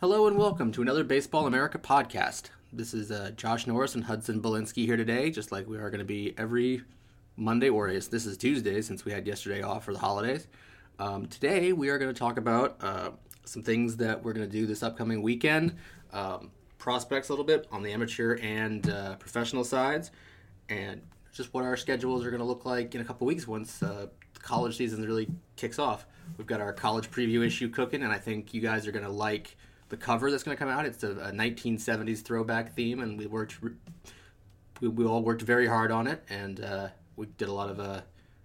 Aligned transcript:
Hello 0.00 0.28
and 0.28 0.38
welcome 0.38 0.70
to 0.70 0.80
another 0.80 1.02
Baseball 1.02 1.48
America 1.48 1.76
podcast. 1.76 2.50
This 2.72 2.94
is 2.94 3.10
uh, 3.10 3.32
Josh 3.36 3.66
Norris 3.66 3.96
and 3.96 4.04
Hudson 4.04 4.40
Belinsky 4.40 4.86
here 4.86 4.96
today, 4.96 5.28
just 5.28 5.50
like 5.50 5.68
we 5.68 5.76
are 5.76 5.90
going 5.90 5.98
to 5.98 6.04
be 6.04 6.34
every 6.38 6.82
Monday, 7.36 7.68
or 7.68 7.88
is 7.88 8.06
this 8.06 8.24
is 8.24 8.36
Tuesday 8.36 8.80
since 8.80 9.04
we 9.04 9.10
had 9.10 9.26
yesterday 9.26 9.60
off 9.60 9.84
for 9.84 9.92
the 9.92 9.98
holidays. 9.98 10.46
Um, 11.00 11.26
today 11.26 11.72
we 11.72 11.88
are 11.88 11.98
going 11.98 12.14
to 12.14 12.16
talk 12.16 12.38
about 12.38 12.76
uh, 12.80 13.10
some 13.44 13.64
things 13.64 13.96
that 13.96 14.22
we're 14.22 14.34
going 14.34 14.48
to 14.48 14.52
do 14.52 14.66
this 14.66 14.84
upcoming 14.84 15.20
weekend, 15.20 15.74
um, 16.12 16.52
prospects 16.78 17.28
a 17.28 17.32
little 17.32 17.44
bit 17.44 17.66
on 17.72 17.82
the 17.82 17.90
amateur 17.90 18.38
and 18.40 18.88
uh, 18.88 19.16
professional 19.16 19.64
sides, 19.64 20.12
and 20.68 21.02
just 21.32 21.52
what 21.52 21.64
our 21.64 21.76
schedules 21.76 22.24
are 22.24 22.30
going 22.30 22.38
to 22.38 22.46
look 22.46 22.64
like 22.64 22.94
in 22.94 23.00
a 23.00 23.04
couple 23.04 23.26
weeks 23.26 23.48
once 23.48 23.82
uh, 23.82 24.06
college 24.38 24.76
season 24.76 25.04
really 25.04 25.26
kicks 25.56 25.80
off. 25.80 26.06
We've 26.36 26.46
got 26.46 26.60
our 26.60 26.72
college 26.72 27.10
preview 27.10 27.44
issue 27.44 27.68
cooking, 27.68 28.04
and 28.04 28.12
I 28.12 28.18
think 28.18 28.54
you 28.54 28.60
guys 28.60 28.86
are 28.86 28.92
going 28.92 29.04
to 29.04 29.10
like 29.10 29.56
the 29.88 29.96
cover 29.96 30.30
that's 30.30 30.42
going 30.42 30.56
to 30.56 30.58
come 30.58 30.68
out. 30.68 30.84
It's 30.84 31.02
a, 31.02 31.10
a 31.10 31.32
1970s 31.32 32.22
throwback 32.22 32.74
theme, 32.74 33.00
and 33.00 33.18
we 33.18 33.26
worked 33.26 33.58
we, 34.80 34.88
we 34.88 35.04
all 35.04 35.22
worked 35.22 35.42
very 35.42 35.66
hard 35.66 35.90
on 35.90 36.06
it, 36.06 36.22
and 36.28 36.62
uh, 36.62 36.88
we 37.16 37.26
did 37.38 37.48
a 37.48 37.52
lot 37.52 37.70
of 37.70 37.80
uh, 37.80 38.00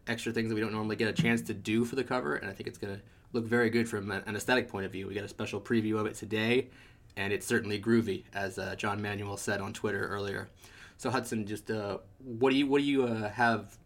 extra 0.07 0.31
things 0.31 0.49
that 0.49 0.55
we 0.55 0.61
don't 0.61 0.73
normally 0.73 0.95
get 0.95 1.07
a 1.07 1.13
chance 1.13 1.41
to 1.43 1.53
do 1.53 1.85
for 1.85 1.95
the 1.95 2.03
cover, 2.03 2.35
and 2.35 2.49
I 2.49 2.53
think 2.53 2.67
it's 2.67 2.77
going 2.77 2.95
to 2.95 3.01
look 3.33 3.45
very 3.45 3.69
good 3.69 3.89
from 3.89 4.11
an 4.11 4.35
aesthetic 4.35 4.69
point 4.69 4.85
of 4.85 4.91
view. 4.91 5.07
We 5.07 5.13
got 5.15 5.23
a 5.23 5.29
special 5.29 5.59
preview 5.59 5.99
of 5.99 6.05
it 6.05 6.15
today, 6.15 6.69
and 7.15 7.33
it's 7.33 7.45
certainly 7.45 7.79
groovy, 7.81 8.23
as 8.33 8.57
uh, 8.57 8.75
John 8.75 9.01
Manuel 9.01 9.37
said 9.37 9.59
on 9.61 9.73
Twitter 9.73 10.07
earlier. 10.07 10.49
So 10.97 11.09
Hudson, 11.09 11.45
just 11.45 11.69
uh, 11.69 11.97
what 12.23 12.51
do 12.51 12.55
you 12.55 12.67
what 12.67 12.79
do 12.79 12.85
you 12.85 13.05
uh, 13.05 13.29
have 13.29 13.77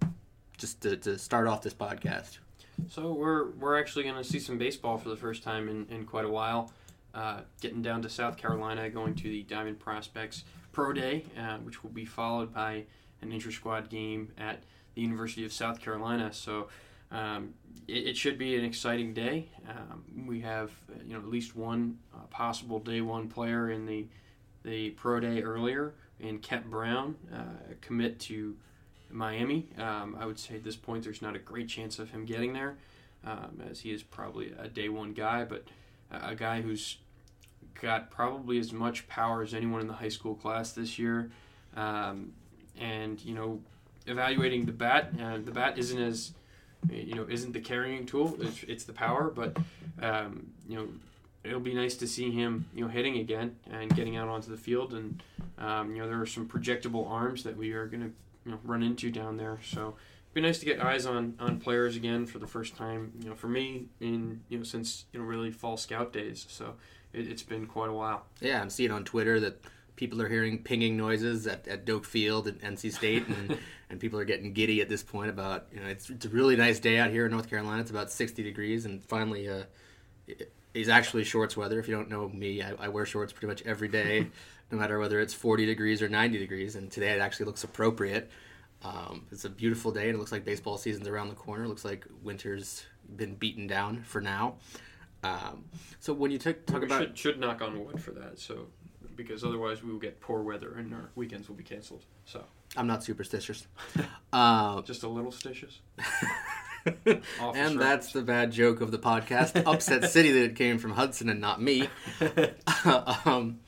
just 0.57 0.81
to, 0.81 0.97
to 0.97 1.17
start 1.17 1.47
off 1.47 1.61
this 1.61 1.73
podcast? 1.73 2.37
So 2.89 3.13
we're 3.13 3.51
we're 3.51 3.79
actually 3.79 4.03
going 4.03 4.15
to 4.15 4.23
see 4.23 4.39
some 4.39 4.57
baseball 4.57 4.97
for 4.97 5.09
the 5.09 5.15
first 5.15 5.43
time 5.43 5.67
in, 5.69 5.87
in 5.89 6.05
quite 6.05 6.25
a 6.25 6.29
while. 6.29 6.71
Uh, 7.13 7.41
getting 7.61 7.81
down 7.81 8.01
to 8.01 8.09
South 8.09 8.37
Carolina, 8.37 8.89
going 8.89 9.15
to 9.15 9.23
the 9.23 9.41
Diamond 9.43 9.79
Prospects 9.79 10.43
Pro 10.71 10.93
Day, 10.93 11.25
uh, 11.39 11.57
which 11.57 11.81
will 11.81 11.89
be 11.89 12.05
followed 12.05 12.53
by 12.53 12.83
an 13.21 13.31
inter 13.31 13.49
squad 13.49 13.89
game 13.89 14.31
at 14.37 14.61
the 14.93 15.01
University 15.01 15.43
of 15.43 15.51
South 15.51 15.79
Carolina. 15.81 16.31
So 16.31 16.67
um, 17.11 17.53
it, 17.87 18.07
it, 18.09 18.17
should 18.17 18.37
be 18.37 18.55
an 18.55 18.65
exciting 18.65 19.13
day. 19.13 19.49
Um, 19.67 20.27
we 20.27 20.41
have 20.41 20.71
you 21.05 21.13
know 21.13 21.19
at 21.19 21.27
least 21.27 21.55
one 21.55 21.97
uh, 22.13 22.25
possible 22.29 22.79
day 22.79 23.01
one 23.01 23.29
player 23.29 23.71
in 23.71 23.85
the 23.85 24.07
the 24.63 24.91
pro 24.91 25.19
day 25.19 25.41
earlier, 25.41 25.93
and 26.21 26.41
Kep 26.41 26.65
Brown 26.65 27.15
uh, 27.33 27.73
commit 27.81 28.19
to 28.21 28.55
Miami. 29.09 29.69
Um, 29.77 30.17
I 30.19 30.25
would 30.25 30.37
say 30.37 30.55
at 30.55 30.63
this 30.63 30.75
point 30.75 31.03
there's 31.03 31.21
not 31.21 31.35
a 31.35 31.39
great 31.39 31.69
chance 31.69 31.97
of 31.99 32.11
him 32.11 32.25
getting 32.25 32.53
there, 32.53 32.77
um, 33.25 33.61
as 33.69 33.79
he 33.79 33.91
is 33.91 34.03
probably 34.03 34.53
a 34.59 34.67
day 34.67 34.89
one 34.89 35.13
guy, 35.13 35.45
but 35.45 35.63
a 36.11 36.35
guy 36.35 36.61
who's 36.61 36.97
got 37.81 38.09
probably 38.09 38.59
as 38.59 38.73
much 38.73 39.07
power 39.07 39.41
as 39.41 39.53
anyone 39.53 39.81
in 39.81 39.87
the 39.87 39.93
high 39.93 40.09
school 40.09 40.35
class 40.35 40.71
this 40.71 40.97
year. 40.97 41.31
Um, 41.75 42.33
and 42.79 43.23
you 43.23 43.35
know, 43.35 43.59
evaluating 44.05 44.65
the 44.65 44.71
bat, 44.71 45.11
uh, 45.21 45.37
the 45.43 45.51
bat 45.51 45.77
isn't 45.77 45.99
as 45.99 46.33
you 46.89 47.15
know 47.15 47.25
isn't 47.29 47.53
the 47.53 47.59
carrying 47.59 48.05
tool. 48.05 48.37
It's, 48.39 48.63
it's 48.63 48.83
the 48.83 48.93
power, 48.93 49.31
but 49.33 49.57
um, 50.01 50.47
you 50.67 50.75
know 50.75 50.87
it'll 51.43 51.59
be 51.59 51.73
nice 51.73 51.95
to 51.95 52.07
see 52.07 52.31
him 52.31 52.65
you 52.73 52.83
know 52.83 52.89
hitting 52.89 53.17
again 53.17 53.55
and 53.71 53.93
getting 53.95 54.17
out 54.17 54.27
onto 54.27 54.49
the 54.49 54.57
field. 54.57 54.93
And 54.93 55.21
um, 55.57 55.95
you 55.95 56.01
know 56.01 56.07
there 56.07 56.21
are 56.21 56.25
some 56.25 56.47
projectable 56.47 57.09
arms 57.09 57.43
that 57.43 57.57
we 57.57 57.73
are 57.73 57.87
going 57.87 58.01
to 58.01 58.11
you 58.45 58.51
know, 58.51 58.59
run 58.63 58.83
into 58.83 59.11
down 59.11 59.37
there. 59.37 59.59
So 59.63 59.95
be 60.37 60.41
nice 60.41 60.59
to 60.59 60.65
get 60.65 60.79
eyes 60.79 61.05
on 61.05 61.33
on 61.39 61.59
players 61.59 61.95
again 61.95 62.25
for 62.25 62.39
the 62.39 62.47
first 62.47 62.75
time. 62.75 63.11
You 63.19 63.29
know, 63.29 63.35
for 63.35 63.47
me 63.47 63.87
in 63.99 64.41
you 64.49 64.59
know 64.59 64.63
since 64.63 65.05
you 65.11 65.19
know 65.19 65.25
really 65.25 65.51
fall 65.51 65.77
scout 65.77 66.13
days. 66.13 66.45
So 66.49 66.75
it, 67.13 67.27
has 67.27 67.43
been 67.43 67.65
quite 67.65 67.89
a 67.89 67.93
while. 67.93 68.25
Yeah, 68.39 68.61
I'm 68.61 68.69
seeing 68.69 68.91
on 68.91 69.03
Twitter 69.03 69.39
that 69.39 69.59
people 69.95 70.21
are 70.21 70.29
hearing 70.29 70.59
pinging 70.59 70.95
noises 70.95 71.47
at, 71.47 71.67
at 71.67 71.85
Doak 71.85 72.05
Field 72.05 72.47
at 72.47 72.59
NC 72.59 72.93
State, 72.93 73.27
and, 73.27 73.57
and 73.89 73.99
people 73.99 74.19
are 74.19 74.25
getting 74.25 74.53
giddy 74.53 74.79
at 74.79 74.89
this 74.89 75.01
point 75.01 75.29
about 75.29 75.67
you 75.73 75.79
know 75.79 75.87
it's, 75.87 76.09
it's 76.09 76.25
a 76.25 76.29
really 76.29 76.55
nice 76.55 76.79
day 76.79 76.99
out 76.99 77.09
here 77.09 77.25
in 77.25 77.31
North 77.31 77.49
Carolina. 77.49 77.81
It's 77.81 77.91
about 77.91 78.11
60 78.11 78.43
degrees, 78.43 78.85
and 78.85 79.03
finally, 79.03 79.49
uh, 79.49 79.63
it's 80.73 80.89
actually 80.89 81.23
shorts 81.23 81.57
weather. 81.57 81.79
If 81.79 81.87
you 81.87 81.95
don't 81.95 82.09
know 82.09 82.29
me, 82.29 82.61
I, 82.61 82.73
I 82.79 82.87
wear 82.89 83.05
shorts 83.05 83.33
pretty 83.33 83.47
much 83.47 83.63
every 83.63 83.87
day, 83.87 84.27
no 84.71 84.77
matter 84.77 84.99
whether 84.99 85.19
it's 85.19 85.33
40 85.33 85.65
degrees 85.65 86.01
or 86.03 86.09
90 86.09 86.37
degrees. 86.37 86.75
And 86.75 86.91
today 86.91 87.11
it 87.13 87.19
actually 87.19 87.47
looks 87.47 87.63
appropriate. 87.63 88.29
Um, 88.83 89.25
it's 89.31 89.45
a 89.45 89.49
beautiful 89.49 89.91
day, 89.91 90.07
and 90.07 90.15
it 90.15 90.19
looks 90.19 90.31
like 90.31 90.45
baseball 90.45 90.77
season's 90.77 91.07
around 91.07 91.29
the 91.29 91.35
corner. 91.35 91.63
It 91.63 91.67
looks 91.67 91.85
like 91.85 92.05
winter's 92.23 92.85
been 93.15 93.35
beaten 93.35 93.67
down 93.67 94.03
for 94.03 94.21
now. 94.21 94.55
Um, 95.23 95.65
so 95.99 96.13
when 96.13 96.31
you 96.31 96.37
t- 96.37 96.53
talk 96.65 96.81
we 96.81 96.85
about 96.85 97.01
should, 97.01 97.17
should 97.17 97.39
knock 97.39 97.61
on 97.61 97.83
wood 97.83 98.01
for 98.01 98.11
that. 98.11 98.39
So 98.39 98.67
because 99.15 99.43
otherwise 99.43 99.83
we 99.83 99.91
will 99.91 99.99
get 99.99 100.21
poor 100.21 100.41
weather 100.41 100.75
and 100.77 100.93
our 100.93 101.09
weekends 101.15 101.49
will 101.49 101.55
be 101.55 101.63
canceled. 101.63 102.05
So 102.25 102.43
I'm 102.77 102.87
not 102.87 103.03
superstitious. 103.03 103.67
uh, 104.33 104.81
Just 104.83 105.03
a 105.03 105.09
little 105.09 105.31
stitious. 105.31 105.79
and 107.55 107.81
that's 107.81 108.13
the 108.13 108.21
bad 108.21 108.51
joke 108.51 108.79
of 108.79 108.91
the 108.91 108.99
podcast. 108.99 109.61
Upset 109.65 110.05
City 110.11 110.31
that 110.31 110.43
it 110.43 110.55
came 110.55 110.77
from 110.77 110.91
Hudson 110.91 111.29
and 111.29 111.41
not 111.41 111.61
me. 111.61 111.89
um, 113.25 113.59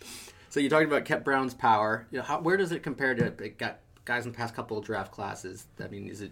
so 0.49 0.59
you 0.59 0.69
talked 0.69 0.85
about 0.85 1.05
Kep 1.05 1.25
Brown's 1.25 1.53
power. 1.53 2.07
You 2.11 2.19
know, 2.19 2.23
how, 2.23 2.39
where 2.39 2.55
does 2.57 2.71
it 2.71 2.83
compare 2.83 3.15
to 3.15 3.25
it 3.25 3.57
got 3.57 3.79
guys 4.09 4.25
in 4.25 4.31
the 4.31 4.37
past 4.37 4.55
couple 4.55 4.75
of 4.75 4.83
draft 4.83 5.11
classes? 5.11 5.67
I 5.79 5.87
mean, 5.87 6.07
is 6.07 6.21
it 6.21 6.31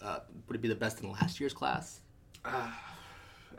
uh, 0.00 0.20
would 0.46 0.54
it 0.54 0.62
be 0.62 0.68
the 0.68 0.76
best 0.76 1.02
in 1.02 1.10
last 1.10 1.40
year's 1.40 1.52
class? 1.52 2.00
Uh, 2.44 2.70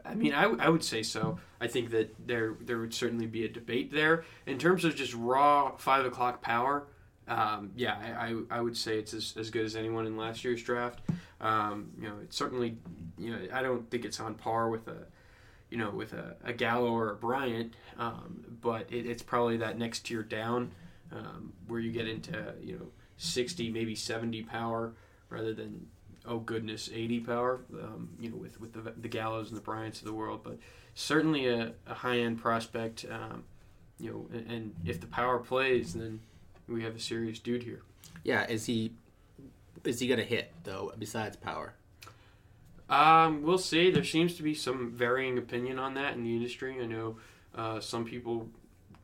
I 0.06 0.16
mean, 0.16 0.34
I, 0.34 0.44
I 0.44 0.70
would 0.70 0.86
say 0.86 1.04
so. 1.04 1.38
I 1.60 1.68
think 1.68 1.90
that 1.92 2.16
there 2.26 2.56
there 2.62 2.80
would 2.80 2.94
certainly 2.94 3.26
be 3.26 3.44
a 3.44 3.50
debate 3.50 3.92
there 3.92 4.24
in 4.46 4.58
terms 4.58 4.86
of 4.86 4.96
just 4.96 5.14
raw 5.14 5.76
five 5.76 6.06
o'clock 6.06 6.42
power. 6.42 6.88
Um, 7.28 7.72
yeah, 7.76 7.98
I, 8.02 8.28
I, 8.28 8.58
I, 8.60 8.62
would 8.62 8.78
say 8.78 8.98
it's 8.98 9.14
as, 9.14 9.34
as 9.38 9.50
good 9.50 9.66
as 9.66 9.76
anyone 9.76 10.08
in 10.08 10.16
last 10.16 10.46
year's 10.46 10.64
draft. 10.64 11.02
Um, 11.42 11.92
you 12.00 12.08
know, 12.08 12.16
it's 12.24 12.38
certainly 12.38 12.78
you 13.18 13.32
know 13.32 13.40
I 13.52 13.62
don't 13.62 13.90
think 13.92 14.06
it's 14.06 14.22
on 14.22 14.36
par 14.36 14.70
with 14.70 14.88
a 14.88 15.08
you 15.70 15.78
know 15.78 15.90
with 15.90 16.14
a, 16.14 16.38
a 16.46 16.54
Gallo 16.54 16.94
or 16.94 17.12
a 17.12 17.16
Bryant, 17.16 17.74
um, 17.98 18.46
but 18.62 18.90
it, 18.90 19.06
it's 19.06 19.24
probably 19.24 19.58
that 19.58 19.78
next 19.78 20.06
tier 20.06 20.24
down 20.24 20.72
um, 21.12 21.52
where 21.68 21.82
you 21.82 21.92
get 21.92 22.08
into 22.08 22.54
you 22.62 22.78
know 22.78 22.88
sixty 23.18 23.70
maybe 23.70 23.96
seventy 23.96 24.44
power 24.44 24.94
rather 25.30 25.54
than 25.54 25.88
oh 26.28 26.40
goodness, 26.40 26.90
80 26.94 27.22
power, 27.22 27.62
um, 27.82 28.10
you 28.20 28.30
know, 28.30 28.36
with, 28.36 28.60
with 28.60 28.74
the, 28.74 28.94
the 28.98 29.08
Gallos 29.08 29.48
and 29.48 29.58
the 29.58 29.62
Bryants 29.62 30.00
of 30.00 30.06
the 30.06 30.14
world. 30.14 30.42
But 30.44 30.58
certainly 30.94 31.48
a, 31.48 31.72
a 31.88 31.94
high 31.94 32.20
end 32.20 32.40
prospect, 32.40 33.06
um, 33.10 33.44
you 34.00 34.12
know, 34.12 34.38
and, 34.38 34.52
and, 34.52 34.76
if 34.86 35.00
the 35.00 35.08
power 35.08 35.40
plays, 35.40 35.94
then 35.94 36.20
we 36.68 36.84
have 36.84 36.96
a 36.96 37.00
serious 37.00 37.40
dude 37.40 37.64
here. 37.64 37.82
Yeah, 38.24 38.46
is 38.48 38.66
he 38.66 38.92
is 39.84 40.00
he 40.00 40.08
gonna 40.08 40.24
hit 40.24 40.54
though? 40.64 40.92
Besides 41.00 41.38
power, 41.38 41.74
um, 42.90 43.42
we'll 43.44 43.58
see. 43.58 43.90
There 43.90 44.04
seems 44.04 44.36
to 44.36 44.44
be 44.44 44.54
some 44.54 44.92
varying 44.92 45.38
opinion 45.38 45.80
on 45.80 45.94
that 45.96 46.14
in 46.14 46.24
the 46.24 46.36
industry. 46.36 46.78
I 46.82 46.86
know 46.86 47.18
uh, 47.56 47.80
some 47.80 48.06
people 48.06 48.50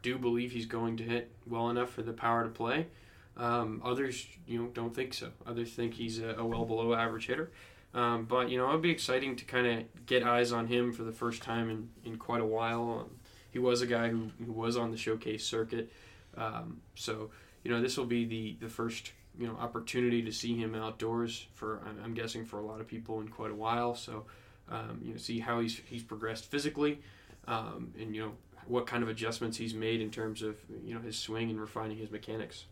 do 0.01 0.18
believe 0.18 0.51
he's 0.51 0.66
going 0.66 0.98
to 0.98 1.04
hit 1.04 1.31
well 1.48 1.69
enough 1.69 1.89
for 1.89 2.01
the 2.01 2.13
power 2.13 2.44
to 2.44 2.50
play. 2.50 2.88
Um, 3.35 3.81
others, 3.83 4.27
you 4.45 4.62
know, 4.62 4.68
don't 4.68 4.94
think 4.94 5.13
so. 5.13 5.30
Others 5.47 5.74
think 5.74 5.95
he's 5.95 6.19
a, 6.19 6.35
a 6.35 6.45
well 6.45 6.65
below 6.65 6.94
average 6.94 7.27
hitter. 7.27 7.51
Um, 7.94 8.25
but 8.25 8.50
you 8.50 8.57
know, 8.57 8.69
it'd 8.69 8.81
be 8.81 8.91
exciting 8.91 9.35
to 9.35 9.45
kind 9.45 9.68
of 9.68 10.06
get 10.06 10.24
eyes 10.24 10.51
on 10.51 10.68
him 10.68 10.91
for 10.91 11.03
the 11.03 11.12
first 11.12 11.44
time 11.44 11.69
in, 11.69 11.89
in 12.03 12.18
quite 12.18 12.41
a 12.41 12.45
while. 12.45 13.06
Um, 13.06 13.19
he 13.51 13.59
was 13.59 13.81
a 13.81 13.88
guy 13.88 14.09
who, 14.09 14.30
who 14.44 14.51
was 14.51 14.75
on 14.77 14.89
the 14.89 14.97
showcase 14.97 15.45
circuit, 15.45 15.91
um, 16.35 16.81
so 16.95 17.30
you 17.63 17.69
know 17.69 17.81
this 17.81 17.97
will 17.97 18.06
be 18.06 18.25
the 18.25 18.57
the 18.59 18.69
first 18.69 19.12
you 19.38 19.45
know 19.45 19.56
opportunity 19.57 20.24
to 20.24 20.31
see 20.31 20.57
him 20.57 20.74
outdoors 20.74 21.45
for 21.53 21.81
I'm, 22.03 22.15
guessing 22.15 22.45
for 22.45 22.59
a 22.59 22.65
lot 22.65 22.81
of 22.81 22.88
people 22.88 23.21
in 23.21 23.27
quite 23.27 23.51
a 23.51 23.56
while. 23.56 23.94
So 23.94 24.25
um, 24.69 25.01
you 25.03 25.12
know, 25.12 25.18
see 25.18 25.39
how 25.39 25.59
he's 25.59 25.80
he's 25.85 26.03
progressed 26.03 26.45
physically, 26.45 27.00
um, 27.47 27.94
and 28.00 28.15
you 28.15 28.21
know 28.24 28.31
what 28.65 28.88
kind 28.88 29.03
of 29.03 29.09
adjustments 29.09 29.57
he's 29.57 29.75
made 29.75 30.01
in 30.01 30.09
terms 30.09 30.41
of 30.41 30.57
you 30.83 30.95
know 30.95 31.01
his 31.01 31.15
swing 31.15 31.51
and 31.51 31.62
refining 31.62 31.97
his 31.97 32.09
mechanics. 32.09 32.65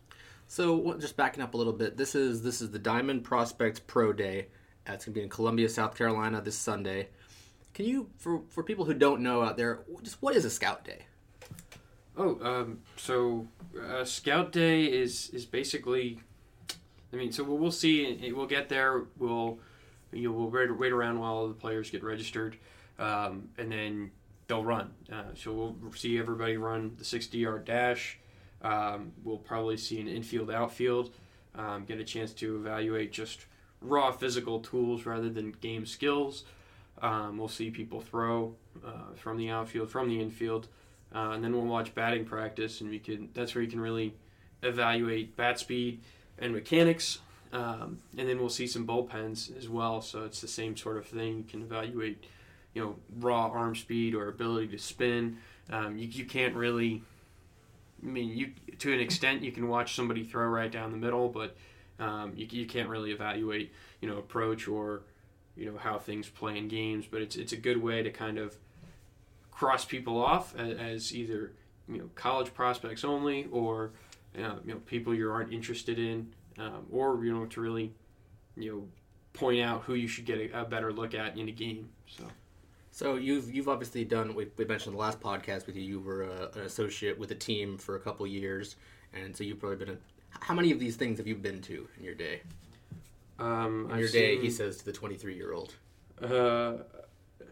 So 0.48 0.96
just 0.98 1.16
backing 1.16 1.42
up 1.42 1.54
a 1.54 1.56
little 1.56 1.72
bit, 1.72 1.96
this 1.96 2.14
is 2.14 2.42
this 2.42 2.60
is 2.60 2.70
the 2.70 2.78
Diamond 2.78 3.24
Prospects 3.24 3.80
Pro 3.80 4.12
Day. 4.12 4.48
It's 4.86 5.04
going 5.04 5.14
to 5.14 5.20
be 5.20 5.22
in 5.22 5.28
Columbia, 5.28 5.68
South 5.68 5.96
Carolina 5.96 6.40
this 6.40 6.56
Sunday. 6.56 7.08
Can 7.72 7.86
you, 7.86 8.10
for 8.18 8.42
for 8.48 8.62
people 8.62 8.84
who 8.84 8.94
don't 8.94 9.22
know 9.22 9.42
out 9.42 9.56
there, 9.56 9.80
just 10.02 10.20
what 10.20 10.36
is 10.36 10.44
a 10.44 10.50
Scout 10.50 10.84
Day? 10.84 11.06
Oh, 12.16 12.38
um, 12.42 12.80
so 12.96 13.46
uh, 13.80 14.04
Scout 14.04 14.52
Day 14.52 14.84
is 14.84 15.30
is 15.30 15.46
basically. 15.46 16.20
I 17.12 17.16
mean, 17.16 17.32
so 17.32 17.44
we'll 17.44 17.70
see. 17.70 18.32
We'll 18.34 18.46
get 18.46 18.68
there. 18.68 19.04
We'll 19.18 19.58
you 20.12 20.28
know, 20.28 20.32
we'll 20.32 20.50
wait, 20.50 20.78
wait 20.78 20.92
around 20.92 21.18
while 21.18 21.48
the 21.48 21.54
players 21.54 21.90
get 21.90 22.02
registered, 22.02 22.56
um, 22.98 23.48
and 23.58 23.72
then 23.72 24.10
they'll 24.46 24.64
run. 24.64 24.92
Uh, 25.10 25.22
so 25.34 25.52
we'll 25.80 25.92
see 25.92 26.18
everybody 26.18 26.56
run 26.56 26.94
the 26.98 27.04
60 27.04 27.38
yard 27.38 27.64
dash. 27.64 28.18
Um, 28.62 29.12
we'll 29.24 29.38
probably 29.38 29.76
see 29.76 30.00
an 30.00 30.08
infield 30.08 30.50
outfield. 30.50 31.10
Um, 31.54 31.84
get 31.84 31.98
a 31.98 32.04
chance 32.04 32.32
to 32.34 32.56
evaluate 32.56 33.12
just 33.12 33.46
raw 33.80 34.10
physical 34.12 34.60
tools 34.60 35.04
rather 35.04 35.28
than 35.28 35.52
game 35.60 35.84
skills. 35.84 36.44
Um, 37.00 37.36
we'll 37.36 37.48
see 37.48 37.70
people 37.70 38.00
throw 38.00 38.54
uh, 38.86 39.14
from 39.16 39.36
the 39.36 39.50
outfield, 39.50 39.90
from 39.90 40.08
the 40.08 40.20
infield, 40.20 40.68
uh, 41.14 41.30
and 41.30 41.42
then 41.42 41.52
we'll 41.52 41.64
watch 41.64 41.94
batting 41.94 42.24
practice, 42.24 42.80
and 42.80 42.90
we 42.90 42.98
can. 42.98 43.28
That's 43.34 43.54
where 43.54 43.62
you 43.62 43.70
can 43.70 43.80
really 43.80 44.14
evaluate 44.62 45.36
bat 45.36 45.58
speed 45.58 46.00
and 46.38 46.52
mechanics. 46.52 47.18
Um, 47.52 47.98
and 48.16 48.26
then 48.28 48.38
we'll 48.38 48.48
see 48.48 48.66
some 48.66 48.86
bullpens 48.86 49.54
as 49.58 49.68
well. 49.68 50.00
So 50.00 50.24
it's 50.24 50.40
the 50.40 50.48
same 50.48 50.76
sort 50.76 50.96
of 50.96 51.06
thing. 51.06 51.38
You 51.38 51.44
can 51.44 51.62
evaluate, 51.62 52.24
you 52.72 52.82
know, 52.82 52.96
raw 53.18 53.48
arm 53.48 53.74
speed 53.74 54.14
or 54.14 54.28
ability 54.28 54.68
to 54.68 54.78
spin. 54.78 55.36
Um, 55.70 55.98
you, 55.98 56.08
you 56.08 56.24
can't 56.24 56.54
really. 56.54 57.02
I 58.02 58.06
mean, 58.06 58.36
you 58.36 58.52
to 58.78 58.92
an 58.92 59.00
extent 59.00 59.42
you 59.42 59.52
can 59.52 59.68
watch 59.68 59.94
somebody 59.94 60.24
throw 60.24 60.46
right 60.46 60.70
down 60.70 60.90
the 60.90 60.96
middle, 60.96 61.28
but 61.28 61.56
um, 61.98 62.32
you, 62.36 62.46
you 62.50 62.66
can't 62.66 62.88
really 62.88 63.12
evaluate, 63.12 63.72
you 64.00 64.08
know, 64.08 64.18
approach 64.18 64.66
or, 64.66 65.02
you 65.56 65.70
know, 65.70 65.78
how 65.78 65.98
things 65.98 66.28
play 66.28 66.58
in 66.58 66.68
games. 66.68 67.06
But 67.10 67.22
it's 67.22 67.36
it's 67.36 67.52
a 67.52 67.56
good 67.56 67.80
way 67.82 68.02
to 68.02 68.10
kind 68.10 68.38
of 68.38 68.56
cross 69.50 69.84
people 69.84 70.20
off 70.22 70.56
as, 70.56 70.76
as 70.78 71.14
either 71.14 71.52
you 71.88 71.98
know 71.98 72.08
college 72.14 72.52
prospects 72.54 73.04
only 73.04 73.46
or 73.52 73.92
uh, 74.36 74.56
you 74.64 74.72
know 74.72 74.80
people 74.86 75.14
you 75.14 75.30
aren't 75.30 75.52
interested 75.52 75.98
in 75.98 76.32
um, 76.58 76.86
or 76.90 77.24
you 77.24 77.32
know 77.32 77.46
to 77.46 77.60
really 77.60 77.92
you 78.56 78.72
know 78.72 78.88
point 79.32 79.60
out 79.60 79.82
who 79.82 79.94
you 79.94 80.08
should 80.08 80.24
get 80.24 80.38
a, 80.38 80.62
a 80.62 80.64
better 80.64 80.92
look 80.92 81.14
at 81.14 81.38
in 81.38 81.48
a 81.48 81.52
game. 81.52 81.88
So. 82.06 82.24
So 82.94 83.14
you've 83.14 83.52
you've 83.52 83.68
obviously 83.68 84.04
done. 84.04 84.34
We, 84.34 84.48
we 84.58 84.66
mentioned 84.66 84.92
in 84.92 84.98
the 84.98 85.00
last 85.00 85.18
podcast 85.18 85.66
with 85.66 85.76
you. 85.76 85.82
You 85.82 86.00
were 86.00 86.24
a, 86.24 86.50
an 86.54 86.60
associate 86.60 87.18
with 87.18 87.30
a 87.30 87.34
team 87.34 87.78
for 87.78 87.96
a 87.96 88.00
couple 88.00 88.26
years, 88.26 88.76
and 89.14 89.34
so 89.34 89.42
you've 89.42 89.58
probably 89.58 89.78
been. 89.84 89.94
A, 89.94 89.98
how 90.40 90.52
many 90.54 90.70
of 90.72 90.78
these 90.78 90.96
things 90.96 91.16
have 91.18 91.26
you 91.26 91.34
been 91.34 91.62
to 91.62 91.88
in 91.98 92.04
your 92.04 92.14
day? 92.14 92.42
Um, 93.38 93.88
in 93.90 93.98
your 93.98 94.08
I've 94.08 94.12
day, 94.12 94.34
seen, 94.34 94.42
he 94.42 94.50
says 94.50 94.76
to 94.76 94.84
the 94.84 94.92
twenty-three-year-old. 94.92 95.74
Uh, 96.22 96.74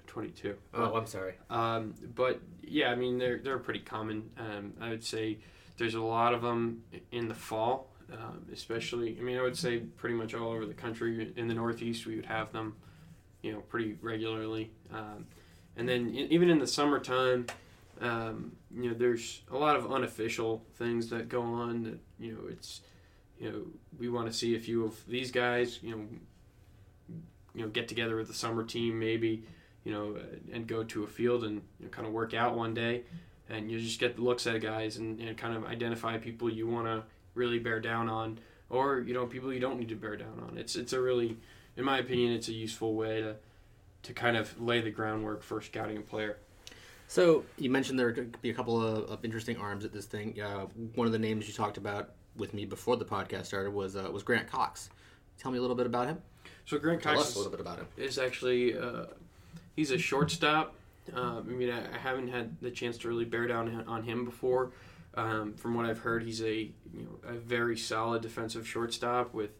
twenty-two. 0.06 0.56
Oh, 0.74 0.94
I'm 0.94 1.06
sorry. 1.06 1.34
Um, 1.48 1.94
but 2.14 2.38
yeah, 2.62 2.90
I 2.90 2.94
mean 2.94 3.16
they're 3.16 3.38
they're 3.38 3.58
pretty 3.58 3.80
common. 3.80 4.30
Um, 4.38 4.74
I 4.78 4.90
would 4.90 5.02
say 5.02 5.38
there's 5.78 5.94
a 5.94 6.02
lot 6.02 6.34
of 6.34 6.42
them 6.42 6.82
in 7.12 7.28
the 7.28 7.34
fall, 7.34 7.90
um, 8.12 8.44
especially. 8.52 9.16
I 9.18 9.22
mean, 9.22 9.38
I 9.38 9.42
would 9.42 9.56
say 9.56 9.78
pretty 9.78 10.16
much 10.16 10.34
all 10.34 10.52
over 10.52 10.66
the 10.66 10.74
country. 10.74 11.32
In 11.34 11.48
the 11.48 11.54
Northeast, 11.54 12.04
we 12.04 12.16
would 12.16 12.26
have 12.26 12.52
them, 12.52 12.76
you 13.42 13.52
know, 13.52 13.60
pretty 13.60 13.96
regularly. 14.00 14.70
Um, 14.92 15.26
and 15.76 15.88
then 15.88 16.10
even 16.14 16.50
in 16.50 16.58
the 16.58 16.66
summertime, 16.66 17.46
um, 18.00 18.52
you 18.74 18.90
know, 18.90 18.94
there's 18.94 19.42
a 19.50 19.56
lot 19.56 19.76
of 19.76 19.90
unofficial 19.92 20.62
things 20.76 21.08
that 21.10 21.28
go 21.28 21.42
on. 21.42 21.84
That 21.84 21.98
you 22.18 22.32
know, 22.32 22.40
it's 22.48 22.80
you 23.38 23.50
know, 23.50 23.62
we 23.98 24.08
want 24.08 24.26
to 24.26 24.32
see 24.32 24.54
a 24.56 24.60
few 24.60 24.84
of 24.84 25.06
these 25.06 25.30
guys. 25.30 25.78
You 25.82 25.96
know, 25.96 26.06
you 27.54 27.62
know, 27.62 27.68
get 27.68 27.88
together 27.88 28.16
with 28.16 28.28
the 28.28 28.34
summer 28.34 28.64
team 28.64 28.98
maybe 28.98 29.44
you 29.84 29.92
know, 29.92 30.16
uh, 30.16 30.36
and 30.52 30.66
go 30.66 30.84
to 30.84 31.04
a 31.04 31.06
field 31.06 31.44
and 31.44 31.62
you 31.78 31.86
know, 31.86 31.88
kind 31.88 32.06
of 32.06 32.12
work 32.12 32.34
out 32.34 32.56
one 32.56 32.74
day, 32.74 33.02
and 33.48 33.70
you 33.70 33.80
just 33.80 33.98
get 33.98 34.16
the 34.16 34.22
looks 34.22 34.46
at 34.46 34.60
guys 34.60 34.96
and, 34.96 35.20
and 35.20 35.36
kind 35.36 35.56
of 35.56 35.64
identify 35.64 36.18
people 36.18 36.50
you 36.50 36.66
want 36.66 36.86
to 36.86 37.02
really 37.34 37.58
bear 37.58 37.80
down 37.80 38.08
on, 38.08 38.38
or 38.68 39.00
you 39.00 39.14
know, 39.14 39.26
people 39.26 39.52
you 39.52 39.60
don't 39.60 39.78
need 39.78 39.88
to 39.88 39.96
bear 39.96 40.16
down 40.16 40.42
on. 40.48 40.58
It's 40.58 40.76
it's 40.76 40.92
a 40.92 41.00
really, 41.00 41.36
in 41.80 41.86
my 41.86 41.98
opinion, 41.98 42.32
it's 42.32 42.48
a 42.48 42.52
useful 42.52 42.94
way 42.94 43.20
to 43.20 43.36
to 44.02 44.12
kind 44.14 44.36
of 44.36 44.58
lay 44.60 44.80
the 44.80 44.90
groundwork 44.90 45.42
for 45.42 45.60
scouting 45.60 45.98
a 45.98 46.00
player. 46.00 46.38
So 47.06 47.44
you 47.58 47.68
mentioned 47.68 47.98
there 47.98 48.12
could 48.12 48.40
be 48.40 48.50
a 48.50 48.54
couple 48.54 48.80
of, 48.80 49.10
of 49.10 49.24
interesting 49.24 49.58
arms 49.58 49.84
at 49.84 49.92
this 49.92 50.06
thing. 50.06 50.40
Uh, 50.40 50.66
one 50.94 51.06
of 51.06 51.12
the 51.12 51.18
names 51.18 51.46
you 51.48 51.52
talked 51.52 51.76
about 51.76 52.10
with 52.36 52.54
me 52.54 52.64
before 52.64 52.96
the 52.96 53.04
podcast 53.04 53.46
started 53.46 53.72
was 53.72 53.96
uh, 53.96 54.08
was 54.12 54.22
Grant 54.22 54.46
Cox. 54.46 54.90
Tell 55.38 55.50
me 55.50 55.58
a 55.58 55.60
little 55.60 55.76
bit 55.76 55.86
about 55.86 56.06
him. 56.06 56.18
So 56.66 56.78
Grant 56.78 57.02
Tell 57.02 57.14
Cox 57.14 57.28
us 57.28 57.34
a 57.34 57.38
little 57.38 57.50
bit 57.50 57.60
about 57.60 57.78
him. 57.78 57.86
is 57.96 58.18
actually 58.18 58.78
uh, 58.78 59.06
he's 59.74 59.90
a 59.90 59.98
shortstop. 59.98 60.74
Um, 61.14 61.46
I 61.48 61.52
mean, 61.52 61.70
I, 61.70 61.94
I 61.94 61.98
haven't 61.98 62.28
had 62.28 62.60
the 62.60 62.70
chance 62.70 62.96
to 62.98 63.08
really 63.08 63.24
bear 63.24 63.46
down 63.46 63.84
on 63.88 64.02
him 64.04 64.24
before. 64.24 64.70
Um, 65.14 65.54
from 65.54 65.74
what 65.74 65.86
I've 65.86 65.98
heard, 65.98 66.22
he's 66.22 66.42
a 66.42 66.54
you 66.54 66.72
know 66.94 67.28
a 67.28 67.32
very 67.32 67.76
solid 67.76 68.22
defensive 68.22 68.68
shortstop 68.68 69.34
with 69.34 69.50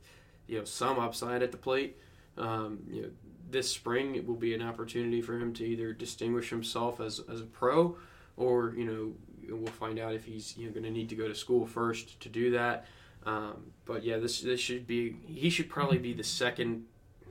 you 0.46 0.58
know 0.58 0.64
some 0.64 0.98
upside 0.98 1.42
at 1.42 1.50
the 1.50 1.58
plate. 1.58 1.96
Um, 2.36 2.80
you 2.88 3.02
know, 3.02 3.08
this 3.50 3.70
spring 3.70 4.14
it 4.14 4.26
will 4.26 4.36
be 4.36 4.54
an 4.54 4.62
opportunity 4.62 5.20
for 5.20 5.38
him 5.38 5.52
to 5.54 5.64
either 5.64 5.92
distinguish 5.92 6.50
himself 6.50 7.00
as, 7.00 7.20
as 7.30 7.40
a 7.40 7.44
pro, 7.44 7.96
or 8.36 8.74
you 8.76 8.84
know 8.84 9.56
we'll 9.56 9.72
find 9.72 9.98
out 9.98 10.14
if 10.14 10.24
he's 10.24 10.56
you 10.56 10.66
know 10.66 10.72
going 10.72 10.84
to 10.84 10.90
need 10.90 11.08
to 11.08 11.16
go 11.16 11.26
to 11.28 11.34
school 11.34 11.66
first 11.66 12.20
to 12.20 12.28
do 12.28 12.50
that. 12.52 12.86
Um, 13.26 13.72
but 13.84 14.04
yeah, 14.04 14.18
this 14.18 14.40
this 14.40 14.60
should 14.60 14.86
be 14.86 15.16
he 15.26 15.50
should 15.50 15.68
probably 15.68 15.98
be 15.98 16.12
the 16.12 16.24
second 16.24 16.84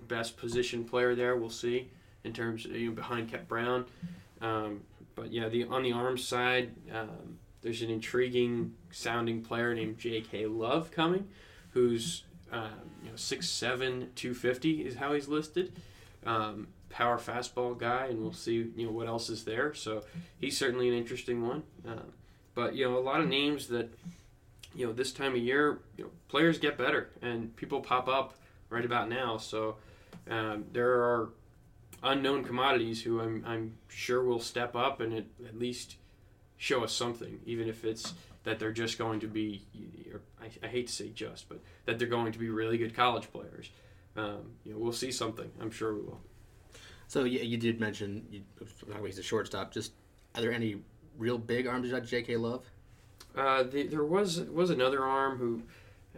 best 0.07 0.38
position 0.38 0.84
player 0.84 1.16
there. 1.16 1.36
We'll 1.38 1.50
see 1.50 1.90
in 2.24 2.34
terms 2.34 2.66
of, 2.66 2.75
you 2.75 2.90
know, 2.90 2.95
behind 2.95 3.30
Kep 3.30 3.48
Brown. 3.48 3.86
Um, 4.42 4.81
but 5.16 5.31
yeah, 5.31 5.50
the 5.50 5.66
on 5.66 5.84
the 5.84 5.94
arms 5.94 6.25
side, 6.25 6.72
um, 6.94 7.40
there's 7.62 7.81
an 7.81 7.90
intriguing 7.90 8.74
sounding 8.92 9.42
player 9.42 9.74
named 9.74 9.98
J.K. 9.98 10.48
Love 10.48 10.92
coming, 10.92 11.28
who's 11.72 12.24
uh, 12.51 12.69
you 13.04 13.10
know 13.10 13.16
six 13.16 13.50
seven 13.50 14.10
two 14.16 14.34
fifty 14.34 14.86
is 14.86 14.96
how 14.96 15.13
he's 15.13 15.28
listed. 15.28 15.74
Um, 16.25 16.68
power 16.90 17.18
fastball 17.18 17.78
guy, 17.78 18.07
and 18.07 18.19
we'll 18.22 18.34
see 18.34 18.72
you 18.75 18.86
know 18.86 18.92
what 18.92 19.07
else 19.07 19.30
is 19.30 19.46
there. 19.46 19.74
So 19.74 20.04
he's 20.40 20.57
certainly 20.57 20.90
an 20.90 20.96
interesting 20.96 21.48
one. 21.48 21.63
Uh, 21.88 22.04
but 22.56 22.75
you 22.75 22.86
know 22.86 22.98
a 22.98 23.00
lot 23.00 23.22
of 23.22 23.28
names 23.28 23.68
that 23.68 23.94
you 24.75 24.86
know 24.86 24.94
this 24.94 25.12
time 25.12 25.34
of 25.34 25.40
year, 25.40 25.80
you 25.98 26.06
know 26.06 26.10
players 26.28 26.57
get 26.60 26.78
better 26.78 27.10
and 27.22 27.56
people 27.56 27.81
pop 27.81 28.07
up 28.07 28.36
right 28.69 28.86
about 28.86 29.10
now. 29.10 29.38
So 29.38 29.78
um, 30.30 30.66
there 30.72 30.92
are 30.92 31.30
unknown 32.04 32.44
commodities 32.44 33.02
who 33.02 33.19
I'm, 33.19 33.44
I'm 33.45 33.78
sure 33.88 34.24
will 34.24 34.40
step 34.40 34.75
up 34.75 35.00
and 35.02 35.13
at, 35.13 35.25
at 35.45 35.57
least 35.57 35.95
show 36.57 36.84
us 36.84 36.94
something, 36.94 37.40
even 37.45 37.68
if 37.68 37.84
it's 37.84 38.13
that 38.44 38.59
they're 38.59 38.71
just 38.71 38.97
going 38.97 39.19
to 39.19 39.28
be, 39.28 39.66
or 40.14 40.21
I, 40.42 40.66
I 40.66 40.69
hate 40.69 40.87
to 40.87 40.94
say 40.94 41.09
just, 41.09 41.49
but 41.49 41.59
that 41.85 41.99
they're 41.99 42.07
going 42.07 42.31
to 42.31 42.40
be 42.40 42.49
really 42.49 42.78
good 42.78 42.95
college 42.95 43.31
players. 43.31 43.69
Um, 44.16 44.54
you 44.64 44.73
know, 44.73 44.80
we'll 44.80 44.94
see 44.94 45.11
something. 45.11 45.49
I'm 45.61 45.71
sure 45.71 45.94
we 45.94 46.02
will. 46.02 46.19
So 47.07 47.23
yeah, 47.23 47.42
you 47.42 47.57
did 47.57 47.80
mention 47.80 48.25
you, 48.30 48.44
he's 49.06 49.18
a 49.18 49.23
shortstop. 49.23 49.73
Just 49.73 49.94
are 50.35 50.42
there 50.42 50.54
any 50.54 50.78
real 51.18 51.37
big 51.37 51.68
arms 51.68 51.92
J.K. 52.09 52.37
Love? 52.37 52.69
Uh, 53.35 53.64
the, 53.64 53.87
there 53.87 54.04
was 54.04 54.42
was 54.42 54.69
another 54.69 55.04
arm 55.04 55.37
who, 55.37 55.61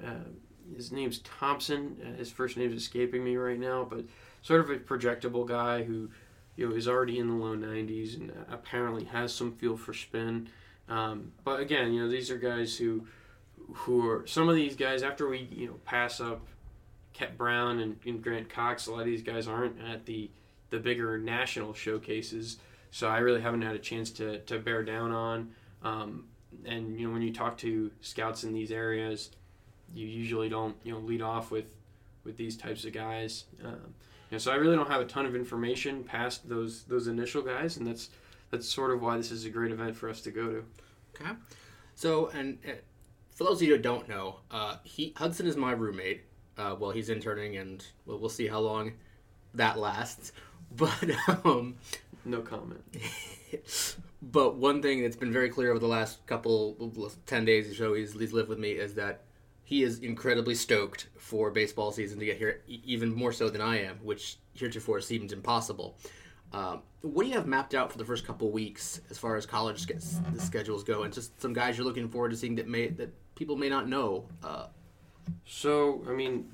uh, 0.05 0.29
his 0.75 0.91
name's 0.91 1.19
Thompson. 1.19 1.97
Uh, 2.03 2.17
his 2.17 2.31
first 2.31 2.57
name 2.57 2.71
is 2.71 2.81
escaping 2.81 3.23
me 3.23 3.35
right 3.35 3.59
now, 3.59 3.85
but 3.89 4.05
sort 4.41 4.61
of 4.61 4.69
a 4.69 4.77
projectable 4.77 5.47
guy 5.47 5.83
who 5.83 6.09
you 6.55 6.69
know 6.69 6.75
is 6.75 6.87
already 6.87 7.19
in 7.19 7.27
the 7.27 7.35
low 7.35 7.55
90s 7.55 8.15
and 8.19 8.31
apparently 8.49 9.05
has 9.05 9.33
some 9.33 9.53
feel 9.53 9.77
for 9.77 9.93
spin. 9.93 10.49
Um, 10.91 11.31
but 11.45 11.61
again, 11.61 11.93
you 11.93 12.03
know 12.03 12.09
these 12.09 12.29
are 12.29 12.37
guys 12.37 12.75
who 12.75 13.07
who 13.73 14.07
are 14.09 14.27
some 14.27 14.49
of 14.49 14.55
these 14.55 14.75
guys 14.75 15.03
after 15.03 15.27
we 15.29 15.47
you 15.49 15.67
know 15.67 15.75
pass 15.85 16.19
up 16.19 16.45
Kep 17.13 17.37
Brown 17.37 17.79
and, 17.79 17.97
and 18.05 18.21
Grant 18.21 18.49
Cox. 18.49 18.87
A 18.87 18.91
lot 18.91 19.01
of 19.01 19.05
these 19.05 19.23
guys 19.23 19.47
aren't 19.47 19.81
at 19.81 20.05
the 20.05 20.29
the 20.69 20.79
bigger 20.79 21.17
national 21.17 21.73
showcases, 21.73 22.57
so 22.91 23.07
I 23.07 23.19
really 23.19 23.41
haven't 23.41 23.61
had 23.61 23.75
a 23.75 23.79
chance 23.79 24.11
to 24.11 24.39
to 24.39 24.59
bear 24.59 24.83
down 24.83 25.11
on. 25.11 25.51
Um, 25.81 26.25
and 26.65 26.99
you 26.99 27.07
know 27.07 27.13
when 27.13 27.21
you 27.21 27.31
talk 27.31 27.57
to 27.59 27.89
scouts 28.01 28.43
in 28.43 28.51
these 28.51 28.71
areas, 28.71 29.31
you 29.93 30.05
usually 30.05 30.49
don't 30.49 30.75
you 30.83 30.91
know 30.91 30.99
lead 30.99 31.21
off 31.21 31.51
with 31.51 31.73
with 32.25 32.35
these 32.35 32.57
types 32.57 32.83
of 32.83 32.91
guys. 32.91 33.45
Um, 33.63 33.95
know, 34.31 34.37
so 34.37 34.51
I 34.51 34.55
really 34.55 34.75
don't 34.75 34.89
have 34.89 35.01
a 35.01 35.05
ton 35.05 35.25
of 35.25 35.35
information 35.35 36.03
past 36.03 36.47
those 36.47 36.83
those 36.83 37.07
initial 37.07 37.41
guys, 37.41 37.77
and 37.77 37.87
that's 37.87 38.09
that's 38.51 38.67
sort 38.67 38.91
of 38.91 39.01
why 39.01 39.17
this 39.17 39.31
is 39.31 39.45
a 39.45 39.49
great 39.49 39.71
event 39.71 39.95
for 39.95 40.09
us 40.09 40.21
to 40.21 40.31
go 40.31 40.49
to. 40.49 40.63
Okay. 41.15 41.31
So, 41.95 42.27
and 42.29 42.57
uh, 42.67 42.73
for 43.31 43.45
those 43.45 43.61
of 43.61 43.67
you 43.67 43.75
who 43.75 43.81
don't 43.81 44.07
know, 44.07 44.37
uh, 44.51 44.77
he 44.83 45.13
Hudson 45.17 45.47
is 45.47 45.55
my 45.55 45.71
roommate. 45.71 46.23
Uh, 46.57 46.75
well, 46.77 46.91
he's 46.91 47.09
interning, 47.09 47.57
and 47.57 47.83
we'll, 48.05 48.19
we'll 48.19 48.29
see 48.29 48.47
how 48.47 48.59
long 48.59 48.93
that 49.53 49.79
lasts. 49.79 50.31
But 50.73 51.11
um, 51.43 51.75
No 52.23 52.39
comment. 52.39 52.81
but 54.21 54.55
one 54.55 54.81
thing 54.81 55.01
that's 55.01 55.17
been 55.17 55.33
very 55.33 55.49
clear 55.49 55.71
over 55.71 55.79
the 55.79 55.87
last 55.87 56.25
couple 56.27 56.93
ten 57.25 57.43
days 57.43 57.69
or 57.69 57.75
so 57.75 57.93
he's, 57.93 58.13
he's 58.13 58.31
lived 58.31 58.47
with 58.47 58.57
me 58.57 58.71
is 58.71 58.93
that 58.93 59.23
he 59.65 59.83
is 59.83 59.99
incredibly 59.99 60.55
stoked 60.55 61.07
for 61.17 61.49
baseball 61.51 61.91
season 61.91 62.19
to 62.19 62.25
get 62.25 62.37
here, 62.37 62.61
even 62.67 63.13
more 63.13 63.31
so 63.31 63.49
than 63.49 63.61
I 63.61 63.83
am, 63.83 63.97
which 64.03 64.37
heretofore 64.53 65.01
seemed 65.01 65.31
impossible. 65.31 65.97
Um, 66.53 66.81
what 67.01 67.23
do 67.23 67.29
you 67.29 67.35
have 67.35 67.47
mapped 67.47 67.73
out 67.73 67.91
for 67.91 67.97
the 67.97 68.05
first 68.05 68.25
couple 68.27 68.49
weeks 68.51 69.01
as 69.09 69.17
far 69.17 69.35
as 69.35 69.45
college 69.45 69.85
sch- 69.87 69.91
schedules 70.37 70.83
go, 70.83 71.03
and 71.03 71.13
just 71.13 71.39
some 71.41 71.53
guys 71.53 71.77
you're 71.77 71.85
looking 71.87 72.09
forward 72.09 72.29
to 72.31 72.37
seeing 72.37 72.55
that 72.55 72.67
may 72.67 72.87
that 72.89 73.09
people 73.35 73.55
may 73.55 73.69
not 73.69 73.87
know? 73.87 74.25
Uh, 74.43 74.67
So, 75.45 76.03
I 76.07 76.11
mean, 76.11 76.49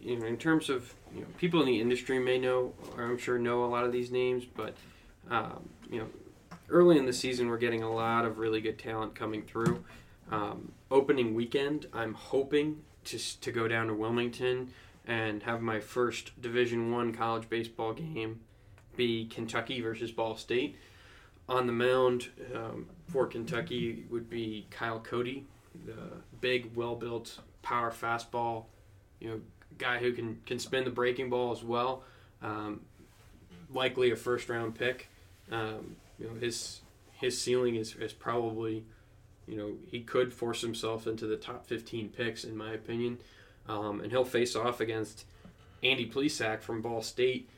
you 0.00 0.18
know, 0.18 0.26
in 0.26 0.36
terms 0.36 0.70
of 0.70 0.94
you 1.14 1.20
know, 1.22 1.26
people 1.38 1.60
in 1.60 1.66
the 1.66 1.80
industry 1.80 2.18
may 2.18 2.38
know, 2.38 2.72
or 2.96 3.04
I'm 3.04 3.18
sure 3.18 3.38
know 3.38 3.64
a 3.64 3.66
lot 3.66 3.84
of 3.84 3.92
these 3.92 4.10
names, 4.10 4.44
but 4.44 4.74
um, 5.30 5.68
you 5.90 5.98
know, 6.00 6.06
early 6.68 6.96
in 6.98 7.06
the 7.06 7.12
season 7.12 7.48
we're 7.48 7.58
getting 7.58 7.82
a 7.82 7.92
lot 7.92 8.24
of 8.24 8.38
really 8.38 8.60
good 8.60 8.78
talent 8.78 9.14
coming 9.14 9.42
through. 9.42 9.84
Um, 10.30 10.72
opening 10.90 11.34
weekend, 11.34 11.86
I'm 11.92 12.14
hoping 12.14 12.82
to 13.06 13.18
to 13.40 13.50
go 13.52 13.66
down 13.68 13.88
to 13.88 13.94
Wilmington 13.94 14.70
and 15.06 15.42
have 15.42 15.60
my 15.60 15.80
first 15.80 16.40
Division 16.40 16.92
One 16.92 17.12
college 17.12 17.48
baseball 17.48 17.92
game 17.94 18.40
be 18.96 19.26
Kentucky 19.26 19.80
versus 19.80 20.10
Ball 20.10 20.36
State. 20.36 20.76
On 21.48 21.66
the 21.66 21.72
mound 21.72 22.28
um, 22.54 22.86
for 23.08 23.26
Kentucky 23.26 24.04
would 24.10 24.30
be 24.30 24.66
Kyle 24.70 25.00
Cody, 25.00 25.46
the 25.84 25.96
big, 26.40 26.74
well-built 26.76 27.40
power 27.62 27.90
fastball, 27.90 28.64
you 29.18 29.28
know, 29.28 29.40
guy 29.78 29.98
who 29.98 30.12
can 30.12 30.38
can 30.46 30.58
spin 30.58 30.84
the 30.84 30.90
breaking 30.90 31.30
ball 31.30 31.52
as 31.52 31.62
well. 31.62 32.04
Um, 32.42 32.80
likely 33.72 34.10
a 34.10 34.16
first-round 34.16 34.74
pick. 34.74 35.08
Um, 35.50 35.96
you 36.18 36.26
know, 36.28 36.34
his 36.34 36.80
his 37.12 37.40
ceiling 37.40 37.74
is, 37.74 37.94
is 37.96 38.12
probably, 38.12 38.84
you 39.46 39.56
know, 39.56 39.72
he 39.90 40.00
could 40.00 40.32
force 40.32 40.62
himself 40.62 41.06
into 41.06 41.26
the 41.26 41.36
top 41.36 41.66
15 41.66 42.08
picks 42.08 42.44
in 42.44 42.56
my 42.56 42.72
opinion, 42.72 43.18
um, 43.68 44.00
and 44.00 44.10
he'll 44.10 44.24
face 44.24 44.56
off 44.56 44.80
against 44.80 45.26
Andy 45.82 46.08
Plesac 46.08 46.62
from 46.62 46.80
Ball 46.80 47.02
State. 47.02 47.48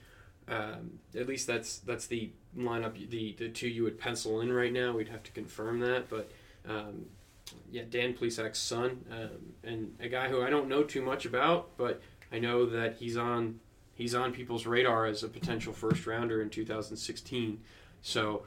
Um, 0.48 0.98
at 1.14 1.26
least 1.26 1.46
that's 1.46 1.78
that's 1.78 2.06
the 2.06 2.30
lineup, 2.56 3.08
the 3.10 3.34
the 3.38 3.48
two 3.48 3.68
you 3.68 3.84
would 3.84 3.98
pencil 3.98 4.40
in 4.40 4.52
right 4.52 4.72
now. 4.72 4.92
We'd 4.92 5.08
have 5.08 5.22
to 5.22 5.32
confirm 5.32 5.80
that, 5.80 6.08
but 6.08 6.30
um, 6.68 7.06
yeah, 7.70 7.82
Dan 7.88 8.14
Plesac's 8.14 8.58
son, 8.58 9.04
um, 9.10 9.54
and 9.64 9.94
a 10.00 10.08
guy 10.08 10.28
who 10.28 10.42
I 10.42 10.50
don't 10.50 10.68
know 10.68 10.82
too 10.82 11.02
much 11.02 11.24
about, 11.24 11.76
but 11.76 12.02
I 12.30 12.38
know 12.38 12.66
that 12.66 12.96
he's 12.96 13.16
on 13.16 13.60
he's 13.94 14.14
on 14.14 14.32
people's 14.32 14.66
radar 14.66 15.06
as 15.06 15.22
a 15.22 15.28
potential 15.28 15.72
first 15.72 16.06
rounder 16.06 16.42
in 16.42 16.50
2016. 16.50 17.60
So, 18.00 18.44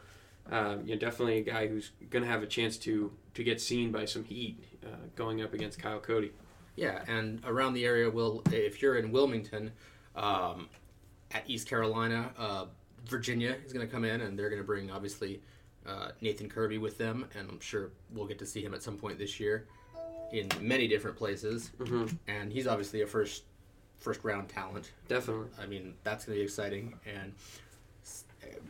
um, 0.52 0.82
yeah, 0.86 0.96
definitely 0.96 1.40
a 1.40 1.44
guy 1.44 1.68
who's 1.68 1.92
going 2.10 2.24
to 2.24 2.30
have 2.30 2.44
a 2.44 2.48
chance 2.48 2.78
to 2.78 3.12
to 3.34 3.44
get 3.44 3.62
seen 3.62 3.92
by 3.92 4.06
some 4.06 4.24
heat 4.24 4.64
uh, 4.86 5.08
going 5.16 5.42
up 5.42 5.54
against 5.54 5.80
Kyle 5.80 6.00
Cody. 6.00 6.32
Yeah, 6.76 7.04
and 7.08 7.42
around 7.46 7.74
the 7.74 7.86
area, 7.86 8.10
will 8.10 8.44
if 8.52 8.82
you're 8.82 8.98
in 8.98 9.12
Wilmington, 9.12 9.72
um, 10.16 10.68
at 11.32 11.50
East 11.50 11.68
Carolina, 11.68 12.32
uh, 12.38 12.66
Virginia 13.06 13.56
is 13.66 13.74
going 13.74 13.86
to 13.86 13.92
come 13.92 14.04
in, 14.04 14.22
and 14.22 14.38
they're 14.38 14.50
going 14.50 14.62
to 14.62 14.66
bring 14.66 14.92
obviously 14.92 15.42
uh, 15.86 16.10
Nathan 16.22 16.50
Kirby 16.50 16.78
with 16.78 16.98
them, 16.98 17.26
and 17.38 17.50
I'm 17.50 17.60
sure 17.60 17.92
we'll 18.14 18.26
get 18.26 18.40
to 18.40 18.46
see 18.46 18.64
him 18.64 18.74
at 18.74 18.82
some 18.82 18.98
point 18.98 19.20
this 19.20 19.40
year 19.40 19.68
in 20.32 20.50
many 20.60 20.88
different 20.88 21.18
places. 21.18 21.72
Mm-hmm. 21.80 22.16
And 22.28 22.52
he's 22.52 22.68
obviously 22.68 23.02
a 23.02 23.08
first 23.08 23.44
first 24.00 24.24
round 24.24 24.50
talent. 24.50 24.92
Definitely. 25.08 25.48
I 25.60 25.66
mean, 25.66 25.94
that's 26.04 26.26
going 26.26 26.36
to 26.36 26.40
be 26.40 26.44
exciting, 26.44 27.00
and 27.06 27.34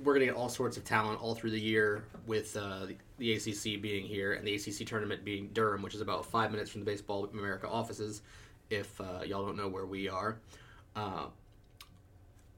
we're 0.04 0.14
going 0.14 0.26
to 0.28 0.34
get 0.34 0.36
all 0.36 0.50
sorts 0.50 0.78
of 0.78 0.84
talent 0.84 1.22
all 1.22 1.36
through 1.36 1.52
the 1.52 1.60
year 1.60 2.04
with 2.28 2.56
uh, 2.56 2.86
the, 2.86 2.96
the 3.18 3.34
ACC 3.34 3.82
being 3.82 4.06
here 4.06 4.34
and 4.34 4.48
the 4.48 4.56
ACC 4.56 4.88
tournament 4.88 5.24
being 5.24 5.50
Durham, 5.54 5.82
which 5.82 5.96
is 5.96 6.02
about 6.02 6.26
five 6.26 6.52
minutes 6.52 6.70
from 6.70 6.82
the 6.82 6.86
Baseball 6.86 7.26
America 7.34 7.68
offices. 7.68 8.22
If 8.70 9.00
uh, 9.00 9.22
y'all 9.26 9.46
don't 9.46 9.58
know 9.58 9.68
where 9.68 9.86
we 9.86 10.10
are, 10.10 10.38
uh, 10.96 11.26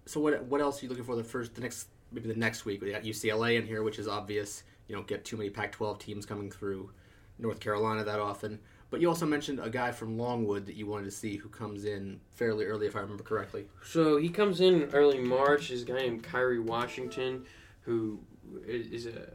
so 0.08 0.20
what 0.20 0.44
what 0.46 0.62
else 0.62 0.82
are 0.82 0.86
you 0.86 0.90
looking 0.90 1.06
for 1.06 1.16
the 1.16 1.24
first 1.24 1.56
the 1.56 1.62
next 1.62 1.88
maybe 2.12 2.28
the 2.28 2.40
next 2.40 2.66
week? 2.66 2.82
We 2.82 2.92
got 2.92 3.04
UCLA 3.04 3.58
in 3.58 3.66
here, 3.66 3.84
which 3.84 4.00
is 4.00 4.08
obvious. 4.08 4.64
You 4.88 4.96
don't 4.96 5.08
get 5.08 5.26
too 5.26 5.36
many 5.36 5.50
Pac-12 5.50 6.00
teams 6.00 6.26
coming 6.26 6.50
through 6.50 6.92
North 7.40 7.60
Carolina 7.60 8.04
that 8.06 8.20
often. 8.20 8.60
But 8.90 9.02
you 9.02 9.10
also 9.10 9.26
mentioned 9.26 9.60
a 9.60 9.70
guy 9.70 9.92
from 9.92 10.18
Longwood 10.18 10.66
that 10.66 10.76
you 10.76 10.86
wanted 10.86 11.06
to 11.06 11.12
see 11.12 11.36
who 11.36 11.50
comes 11.50 11.84
in 11.84 12.22
fairly 12.32 12.66
early, 12.66 12.88
if 12.88 12.96
I 12.96 13.02
remember 13.02 13.24
correctly. 13.24 13.66
So 13.84 14.16
he 14.16 14.30
comes 14.30 14.62
in 14.62 14.84
early 14.94 15.20
March. 15.20 15.70
This 15.70 15.84
guy 15.84 15.96
named 15.96 16.24
Kyri 16.24 16.64
Washington, 16.64 17.46
who 17.82 18.20
is 18.66 19.06
a 19.06 19.28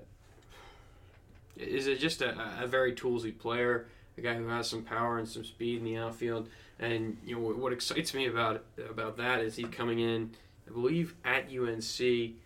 is 1.57 1.87
just 1.99 2.23
a, 2.23 2.35
a 2.63 2.67
very 2.67 2.95
toolsy 2.95 3.39
player, 3.39 3.87
a 4.17 4.23
guy 4.23 4.35
who 4.35 4.49
has 4.49 4.69
some 4.69 4.83
power 4.83 5.19
and 5.19 5.29
some 5.29 5.45
speed 5.45 5.79
in 5.79 5.85
the 5.85 5.99
outfield. 5.99 6.49
And 6.79 7.19
you 7.25 7.37
know 7.37 7.53
what 7.53 7.75
excites 7.75 8.15
me 8.15 8.27
about 8.27 8.65
about 8.89 9.19
that 9.19 9.41
is 9.41 9.57
he 9.57 9.65
coming 9.65 9.99
in, 9.99 10.31
I 10.69 10.73
believe, 10.73 11.15
at 11.25 11.49
UNC 11.51 12.37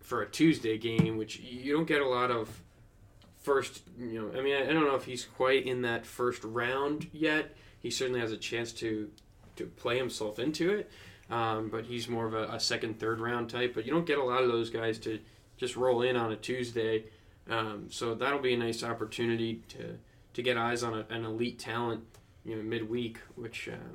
for 0.00 0.22
a 0.22 0.28
Tuesday 0.28 0.78
game, 0.78 1.16
which 1.16 1.38
you 1.40 1.72
don't 1.72 1.86
get 1.86 2.00
a 2.00 2.08
lot 2.08 2.30
of 2.30 2.48
first. 3.42 3.82
You 3.98 4.22
know, 4.22 4.38
I 4.38 4.42
mean, 4.42 4.56
I, 4.56 4.72
don't 4.72 4.84
know 4.86 4.96
if 4.96 5.04
he's 5.04 5.24
quite 5.24 5.66
in 5.66 5.82
that 5.82 6.06
first 6.06 6.42
round 6.44 7.08
yet. 7.12 7.54
He 7.80 7.90
certainly 7.90 8.20
has 8.20 8.32
a 8.32 8.36
chance 8.36 8.72
to 8.74 9.10
to 9.56 9.66
play 9.66 9.98
himself 9.98 10.38
into 10.38 10.70
it. 10.70 10.90
Um, 11.30 11.68
but 11.68 11.84
he's 11.84 12.08
more 12.08 12.26
of 12.26 12.34
a, 12.34 12.48
a, 12.54 12.58
second, 12.58 12.98
third 12.98 13.20
round 13.20 13.50
type. 13.50 13.74
But 13.74 13.86
you 13.86 13.92
don't 13.92 14.06
get 14.06 14.18
a 14.18 14.24
lot 14.24 14.42
of 14.42 14.48
those 14.48 14.68
guys 14.68 14.98
to 15.00 15.20
just 15.56 15.76
roll 15.76 16.02
in 16.02 16.16
on 16.16 16.32
a 16.32 16.36
Tuesday. 16.36 17.04
Um, 17.48 17.86
so 17.88 18.14
that'll 18.14 18.40
be 18.40 18.54
a 18.54 18.58
nice 18.58 18.82
opportunity 18.82 19.62
to 19.68 19.98
to 20.32 20.42
get 20.42 20.56
eyes 20.56 20.82
on 20.82 20.94
a, 20.94 21.06
an 21.10 21.24
elite 21.24 21.58
talent, 21.58 22.04
you 22.44 22.56
know, 22.56 22.62
midweek. 22.62 23.18
Which, 23.36 23.68
uh, 23.68 23.94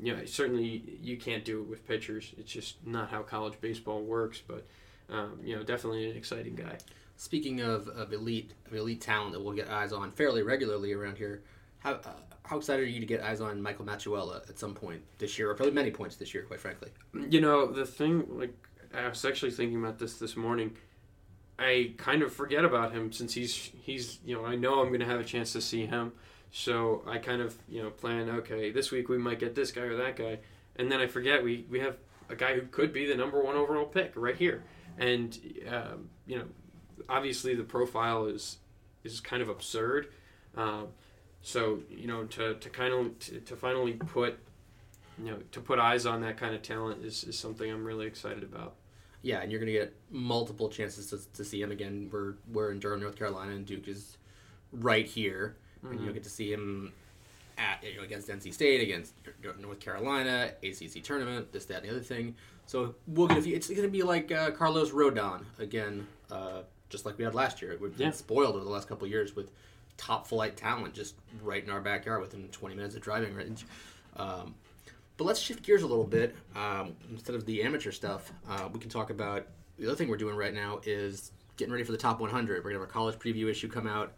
you 0.00 0.16
know, 0.16 0.24
certainly 0.24 0.82
you 1.02 1.16
can't 1.16 1.44
do 1.44 1.60
it 1.60 1.68
with 1.68 1.86
pitchers. 1.86 2.32
It's 2.38 2.50
just 2.50 2.84
not 2.86 3.10
how 3.10 3.22
college 3.22 3.54
baseball 3.60 4.02
works. 4.02 4.42
But 4.46 4.66
um, 5.10 5.40
you 5.42 5.56
know, 5.56 5.62
definitely 5.62 6.10
an 6.10 6.16
exciting 6.16 6.54
guy. 6.54 6.78
Speaking 7.16 7.60
of, 7.60 7.88
of 7.88 8.12
elite 8.12 8.52
of 8.66 8.74
elite 8.74 9.00
talent 9.00 9.32
that 9.32 9.42
we'll 9.42 9.54
get 9.54 9.68
eyes 9.68 9.92
on 9.92 10.12
fairly 10.12 10.42
regularly 10.42 10.92
around 10.92 11.18
here, 11.18 11.42
how 11.78 11.94
uh, 11.94 12.12
how 12.44 12.56
excited 12.56 12.82
are 12.82 12.88
you 12.88 13.00
to 13.00 13.06
get 13.06 13.22
eyes 13.22 13.40
on 13.40 13.60
Michael 13.60 13.84
Matuella 13.84 14.48
at 14.48 14.58
some 14.58 14.74
point 14.74 15.02
this 15.18 15.38
year, 15.38 15.50
or 15.50 15.54
probably 15.54 15.74
many 15.74 15.90
points 15.90 16.16
this 16.16 16.32
year, 16.32 16.44
quite 16.44 16.60
frankly? 16.60 16.90
You 17.28 17.40
know, 17.40 17.66
the 17.66 17.84
thing, 17.84 18.24
like, 18.30 18.54
I 18.94 19.06
was 19.08 19.22
actually 19.24 19.50
thinking 19.50 19.78
about 19.78 19.98
this 19.98 20.14
this 20.14 20.36
morning. 20.36 20.74
I 21.58 21.92
kind 21.98 22.22
of 22.22 22.32
forget 22.32 22.64
about 22.64 22.92
him 22.92 23.12
since 23.12 23.34
he's 23.34 23.72
he's 23.82 24.18
you 24.24 24.36
know 24.36 24.46
I 24.46 24.54
know 24.54 24.80
I'm 24.80 24.88
going 24.88 25.00
to 25.00 25.06
have 25.06 25.20
a 25.20 25.24
chance 25.24 25.52
to 25.54 25.60
see 25.60 25.86
him, 25.86 26.12
so 26.50 27.02
I 27.06 27.18
kind 27.18 27.42
of 27.42 27.56
you 27.68 27.82
know 27.82 27.90
plan 27.90 28.28
okay 28.30 28.70
this 28.70 28.90
week 28.90 29.08
we 29.08 29.18
might 29.18 29.38
get 29.38 29.54
this 29.54 29.70
guy 29.70 29.82
or 29.82 29.96
that 29.96 30.16
guy, 30.16 30.38
and 30.76 30.90
then 30.90 31.00
I 31.00 31.06
forget 31.06 31.42
we 31.42 31.66
we 31.70 31.80
have 31.80 31.96
a 32.28 32.36
guy 32.36 32.54
who 32.54 32.62
could 32.62 32.92
be 32.92 33.06
the 33.06 33.14
number 33.14 33.42
one 33.42 33.56
overall 33.56 33.86
pick 33.86 34.12
right 34.14 34.36
here, 34.36 34.62
and 34.98 35.38
um, 35.68 36.08
you 36.26 36.38
know 36.38 36.44
obviously 37.08 37.54
the 37.54 37.64
profile 37.64 38.26
is 38.26 38.58
is 39.04 39.20
kind 39.20 39.42
of 39.42 39.48
absurd. 39.48 40.08
Um, 40.56 40.88
so 41.42 41.80
you 41.90 42.06
know 42.06 42.24
to, 42.24 42.54
to 42.54 42.70
kind 42.70 42.92
of 42.92 43.18
to, 43.20 43.40
to 43.40 43.56
finally 43.56 43.92
put 43.92 44.38
you 45.18 45.30
know 45.30 45.38
to 45.52 45.60
put 45.60 45.78
eyes 45.78 46.06
on 46.06 46.20
that 46.22 46.36
kind 46.36 46.54
of 46.54 46.62
talent 46.62 47.04
is, 47.04 47.24
is 47.24 47.38
something 47.38 47.70
I'm 47.70 47.84
really 47.84 48.06
excited 48.06 48.42
about. 48.42 48.74
Yeah, 49.22 49.40
and 49.40 49.50
you're 49.50 49.60
going 49.60 49.72
to 49.72 49.78
get 49.78 49.96
multiple 50.10 50.68
chances 50.68 51.06
to, 51.10 51.18
to 51.34 51.44
see 51.44 51.60
him 51.60 51.72
again. 51.72 52.08
We're 52.12 52.34
we're 52.52 52.70
in 52.70 52.78
Durham, 52.78 53.00
North 53.00 53.16
Carolina, 53.16 53.52
and 53.52 53.66
Duke 53.66 53.88
is 53.88 54.16
right 54.72 55.06
here, 55.06 55.56
mm-hmm. 55.78 55.92
and 55.94 56.04
you'll 56.04 56.14
get 56.14 56.24
to 56.24 56.30
see 56.30 56.52
him 56.52 56.92
at 57.56 57.82
you 57.82 57.96
know, 57.96 58.04
against 58.04 58.28
NC 58.28 58.52
State, 58.54 58.80
against 58.82 59.14
North 59.60 59.80
Carolina, 59.80 60.52
ACC 60.62 61.02
tournament, 61.02 61.52
this, 61.52 61.64
that, 61.66 61.82
and 61.82 61.86
the 61.86 61.90
other 61.90 62.04
thing. 62.04 62.34
So 62.66 62.94
we'll 63.06 63.26
get 63.28 63.38
a 63.38 63.42
few. 63.42 63.56
It's 63.56 63.68
going 63.68 63.82
to 63.82 63.88
be 63.88 64.02
like 64.02 64.30
uh, 64.30 64.50
Carlos 64.52 64.90
Rodon 64.90 65.44
again, 65.58 66.06
uh, 66.30 66.62
just 66.90 67.06
like 67.06 67.18
we 67.18 67.24
had 67.24 67.34
last 67.34 67.60
year. 67.62 67.76
We've 67.80 67.96
been 67.96 68.08
Yeah. 68.08 68.12
spoiled 68.12 68.54
over 68.54 68.64
the 68.64 68.70
last 68.70 68.88
couple 68.88 69.06
of 69.06 69.10
years 69.10 69.34
with 69.34 69.50
top 69.96 70.26
flight 70.26 70.56
talent 70.56 70.94
just 70.94 71.16
right 71.42 71.62
in 71.62 71.70
our 71.70 71.80
backyard 71.80 72.20
within 72.20 72.48
20 72.48 72.74
minutes 72.76 72.94
of 72.94 73.02
driving 73.02 73.34
range. 73.34 73.66
Um, 74.16 74.54
but 75.16 75.24
let's 75.24 75.40
shift 75.40 75.64
gears 75.64 75.82
a 75.82 75.86
little 75.86 76.04
bit. 76.06 76.36
Um, 76.54 76.94
instead 77.10 77.34
of 77.34 77.44
the 77.44 77.62
amateur 77.62 77.90
stuff, 77.90 78.32
uh, 78.48 78.68
we 78.72 78.78
can 78.78 78.88
talk 78.90 79.10
about 79.10 79.46
the 79.78 79.86
other 79.86 79.96
thing 79.96 80.08
we're 80.08 80.16
doing 80.16 80.36
right 80.36 80.54
now 80.54 80.80
is 80.84 81.32
getting 81.56 81.72
ready 81.72 81.84
for 81.84 81.92
the 81.92 81.98
top 81.98 82.20
100. 82.20 82.58
We're 82.58 82.70
gonna 82.70 82.74
have 82.74 82.82
our 82.82 82.86
college 82.86 83.16
preview 83.16 83.50
issue 83.50 83.68
come 83.68 83.86
out, 83.86 84.12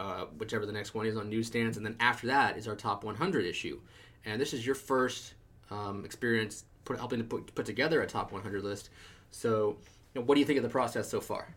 uh, 0.00 0.24
whichever 0.38 0.64
the 0.64 0.72
next 0.72 0.94
one 0.94 1.04
is 1.04 1.16
on 1.16 1.28
newsstands, 1.28 1.76
and 1.76 1.84
then 1.84 1.94
after 2.00 2.28
that 2.28 2.56
is 2.56 2.66
our 2.66 2.74
top 2.74 3.04
100 3.04 3.44
issue. 3.44 3.78
And 4.24 4.40
this 4.40 4.54
is 4.54 4.64
your 4.64 4.74
first 4.74 5.34
um, 5.70 6.04
experience 6.06 6.64
put, 6.86 6.96
helping 6.98 7.18
to 7.18 7.24
put, 7.24 7.54
put 7.54 7.66
together 7.66 8.00
a 8.00 8.06
top 8.06 8.32
100 8.32 8.64
list. 8.64 8.88
So, 9.30 9.76
you 10.14 10.20
know, 10.20 10.26
what 10.26 10.36
do 10.36 10.40
you 10.40 10.46
think 10.46 10.56
of 10.56 10.62
the 10.62 10.70
process 10.70 11.08
so 11.10 11.20
far? 11.20 11.54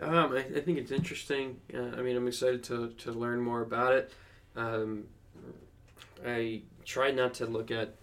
Um, 0.00 0.32
I, 0.32 0.38
I 0.38 0.60
think 0.60 0.78
it's 0.78 0.90
interesting. 0.90 1.60
Uh, 1.72 1.96
I 1.96 2.02
mean, 2.02 2.16
I'm 2.16 2.26
excited 2.26 2.64
to, 2.64 2.88
to 2.98 3.12
learn 3.12 3.40
more 3.40 3.62
about 3.62 3.92
it. 3.92 4.12
Um, 4.56 5.04
I 6.26 6.62
try 6.84 7.12
not 7.12 7.34
to 7.34 7.46
look 7.46 7.70
at 7.70 7.94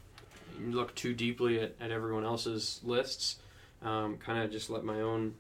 look 0.59 0.95
too 0.95 1.13
deeply 1.13 1.59
at, 1.59 1.75
at 1.79 1.91
everyone 1.91 2.23
else's 2.23 2.79
lists. 2.83 3.35
Um, 3.83 4.17
kind 4.17 4.43
of 4.43 4.49
just 4.49 4.69
let 4.69 4.83
my 4.83 5.01
own 5.01 5.35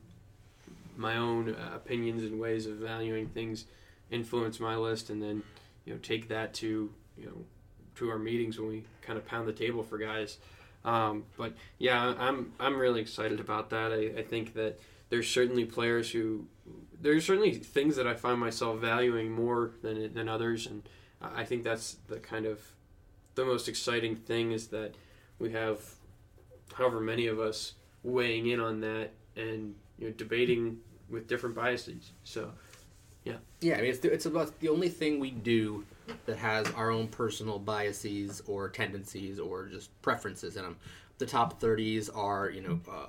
my 0.97 1.15
own 1.15 1.55
uh, 1.55 1.75
opinions 1.75 2.23
and 2.23 2.39
ways 2.39 2.65
of 2.65 2.75
valuing 2.75 3.27
things 3.27 3.65
influence 4.11 4.59
my 4.59 4.75
list, 4.75 5.09
and 5.09 5.21
then 5.21 5.43
you 5.85 5.93
know 5.93 5.99
take 5.99 6.27
that 6.29 6.53
to 6.55 6.91
you 7.17 7.25
know 7.25 7.45
to 7.95 8.09
our 8.09 8.19
meetings 8.19 8.59
when 8.59 8.69
we 8.69 8.83
kind 9.01 9.17
of 9.17 9.25
pound 9.25 9.47
the 9.47 9.53
table 9.53 9.83
for 9.83 9.97
guys. 9.97 10.37
Um, 10.85 11.25
but 11.37 11.53
yeah, 11.77 12.13
I'm 12.17 12.53
I'm 12.59 12.77
really 12.77 13.01
excited 13.01 13.39
about 13.39 13.69
that. 13.71 13.91
I, 13.91 14.19
I 14.19 14.23
think 14.23 14.53
that 14.53 14.79
there's 15.09 15.29
certainly 15.29 15.65
players 15.65 16.11
who 16.11 16.45
there's 16.99 17.25
certainly 17.25 17.53
things 17.53 17.95
that 17.95 18.07
I 18.07 18.13
find 18.13 18.39
myself 18.39 18.79
valuing 18.79 19.31
more 19.31 19.71
than 19.81 20.13
than 20.13 20.29
others, 20.29 20.67
and 20.67 20.83
I 21.21 21.43
think 21.43 21.63
that's 21.63 21.97
the 22.07 22.17
kind 22.17 22.45
of 22.45 22.61
the 23.35 23.45
most 23.45 23.67
exciting 23.67 24.15
thing 24.15 24.51
is 24.51 24.67
that 24.67 24.95
we 25.39 25.51
have 25.51 25.79
however 26.73 26.99
many 26.99 27.27
of 27.27 27.39
us 27.39 27.73
weighing 28.03 28.47
in 28.47 28.59
on 28.59 28.81
that 28.81 29.11
and 29.35 29.75
you 29.97 30.07
know 30.07 30.13
debating 30.13 30.77
with 31.09 31.27
different 31.27 31.55
biases. 31.55 32.11
So 32.23 32.51
yeah, 33.27 33.37
yeah. 33.61 33.75
I 33.75 33.81
mean, 33.81 33.91
it's 33.91 34.03
it's 34.05 34.25
about 34.25 34.59
the 34.59 34.69
only 34.69 34.89
thing 34.89 35.19
we 35.19 35.31
do 35.31 35.85
that 36.25 36.37
has 36.37 36.69
our 36.71 36.91
own 36.91 37.07
personal 37.07 37.59
biases 37.59 38.41
or 38.47 38.69
tendencies 38.69 39.39
or 39.39 39.65
just 39.67 39.89
preferences 40.01 40.55
in 40.55 40.63
them. 40.63 40.77
The 41.17 41.25
top 41.25 41.59
30s 41.59 42.09
are, 42.15 42.49
you 42.49 42.61
know, 42.61 42.79
uh, 42.89 43.07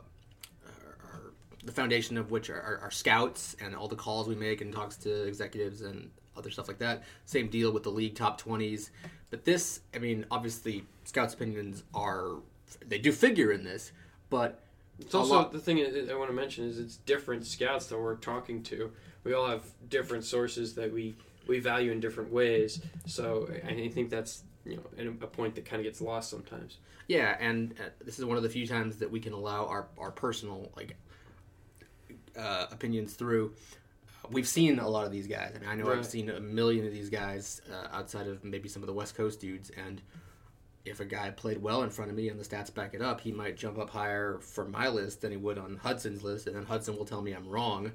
are, 0.66 1.32
the 1.64 1.72
foundation 1.72 2.16
of 2.16 2.30
which 2.30 2.50
are, 2.50 2.60
are, 2.60 2.80
are, 2.84 2.90
scouts 2.90 3.54
and 3.60 3.76
all 3.76 3.86
the 3.86 3.96
calls 3.96 4.28
we 4.28 4.34
make 4.34 4.60
and 4.60 4.72
talks 4.72 4.96
to 4.98 5.24
executives 5.26 5.82
and 5.82 6.10
other 6.36 6.50
stuff 6.50 6.68
like 6.68 6.78
that. 6.78 7.02
Same 7.26 7.48
deal 7.48 7.70
with 7.72 7.82
the 7.82 7.90
league 7.90 8.14
top 8.14 8.40
20s. 8.40 8.90
But 9.30 9.44
this, 9.44 9.80
I 9.94 9.98
mean, 9.98 10.24
obviously, 10.30 10.84
scouts' 11.04 11.34
opinions 11.34 11.82
are, 11.94 12.36
they 12.86 12.98
do 12.98 13.12
figure 13.12 13.52
in 13.52 13.64
this, 13.64 13.92
but. 14.30 14.62
It's 14.98 15.14
also 15.14 15.34
lot, 15.34 15.52
the 15.52 15.60
thing 15.60 15.78
I 15.78 16.14
want 16.14 16.28
to 16.28 16.34
mention 16.34 16.64
is 16.64 16.80
it's 16.80 16.96
different 16.96 17.46
scouts 17.46 17.86
that 17.86 17.98
we're 17.98 18.16
talking 18.16 18.64
to. 18.64 18.90
We 19.28 19.34
all 19.34 19.46
have 19.46 19.62
different 19.90 20.24
sources 20.24 20.74
that 20.76 20.90
we 20.90 21.14
we 21.46 21.60
value 21.60 21.92
in 21.92 22.00
different 22.00 22.32
ways. 22.32 22.80
So 23.04 23.50
I 23.66 23.88
think 23.88 24.08
that's 24.08 24.42
you 24.64 24.76
know 24.76 25.14
a 25.20 25.26
point 25.26 25.54
that 25.56 25.66
kind 25.66 25.80
of 25.80 25.84
gets 25.84 26.00
lost 26.00 26.30
sometimes. 26.30 26.78
Yeah, 27.08 27.36
and 27.38 27.74
uh, 27.78 27.90
this 28.02 28.18
is 28.18 28.24
one 28.24 28.38
of 28.38 28.42
the 28.42 28.48
few 28.48 28.66
times 28.66 28.96
that 28.96 29.10
we 29.10 29.20
can 29.20 29.34
allow 29.34 29.66
our 29.66 29.88
our 29.98 30.10
personal 30.10 30.72
like 30.76 30.96
uh, 32.38 32.66
opinions 32.70 33.14
through. 33.14 33.52
We've 34.30 34.48
seen 34.48 34.78
a 34.78 34.88
lot 34.88 35.04
of 35.04 35.12
these 35.12 35.26
guys. 35.26 35.52
I 35.54 35.58
mean, 35.58 35.68
I 35.68 35.74
know 35.74 35.88
right. 35.88 35.98
I've 35.98 36.06
seen 36.06 36.30
a 36.30 36.40
million 36.40 36.86
of 36.86 36.92
these 36.92 37.10
guys 37.10 37.60
uh, 37.70 37.96
outside 37.96 38.28
of 38.28 38.44
maybe 38.44 38.68
some 38.70 38.82
of 38.82 38.86
the 38.86 38.94
West 38.94 39.14
Coast 39.14 39.40
dudes, 39.40 39.70
and 39.76 40.00
if 40.88 41.00
a 41.00 41.04
guy 41.04 41.30
played 41.30 41.62
well 41.62 41.82
in 41.82 41.90
front 41.90 42.10
of 42.10 42.16
me 42.16 42.28
and 42.28 42.38
the 42.38 42.44
stats 42.44 42.72
back 42.72 42.94
it 42.94 43.02
up, 43.02 43.20
he 43.20 43.32
might 43.32 43.56
jump 43.56 43.78
up 43.78 43.90
higher 43.90 44.38
for 44.40 44.64
my 44.66 44.88
list 44.88 45.20
than 45.20 45.30
he 45.30 45.36
would 45.36 45.58
on 45.58 45.76
Hudson's 45.76 46.22
list, 46.22 46.46
and 46.46 46.56
then 46.56 46.64
Hudson 46.64 46.96
will 46.96 47.04
tell 47.04 47.22
me 47.22 47.32
I'm 47.32 47.48
wrong. 47.48 47.92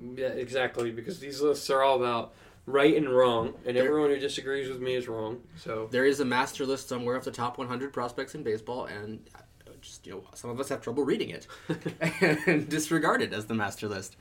Yeah, 0.00 0.28
exactly, 0.28 0.90
because 0.90 1.20
these 1.20 1.40
lists 1.40 1.68
are 1.70 1.82
all 1.82 1.96
about 1.96 2.34
right 2.66 2.96
and 2.96 3.08
wrong, 3.08 3.54
and 3.64 3.76
there, 3.76 3.86
everyone 3.86 4.10
who 4.10 4.18
disagrees 4.18 4.68
with 4.68 4.80
me 4.80 4.94
is 4.94 5.08
wrong. 5.08 5.42
So 5.56 5.88
there 5.90 6.04
is 6.04 6.20
a 6.20 6.24
master 6.24 6.66
list 6.66 6.88
somewhere 6.88 7.16
of 7.16 7.24
the 7.24 7.30
top 7.30 7.58
100 7.58 7.92
prospects 7.92 8.34
in 8.34 8.42
baseball, 8.42 8.86
and 8.86 9.28
uh, 9.34 9.70
just 9.80 10.06
you 10.06 10.12
know, 10.12 10.24
some 10.34 10.50
of 10.50 10.58
us 10.60 10.68
have 10.68 10.80
trouble 10.80 11.04
reading 11.04 11.30
it 11.30 11.46
and 12.46 12.68
disregard 12.68 13.22
it 13.22 13.32
as 13.32 13.46
the 13.46 13.54
master 13.54 13.88
list. 13.88 14.16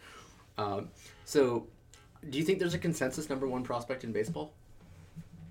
Um, 0.58 0.89
so, 1.25 1.67
do 2.29 2.38
you 2.38 2.44
think 2.44 2.60
there's 2.60 2.74
a 2.74 2.79
consensus 2.79 3.29
number 3.29 3.48
one 3.48 3.63
prospect 3.63 4.03
in 4.03 4.12
baseball? 4.12 4.53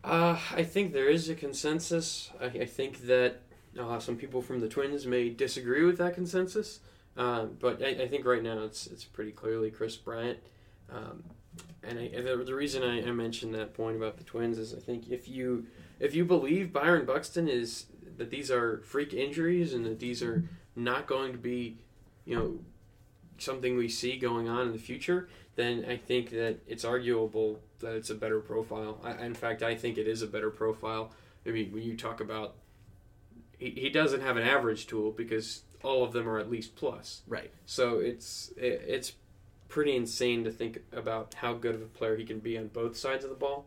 Uh, 0.05 0.39
I 0.55 0.63
think 0.65 0.93
there 0.93 1.09
is 1.09 1.31
a 1.31 1.35
consensus. 1.35 2.31
I, 2.39 2.45
I 2.45 2.67
think 2.67 3.07
that 3.07 3.41
uh, 3.79 3.99
some 3.99 4.17
people 4.17 4.43
from 4.43 4.61
the 4.61 4.69
Twins 4.69 5.07
may 5.07 5.31
disagree 5.31 5.83
with 5.85 5.97
that 5.97 6.15
consensus, 6.15 6.81
uh, 7.17 7.47
but 7.47 7.83
I, 7.83 8.03
I, 8.03 8.09
think 8.09 8.27
right 8.27 8.43
now 8.43 8.65
it's 8.65 8.87
it's 8.87 9.05
pretty 9.05 9.33
clearly 9.33 9.71
Kris 9.71 9.97
Bryant. 9.97 10.39
Um, 10.93 11.25
and 11.83 11.99
I, 11.99 12.09
the, 12.21 12.45
the 12.45 12.55
reason 12.55 12.83
I, 12.83 13.03
I 13.09 13.13
mentioned 13.13 13.55
that 13.55 13.73
point 13.73 13.97
about 13.97 14.19
the 14.19 14.25
Twins 14.25 14.59
is 14.59 14.75
I 14.75 14.79
think 14.79 15.09
if 15.09 15.27
you 15.27 15.67
if 15.99 16.15
you 16.15 16.27
believe 16.27 16.71
Byron 16.71 17.07
Buxton 17.07 17.49
is 17.49 17.87
that 18.19 18.31
these 18.31 18.51
are 18.51 18.83
freak 18.85 19.15
injuries 19.15 19.73
and 19.73 19.87
that 19.87 20.01
these 20.01 20.23
are 20.23 20.45
not 20.77 21.07
going 21.07 21.33
to 21.33 21.39
be, 21.39 21.79
you 22.27 22.37
know, 22.37 22.59
something 23.39 23.77
we 23.77 23.89
see 23.89 24.19
going 24.19 24.51
on 24.51 24.67
in 24.67 24.73
the 24.73 24.79
future, 24.79 25.29
then 25.57 25.87
I 25.89 25.97
think 25.97 26.31
that 26.31 26.59
it's 26.67 26.85
arguable 26.85 27.61
that 27.85 27.95
it's 27.95 28.11
a 28.11 28.15
better 28.15 28.41
profile. 28.41 28.99
I, 29.03 29.25
in 29.25 29.35
fact, 29.35 29.63
I 29.63 29.75
think 29.75 29.99
it 29.99 30.09
is 30.09 30.23
a 30.23 30.27
better 30.27 30.51
profile. 30.51 31.13
I 31.47 31.51
mean, 31.51 31.73
when 31.73 31.83
you 31.83 31.97
talk 31.97 32.21
about, 32.21 32.55
he, 33.59 33.71
he 33.71 33.91
doesn't 33.91 34.21
have 34.21 34.37
an 34.37 34.43
average 34.43 34.87
tool 34.87 35.11
because 35.11 35.63
all 35.83 36.03
of 36.03 36.13
them 36.13 36.29
are 36.29 36.39
at 36.39 36.51
least 36.51 36.75
plus. 36.77 37.23
Right. 37.29 37.51
So 37.67 37.99
it's 37.99 38.53
it, 38.57 38.83
it's 38.87 39.13
pretty 39.69 39.95
insane 39.97 40.45
to 40.45 40.51
think 40.51 40.79
about 40.93 41.35
how 41.35 41.53
good 41.53 41.75
of 41.75 41.83
a 41.83 41.87
player 41.87 42.17
he 42.17 42.25
can 42.25 42.39
be 42.39 42.59
on 42.59 42.69
both 42.69 42.97
sides 42.97 43.25
of 43.25 43.31
the 43.31 43.37
ball. 43.37 43.67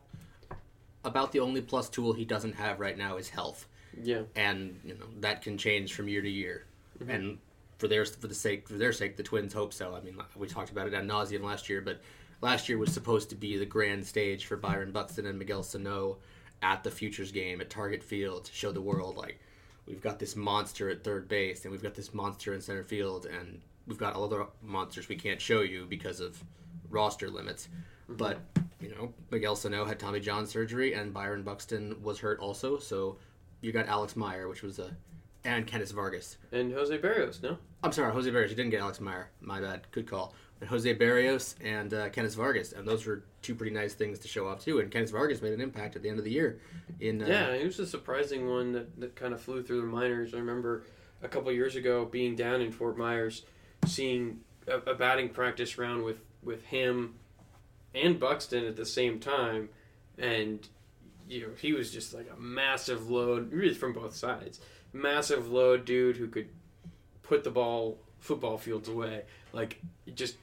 About 1.03 1.31
the 1.31 1.39
only 1.39 1.61
plus 1.61 1.89
tool 1.89 2.13
he 2.13 2.25
doesn't 2.25 2.55
have 2.55 2.79
right 2.79 2.97
now 2.97 3.17
is 3.17 3.29
health. 3.29 3.67
Yeah. 4.01 4.23
And 4.35 4.79
you 4.83 4.93
know 4.93 5.05
that 5.21 5.41
can 5.41 5.57
change 5.57 5.93
from 5.93 6.07
year 6.07 6.21
to 6.21 6.29
year. 6.29 6.65
Mm-hmm. 6.99 7.11
And 7.11 7.37
for 7.77 7.87
their 7.87 8.05
for 8.05 8.27
the 8.27 8.35
sake 8.35 8.67
for 8.67 8.73
their 8.73 8.91
sake, 8.91 9.15
the 9.17 9.23
Twins 9.23 9.53
hope 9.53 9.73
so. 9.73 9.95
I 9.95 10.01
mean, 10.01 10.17
we 10.35 10.47
talked 10.47 10.71
about 10.71 10.87
it 10.87 10.93
ad 10.93 11.07
nauseum 11.07 11.43
last 11.43 11.69
year, 11.69 11.81
but 11.81 12.01
last 12.41 12.69
year 12.69 12.77
was 12.77 12.93
supposed 12.93 13.29
to 13.29 13.35
be 13.35 13.57
the 13.57 13.65
grand 13.65 14.05
stage 14.05 14.45
for 14.45 14.57
Byron 14.57 14.91
Buxton 14.91 15.25
and 15.25 15.39
Miguel 15.39 15.63
Sano 15.63 16.17
at 16.61 16.83
the 16.83 16.91
Futures 16.91 17.31
game 17.31 17.61
at 17.61 17.69
Target 17.69 18.03
Field 18.03 18.45
to 18.45 18.53
show 18.53 18.71
the 18.71 18.81
world 18.81 19.17
like 19.17 19.39
we've 19.85 20.01
got 20.01 20.19
this 20.19 20.35
monster 20.35 20.89
at 20.89 21.03
third 21.03 21.27
base 21.27 21.63
and 21.63 21.71
we've 21.71 21.83
got 21.83 21.95
this 21.95 22.13
monster 22.13 22.53
in 22.53 22.61
center 22.61 22.83
field 22.83 23.25
and 23.25 23.61
we've 23.87 23.97
got 23.97 24.15
all 24.15 24.25
other 24.25 24.45
monsters 24.61 25.07
we 25.07 25.15
can't 25.15 25.39
show 25.39 25.61
you 25.61 25.85
because 25.85 26.19
of 26.19 26.43
roster 26.89 27.29
limits. 27.29 27.67
Mm-hmm. 28.07 28.15
But 28.15 28.39
you 28.79 28.89
know, 28.89 29.13
Miguel 29.31 29.55
Sano 29.55 29.85
had 29.85 29.99
Tommy 29.99 30.19
John 30.19 30.45
surgery, 30.45 30.93
and 30.93 31.13
Byron 31.13 31.43
Buxton 31.43 32.01
was 32.03 32.19
hurt 32.19 32.39
also. 32.39 32.77
So 32.77 33.17
you 33.61 33.71
got 33.71 33.87
Alex 33.87 34.15
Meyer, 34.15 34.47
which 34.47 34.61
was 34.61 34.79
a 34.79 34.95
and 35.47 35.65
Kennys 35.65 35.93
Vargas 35.93 36.37
and 36.51 36.73
Jose 36.73 36.95
Berrios, 36.99 37.41
No, 37.41 37.57
I'm 37.81 37.91
sorry, 37.91 38.11
Jose 38.11 38.29
Berrios. 38.29 38.49
You 38.49 38.55
didn't 38.55 38.71
get 38.71 38.81
Alex 38.81 38.99
Meyer. 38.99 39.29
My 39.41 39.59
bad. 39.61 39.87
Good 39.91 40.07
call. 40.07 40.35
But 40.59 40.67
Jose 40.67 40.95
Berrios 40.95 41.55
and 41.63 41.93
uh, 41.93 42.09
Kennys 42.09 42.35
Vargas, 42.35 42.73
and 42.73 42.87
those 42.87 43.05
were 43.05 43.23
two 43.41 43.55
pretty 43.55 43.73
nice 43.73 43.93
things 43.93 44.19
to 44.19 44.27
show 44.27 44.47
off 44.47 44.63
too. 44.63 44.79
And 44.79 44.91
Kennys 44.91 45.11
Vargas 45.11 45.41
made 45.41 45.53
an 45.53 45.61
impact 45.61 45.95
at 45.95 46.03
the 46.03 46.09
end 46.09 46.19
of 46.19 46.25
the 46.25 46.31
year. 46.31 46.59
In 46.99 47.21
uh, 47.21 47.27
yeah, 47.27 47.57
he 47.57 47.63
was 47.63 47.79
a 47.79 47.87
surprising 47.87 48.49
one 48.49 48.73
that, 48.73 48.99
that 48.99 49.15
kind 49.15 49.33
of 49.33 49.41
flew 49.41 49.63
through 49.63 49.81
the 49.81 49.87
minors. 49.87 50.33
I 50.33 50.37
remember 50.37 50.83
a 51.23 51.27
couple 51.27 51.51
years 51.51 51.75
ago 51.75 52.05
being 52.05 52.35
down 52.35 52.61
in 52.61 52.71
Fort 52.71 52.97
Myers 52.97 53.43
seeing 53.85 54.41
a, 54.67 54.91
a 54.91 54.95
batting 54.95 55.29
practice 55.29 55.77
round 55.77 56.03
with 56.03 56.17
with 56.43 56.63
him 56.65 57.15
and 57.95 58.19
Buxton 58.19 58.65
at 58.65 58.75
the 58.75 58.85
same 58.85 59.19
time, 59.19 59.69
and 60.17 60.67
you 61.29 61.41
know 61.41 61.49
he 61.59 61.73
was 61.73 61.91
just 61.91 62.13
like 62.13 62.29
a 62.35 62.39
massive 62.39 63.09
load, 63.09 63.53
really 63.53 63.73
from 63.73 63.93
both 63.93 64.15
sides, 64.15 64.59
massive 64.97 65.51
load 65.51 65.85
dude 65.85 66.17
who 66.17 66.27
could 66.27 66.49
put 67.23 67.43
the 67.43 67.51
ball 67.51 67.97
football 68.19 68.57
fields 68.57 68.89
away, 68.89 69.23
like 69.53 69.81
just 70.15 70.35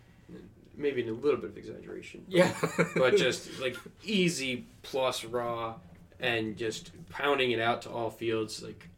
maybe 0.76 1.02
in 1.02 1.08
a 1.08 1.12
little 1.12 1.40
bit 1.40 1.50
of 1.50 1.56
exaggeration, 1.56 2.24
but, 2.26 2.34
yeah, 2.34 2.52
but 2.96 3.16
just 3.16 3.60
like 3.60 3.76
easy 4.02 4.66
plus 4.82 5.24
raw 5.24 5.74
and 6.20 6.56
just 6.56 6.90
pounding 7.10 7.50
it 7.50 7.60
out 7.60 7.82
to 7.82 7.90
all 7.90 8.10
fields 8.10 8.62
like 8.62 8.88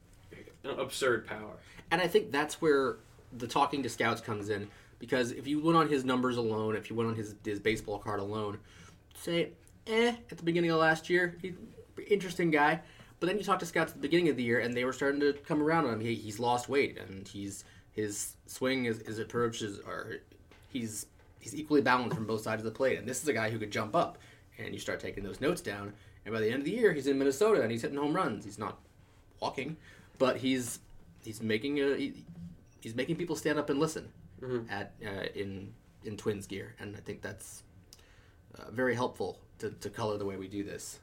absurd 0.64 1.26
power. 1.26 1.56
And 1.90 2.00
I 2.00 2.08
think 2.08 2.32
that's 2.32 2.60
where 2.60 2.96
the 3.32 3.46
talking 3.46 3.82
to 3.82 3.88
scouts 3.88 4.20
comes 4.20 4.48
in 4.48 4.68
because 4.98 5.30
if 5.32 5.46
you 5.46 5.60
went 5.60 5.76
on 5.76 5.88
his 5.88 6.04
numbers 6.04 6.36
alone, 6.36 6.76
if 6.76 6.90
you 6.90 6.96
went 6.96 7.10
on 7.10 7.16
his 7.16 7.34
his 7.44 7.60
baseball 7.60 7.98
card 7.98 8.20
alone, 8.20 8.58
say 9.14 9.50
eh 9.86 10.14
at 10.30 10.36
the 10.36 10.42
beginning 10.42 10.70
of 10.70 10.78
last 10.78 11.08
year, 11.10 11.36
he, 11.40 11.54
interesting 12.08 12.50
guy. 12.50 12.80
But 13.18 13.28
then 13.28 13.38
you 13.38 13.44
talk 13.44 13.58
to 13.60 13.66
scouts 13.66 13.92
at 13.92 13.96
the 13.96 14.02
beginning 14.02 14.28
of 14.28 14.36
the 14.36 14.42
year, 14.42 14.60
and 14.60 14.74
they 14.74 14.84
were 14.84 14.92
starting 14.92 15.20
to 15.20 15.32
come 15.32 15.62
around 15.62 15.86
on 15.86 15.94
him. 15.94 16.00
He, 16.00 16.14
he's 16.14 16.38
lost 16.38 16.68
weight, 16.68 16.98
and 16.98 17.26
he's 17.26 17.64
his 17.92 18.36
swing 18.46 18.84
is 18.84 19.00
is 19.00 19.18
or 19.86 20.16
he's 20.68 21.06
he's 21.40 21.54
equally 21.54 21.80
balanced 21.80 22.14
from 22.14 22.26
both 22.26 22.42
sides 22.42 22.60
of 22.60 22.64
the 22.64 22.76
plate. 22.76 22.98
And 22.98 23.08
this 23.08 23.22
is 23.22 23.28
a 23.28 23.32
guy 23.32 23.50
who 23.50 23.58
could 23.58 23.70
jump 23.70 23.94
up. 23.94 24.18
And 24.58 24.72
you 24.72 24.80
start 24.80 25.00
taking 25.00 25.22
those 25.22 25.38
notes 25.38 25.60
down, 25.60 25.92
and 26.24 26.32
by 26.32 26.40
the 26.40 26.46
end 26.46 26.60
of 26.60 26.64
the 26.64 26.70
year, 26.70 26.92
he's 26.94 27.06
in 27.06 27.18
Minnesota 27.18 27.60
and 27.60 27.70
he's 27.70 27.82
hitting 27.82 27.98
home 27.98 28.14
runs. 28.14 28.42
He's 28.42 28.58
not 28.58 28.78
walking, 29.38 29.76
but 30.18 30.38
he's 30.38 30.80
he's 31.22 31.42
making 31.42 31.78
a 31.80 31.94
he, 31.94 32.24
he's 32.80 32.94
making 32.94 33.16
people 33.16 33.36
stand 33.36 33.58
up 33.58 33.68
and 33.68 33.78
listen 33.78 34.08
mm-hmm. 34.40 34.70
at 34.70 34.94
uh, 35.04 35.26
in 35.34 35.74
in 36.04 36.16
Twins 36.16 36.46
gear, 36.46 36.74
and 36.80 36.96
I 36.96 37.00
think 37.00 37.22
that's 37.22 37.62
uh, 38.58 38.70
very 38.70 38.94
helpful 38.94 39.38
to, 39.58 39.70
to 39.70 39.90
color 39.90 40.18
the 40.18 40.24
way 40.24 40.36
we 40.36 40.48
do 40.48 40.64
this. 40.64 41.00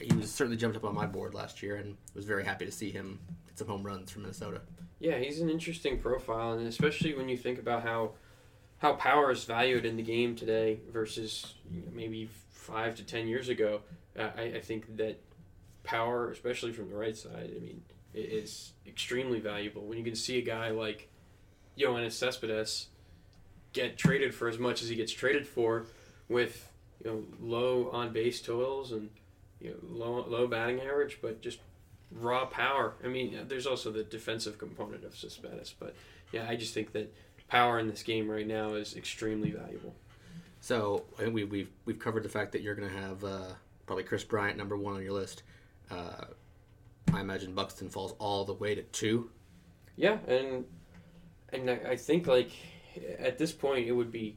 He 0.00 0.14
was 0.14 0.30
certainly 0.30 0.56
jumped 0.56 0.76
up 0.76 0.84
on 0.84 0.94
my 0.94 1.06
board 1.06 1.34
last 1.34 1.62
year, 1.62 1.76
and 1.76 1.96
was 2.14 2.24
very 2.24 2.44
happy 2.44 2.64
to 2.64 2.72
see 2.72 2.90
him 2.90 3.18
hit 3.46 3.58
some 3.58 3.68
home 3.68 3.82
runs 3.82 4.10
from 4.10 4.22
Minnesota. 4.22 4.60
Yeah, 5.00 5.18
he's 5.18 5.40
an 5.40 5.50
interesting 5.50 5.98
profile, 5.98 6.52
and 6.52 6.66
especially 6.66 7.14
when 7.14 7.28
you 7.28 7.36
think 7.36 7.58
about 7.58 7.82
how 7.82 8.12
how 8.78 8.94
power 8.94 9.30
is 9.30 9.44
valued 9.44 9.84
in 9.84 9.96
the 9.96 10.02
game 10.02 10.36
today 10.36 10.80
versus 10.92 11.54
maybe 11.92 12.28
five 12.50 12.94
to 12.96 13.02
ten 13.02 13.28
years 13.28 13.48
ago. 13.48 13.80
I, 14.18 14.42
I 14.42 14.60
think 14.60 14.96
that 14.96 15.20
power, 15.82 16.30
especially 16.30 16.72
from 16.72 16.88
the 16.88 16.96
right 16.96 17.16
side, 17.16 17.50
I 17.56 17.60
mean, 17.60 17.82
is 18.14 18.72
extremely 18.86 19.40
valuable. 19.40 19.82
When 19.82 19.98
you 19.98 20.04
can 20.04 20.14
see 20.14 20.38
a 20.38 20.42
guy 20.42 20.70
like 20.70 21.08
Yoenis 21.78 22.12
Cespedes 22.12 22.88
get 23.72 23.98
traded 23.98 24.34
for 24.34 24.48
as 24.48 24.58
much 24.58 24.82
as 24.82 24.88
he 24.88 24.96
gets 24.96 25.12
traded 25.12 25.46
for, 25.46 25.86
with 26.28 26.70
you 27.04 27.10
know 27.10 27.24
low 27.40 27.90
on 27.90 28.12
base 28.12 28.40
totals 28.40 28.92
and 28.92 29.10
you 29.60 29.70
know 29.70 29.76
low 29.82 30.24
low 30.28 30.46
batting 30.46 30.80
average, 30.80 31.18
but 31.22 31.40
just 31.40 31.58
raw 32.10 32.46
power. 32.46 32.94
I 33.02 33.08
mean, 33.08 33.46
there's 33.48 33.66
also 33.66 33.90
the 33.90 34.04
defensive 34.04 34.58
component 34.58 35.04
of 35.04 35.16
Cespedes, 35.16 35.74
but 35.78 35.94
yeah, 36.32 36.46
I 36.48 36.56
just 36.56 36.74
think 36.74 36.92
that 36.92 37.12
power 37.48 37.78
in 37.78 37.88
this 37.88 38.02
game 38.02 38.30
right 38.30 38.46
now 38.46 38.74
is 38.74 38.96
extremely 38.96 39.50
valuable. 39.50 39.94
So 40.60 41.04
I 41.18 41.22
think 41.22 41.34
we, 41.34 41.44
we've 41.44 41.70
we've 41.84 41.98
covered 41.98 42.22
the 42.22 42.28
fact 42.28 42.52
that 42.52 42.62
you're 42.62 42.74
going 42.74 42.88
to 42.88 42.96
have 42.96 43.24
uh, 43.24 43.52
probably 43.86 44.04
Kris 44.04 44.24
Bryant 44.24 44.56
number 44.56 44.76
one 44.76 44.94
on 44.94 45.02
your 45.02 45.12
list. 45.12 45.42
Uh, 45.90 46.24
I 47.12 47.20
imagine 47.20 47.54
Buxton 47.54 47.90
falls 47.90 48.14
all 48.18 48.44
the 48.44 48.54
way 48.54 48.74
to 48.74 48.82
two. 48.82 49.30
Yeah, 49.96 50.18
and 50.26 50.64
and 51.52 51.70
I 51.70 51.80
I 51.90 51.96
think 51.96 52.26
like 52.26 52.50
at 53.18 53.38
this 53.38 53.52
point 53.52 53.86
it 53.86 53.92
would 53.92 54.10
be 54.10 54.36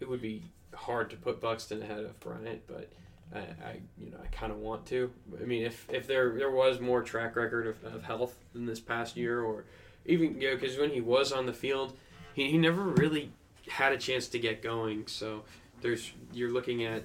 it 0.00 0.08
would 0.08 0.22
be 0.22 0.44
hard 0.74 1.10
to 1.10 1.16
put 1.16 1.40
Buxton 1.40 1.82
ahead 1.82 2.04
of 2.04 2.18
Bryant, 2.20 2.62
but 2.66 2.90
I, 3.34 3.38
I 3.38 3.80
you 3.98 4.10
know 4.10 4.18
I 4.22 4.26
kind 4.28 4.52
of 4.52 4.58
want 4.58 4.86
to. 4.86 5.10
I 5.40 5.44
mean, 5.44 5.64
if 5.64 5.86
if 5.90 6.06
there 6.06 6.32
there 6.36 6.50
was 6.50 6.80
more 6.80 7.02
track 7.02 7.36
record 7.36 7.66
of, 7.66 7.94
of 7.94 8.02
health 8.02 8.36
in 8.54 8.66
this 8.66 8.80
past 8.80 9.16
year, 9.16 9.42
or 9.42 9.64
even 10.06 10.40
you 10.40 10.50
know, 10.50 10.56
because 10.56 10.78
when 10.78 10.90
he 10.90 11.00
was 11.00 11.32
on 11.32 11.46
the 11.46 11.52
field, 11.52 11.96
he, 12.34 12.50
he 12.50 12.58
never 12.58 12.82
really 12.82 13.32
had 13.68 13.92
a 13.92 13.98
chance 13.98 14.28
to 14.28 14.38
get 14.38 14.62
going. 14.62 15.06
So 15.06 15.44
there's 15.80 16.12
you're 16.32 16.52
looking 16.52 16.84
at 16.84 17.04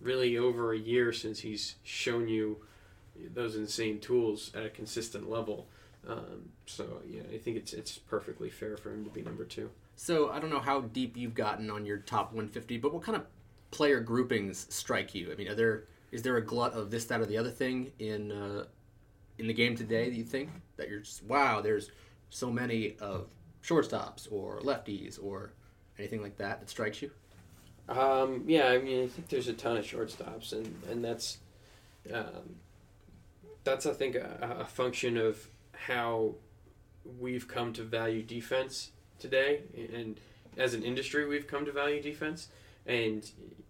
really 0.00 0.38
over 0.38 0.72
a 0.72 0.78
year 0.78 1.12
since 1.12 1.40
he's 1.40 1.76
shown 1.82 2.28
you 2.28 2.58
those 3.34 3.56
insane 3.56 3.98
tools 3.98 4.52
at 4.54 4.64
a 4.64 4.70
consistent 4.70 5.30
level. 5.30 5.66
Um, 6.08 6.50
so 6.66 7.00
yeah, 7.08 7.22
I 7.32 7.38
think 7.38 7.56
it's 7.56 7.72
it's 7.72 7.98
perfectly 7.98 8.50
fair 8.50 8.76
for 8.76 8.90
him 8.92 9.04
to 9.04 9.10
be 9.10 9.22
number 9.22 9.44
two. 9.44 9.70
So 9.96 10.30
I 10.30 10.38
don't 10.38 10.50
know 10.50 10.60
how 10.60 10.82
deep 10.82 11.16
you've 11.16 11.34
gotten 11.34 11.70
on 11.70 11.86
your 11.86 11.98
top 11.98 12.32
150, 12.32 12.78
but 12.78 12.92
what 12.92 13.02
kind 13.02 13.16
of 13.16 13.24
player 13.76 14.00
groupings 14.00 14.66
strike 14.70 15.14
you? 15.14 15.30
I 15.30 15.34
mean, 15.34 15.48
are 15.48 15.54
there 15.54 15.84
is 16.10 16.22
there 16.22 16.38
a 16.38 16.42
glut 16.42 16.72
of 16.72 16.90
this, 16.90 17.04
that, 17.06 17.20
or 17.20 17.26
the 17.26 17.36
other 17.36 17.50
thing 17.50 17.92
in 17.98 18.32
uh, 18.32 18.64
in 19.38 19.46
the 19.46 19.52
game 19.52 19.76
today 19.76 20.08
that 20.08 20.16
you 20.16 20.24
think 20.24 20.48
that 20.78 20.88
you're 20.88 21.00
just 21.00 21.22
wow, 21.24 21.60
there's 21.60 21.90
so 22.30 22.50
many 22.50 22.96
of 23.00 23.28
shortstops 23.62 24.32
or 24.32 24.60
lefties 24.60 25.22
or 25.22 25.52
anything 25.98 26.22
like 26.22 26.38
that 26.38 26.60
that 26.60 26.70
strikes 26.70 27.02
you? 27.02 27.10
Um, 27.88 28.44
yeah, 28.46 28.68
I 28.68 28.78
mean, 28.78 29.04
I 29.04 29.08
think 29.08 29.28
there's 29.28 29.48
a 29.48 29.52
ton 29.52 29.76
of 29.76 29.84
shortstops, 29.84 30.52
and 30.52 30.74
and 30.90 31.04
that's 31.04 31.38
um, 32.12 32.56
that's 33.62 33.84
I 33.84 33.92
think 33.92 34.14
a, 34.14 34.56
a 34.60 34.64
function 34.64 35.18
of 35.18 35.48
how 35.72 36.34
we've 37.20 37.46
come 37.46 37.74
to 37.74 37.82
value 37.82 38.22
defense 38.22 38.92
today, 39.18 39.60
and 39.92 40.18
as 40.56 40.72
an 40.72 40.82
industry, 40.82 41.26
we've 41.26 41.46
come 41.46 41.66
to 41.66 41.72
value 41.72 42.00
defense, 42.00 42.48
and 42.86 43.28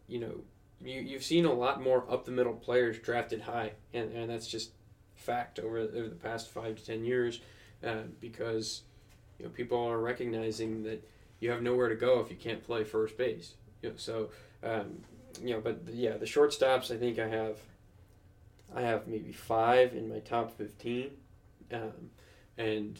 you 0.08 0.20
know, 0.20 0.34
you 0.80 1.00
you've 1.00 1.24
seen 1.24 1.44
a 1.44 1.52
lot 1.52 1.82
more 1.82 2.04
up 2.10 2.24
the 2.24 2.30
middle 2.30 2.52
players 2.52 2.98
drafted 2.98 3.42
high, 3.42 3.72
and 3.92 4.12
and 4.12 4.30
that's 4.30 4.46
just 4.46 4.70
fact 5.14 5.58
over 5.58 5.78
over 5.78 6.08
the 6.08 6.14
past 6.16 6.50
five 6.50 6.76
to 6.76 6.84
ten 6.84 7.04
years, 7.04 7.40
uh, 7.84 8.02
because 8.20 8.82
you 9.38 9.44
know 9.44 9.50
people 9.50 9.78
are 9.78 9.98
recognizing 9.98 10.82
that 10.84 11.06
you 11.40 11.50
have 11.50 11.62
nowhere 11.62 11.88
to 11.88 11.96
go 11.96 12.20
if 12.20 12.30
you 12.30 12.36
can't 12.36 12.62
play 12.62 12.84
first 12.84 13.16
base. 13.16 13.54
You 13.82 13.90
know, 13.90 13.94
so 13.96 14.30
um, 14.62 14.98
you 15.42 15.54
know, 15.54 15.60
but 15.60 15.80
yeah, 15.92 16.16
the 16.16 16.26
shortstops. 16.26 16.94
I 16.94 16.98
think 16.98 17.18
I 17.18 17.28
have. 17.28 17.58
I 18.74 18.82
have 18.82 19.06
maybe 19.06 19.32
five 19.32 19.94
in 19.94 20.08
my 20.08 20.18
top 20.18 20.56
fifteen, 20.56 21.10
um, 21.72 22.10
and 22.58 22.98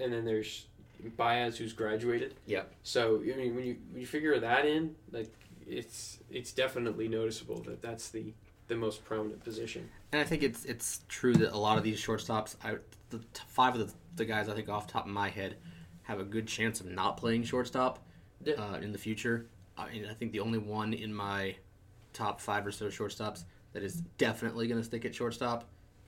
and 0.00 0.12
then 0.12 0.24
there's 0.24 0.66
Baez 1.10 1.56
who's 1.58 1.72
graduated. 1.72 2.34
Yeah. 2.46 2.62
So 2.82 3.16
I 3.22 3.36
mean, 3.36 3.54
when 3.54 3.64
you 3.64 3.76
when 3.90 4.00
you 4.00 4.06
figure 4.06 4.38
that 4.38 4.66
in, 4.66 4.94
like 5.10 5.32
it's 5.66 6.18
it's 6.30 6.52
definitely 6.52 7.08
noticeable 7.08 7.60
that 7.62 7.80
that's 7.82 8.08
the 8.10 8.32
the 8.68 8.76
most 8.76 9.04
prominent 9.04 9.42
position. 9.44 9.88
And 10.12 10.20
I 10.20 10.24
think 10.24 10.42
it's 10.42 10.64
it's 10.64 11.00
true 11.08 11.34
that 11.34 11.52
a 11.52 11.58
lot 11.58 11.78
of 11.78 11.84
these 11.84 12.00
shortstops, 12.00 12.56
I, 12.64 12.76
the 13.10 13.18
t- 13.18 13.24
five 13.48 13.74
of 13.74 13.86
the, 13.86 13.94
the 14.16 14.24
guys 14.24 14.48
I 14.48 14.54
think 14.54 14.68
off 14.68 14.86
the 14.86 14.92
top 14.94 15.06
of 15.06 15.12
my 15.12 15.28
head, 15.28 15.56
have 16.04 16.20
a 16.20 16.24
good 16.24 16.46
chance 16.46 16.80
of 16.80 16.86
not 16.86 17.16
playing 17.16 17.44
shortstop 17.44 17.98
Yeah. 18.44 18.54
uh, 18.54 18.76
in 18.76 18.92
the 18.92 18.98
future. 18.98 19.46
I 19.76 19.90
mean, 19.90 20.06
I 20.08 20.14
think 20.14 20.32
the 20.32 20.40
only 20.40 20.58
one 20.58 20.92
in 20.94 21.12
my 21.14 21.56
top 22.12 22.40
five 22.40 22.66
or 22.66 22.70
so 22.72 22.86
shortstops 22.88 23.44
that 23.72 23.82
is 23.82 24.02
definitely 24.18 24.68
going 24.68 24.78
to 24.80 24.84
stick 24.84 25.04
at 25.06 25.14
shortstop 25.14 25.64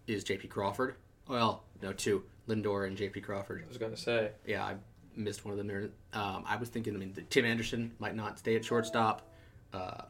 is 0.07 0.23
J.P. 0.23 0.49
Crawford. 0.49 0.97
Well, 1.29 1.65
no, 1.83 1.93
two 1.95 2.25
Lindor 2.49 2.87
and 2.87 2.97
J.P. 2.97 3.21
Crawford. 3.23 3.63
I 3.65 3.69
was 3.69 3.79
gonna 3.79 3.97
say. 3.97 4.31
Yeah, 4.47 4.65
I 4.65 4.77
missed 5.17 5.45
one 5.45 5.53
of 5.53 5.59
them 5.59 5.67
there. 5.69 5.91
Um, 6.13 6.45
I 6.47 6.57
was 6.57 6.69
thinking, 6.69 6.95
I 6.95 6.99
mean, 6.99 7.15
Tim 7.31 7.45
Anderson 7.45 7.93
might 7.99 8.15
not 8.17 8.39
stay 8.39 8.57
at 8.57 8.65
shortstop. 8.65 9.31
Uh, 9.73 10.03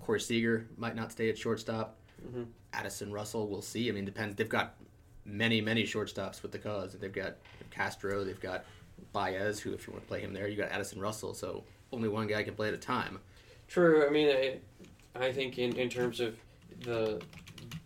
Corey 0.00 0.20
Seager 0.20 0.66
might 0.76 0.96
not 0.96 1.12
stay 1.12 1.28
at 1.30 1.38
shortstop. 1.38 1.96
Mhm. 2.26 2.46
Addison 2.72 3.12
Russell, 3.12 3.48
we'll 3.48 3.62
see. 3.62 3.88
I 3.88 3.92
mean, 3.92 4.04
depends. 4.04 4.34
They've 4.34 4.48
got 4.48 4.74
many, 5.24 5.60
many 5.60 5.84
shortstops 5.84 6.42
with 6.42 6.52
the 6.52 6.58
Cubs. 6.58 6.94
They've 6.94 7.12
got 7.12 7.36
Castro. 7.70 8.24
They've 8.24 8.40
got 8.40 8.64
Baez, 9.12 9.60
who, 9.60 9.72
if 9.72 9.86
you 9.86 9.92
want 9.92 10.04
to 10.04 10.08
play 10.08 10.20
him 10.20 10.32
there, 10.32 10.48
you 10.48 10.56
got 10.56 10.70
Addison 10.70 11.00
Russell. 11.00 11.34
So 11.34 11.64
only 11.92 12.08
one 12.08 12.26
guy 12.26 12.42
can 12.42 12.54
play 12.54 12.68
at 12.68 12.74
a 12.74 12.78
time. 12.78 13.20
True. 13.68 14.06
I 14.06 14.10
mean, 14.10 14.28
I, 14.28 14.58
I 15.14 15.32
think 15.32 15.58
in, 15.58 15.76
in 15.76 15.88
terms 15.88 16.20
of 16.20 16.36
the 16.80 17.22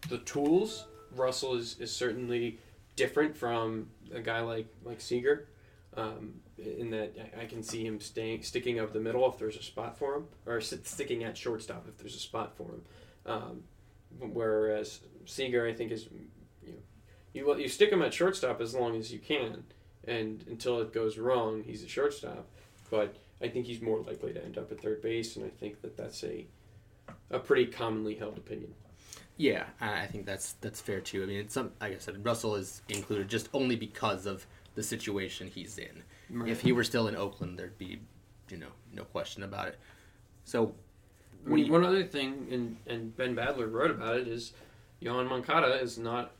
the 0.09 0.19
tools, 0.19 0.87
Russell 1.15 1.55
is, 1.55 1.77
is 1.79 1.95
certainly 1.95 2.59
different 2.99 3.37
from 3.37 3.89
a 4.13 4.21
guy 4.21 4.41
like 4.41 4.67
like 4.85 5.01
Seager, 5.01 5.49
um, 5.97 6.35
in 6.59 6.91
that 6.91 7.17
I, 7.41 7.47
can 7.47 7.63
see 7.63 7.87
him 7.87 8.01
staying 8.01 8.43
sticking 8.43 8.81
up 8.81 8.93
the 8.93 9.01
middle 9.01 9.27
if 9.31 9.39
there's 9.39 9.57
a 9.57 9.63
spot 9.63 9.97
for 9.97 10.17
him, 10.17 10.25
or 10.45 10.61
sticking 10.61 11.25
at 11.25 11.37
shortstop 11.37 11.87
if 11.89 11.97
there's 11.97 12.17
a 12.17 12.21
spot 12.21 12.57
for 12.57 12.65
him. 12.65 12.83
Um, 13.25 13.63
whereas 14.19 15.01
Seager, 15.25 15.67
I 15.67 15.73
think 15.73 15.93
is 15.93 16.09
you 16.63 16.73
know, 16.73 16.79
you 17.33 17.59
you 17.59 17.69
stick 17.69 17.91
him 17.91 18.03
at 18.03 18.13
shortstop 18.13 18.61
as 18.61 18.75
long 18.75 18.97
as 18.97 19.13
you 19.13 19.21
can, 19.21 19.63
and 20.05 20.45
until 20.49 20.81
it 20.81 20.93
goes 20.93 21.17
wrong, 21.17 21.63
he's 21.65 21.85
a 21.85 21.89
shortstop. 21.89 22.49
But 22.91 23.17
I 23.41 23.49
think 23.49 23.67
he's 23.67 23.81
more 23.81 24.01
likely 24.01 24.33
to 24.33 24.45
end 24.45 24.59
up 24.59 24.73
at 24.73 24.83
third 24.83 25.01
base, 25.01 25.37
and 25.37 25.45
I 25.47 25.51
think 25.51 25.81
that 25.83 25.97
that's 25.97 26.25
a 26.25 26.47
a 27.31 27.39
pretty 27.39 27.67
commonly 27.67 28.17
held 28.17 28.37
opinion. 28.37 28.75
Yeah, 29.39 29.65
I 29.81 30.07
think 30.07 30.27
that's 30.27 30.55
that's 30.61 30.81
fair 30.81 31.01
too. 31.01 31.23
I 31.23 31.27
mean, 31.27 31.39
it's 31.39 31.55
some 31.55 31.71
like 31.81 31.95
I 31.95 31.99
said, 31.99 32.25
Russell 32.25 32.57
is 32.57 32.83
included 32.89 33.29
just 33.29 33.49
only 33.55 33.77
because 33.77 34.27
of 34.27 34.45
the 34.75 34.83
situation 34.83 35.47
he's 35.47 35.79
in. 35.79 36.03
If 36.47 36.61
he 36.61 36.73
were 36.73 36.85
still 36.85 37.09
in 37.09 37.17
Oakland, 37.17 37.59
there'd 37.59 37.79
be, 37.79 38.01
you 38.51 38.59
know, 38.59 38.69
no 38.93 39.05
question 39.05 39.43
about 39.43 39.69
it. 39.69 39.79
So, 40.45 40.75
one 41.45 41.85
other 41.85 42.05
thing, 42.05 42.49
and, 42.51 42.77
and 42.87 43.17
Ben 43.17 43.35
Badler 43.35 43.73
wrote 43.73 43.91
about 43.91 44.19
it, 44.19 44.29
is 44.29 44.53
Yoan 45.01 45.29
Moncada 45.29 45.81
is 45.81 45.97
not 45.97 46.33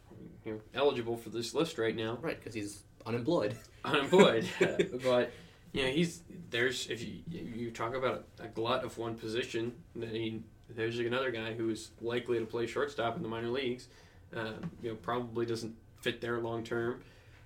you 0.45 0.53
know, 0.53 0.61
eligible 0.75 1.17
for 1.17 1.31
this 1.31 1.55
list 1.55 1.79
right 1.79 1.97
now, 1.97 2.19
right, 2.21 2.39
because 2.39 2.55
he's 2.55 2.83
unemployed. 3.07 3.57
unemployed. 3.85 4.47
but 5.03 5.33
you 5.73 5.85
know, 5.85 5.91
he's 5.91 6.23
there's 6.51 6.89
if 6.89 7.03
you 7.03 7.21
you 7.31 7.71
talk 7.71 7.95
about 7.95 8.27
a 8.41 8.49
glut 8.49 8.85
of 8.85 8.97
one 8.99 9.15
position, 9.15 9.73
then 9.95 10.15
he, 10.15 10.43
there's 10.75 10.99
another 10.99 11.31
guy 11.31 11.55
who's 11.55 11.91
likely 12.01 12.39
to 12.39 12.45
play 12.47 12.67
shortstop 12.67 13.17
in 13.17 13.23
the 13.23 13.29
minor 13.29 13.49
leagues. 13.49 13.89
Um, 14.35 14.71
you 14.83 14.91
know, 14.91 14.97
probably 14.97 15.47
doesn't 15.47 15.75
fit 16.01 16.21
there 16.21 16.39
long 16.39 16.63
term, 16.63 17.03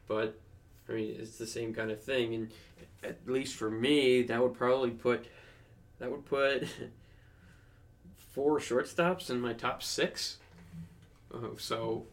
but 0.08 0.38
I 0.88 0.92
mean, 0.92 1.16
it's 1.18 1.38
the 1.38 1.46
same 1.46 1.72
kind 1.72 1.90
of 1.90 2.02
thing. 2.02 2.34
And 2.34 2.50
at 3.04 3.18
least 3.26 3.54
for 3.54 3.70
me, 3.70 4.22
that 4.22 4.42
would 4.42 4.54
probably 4.54 4.90
put 4.90 5.26
that 5.98 6.10
would 6.10 6.24
put 6.24 6.66
four 8.32 8.58
shortstops 8.58 9.30
in 9.30 9.40
my 9.40 9.52
top 9.52 9.82
six. 9.82 10.38
Uh, 11.32 11.48
so 11.56 12.04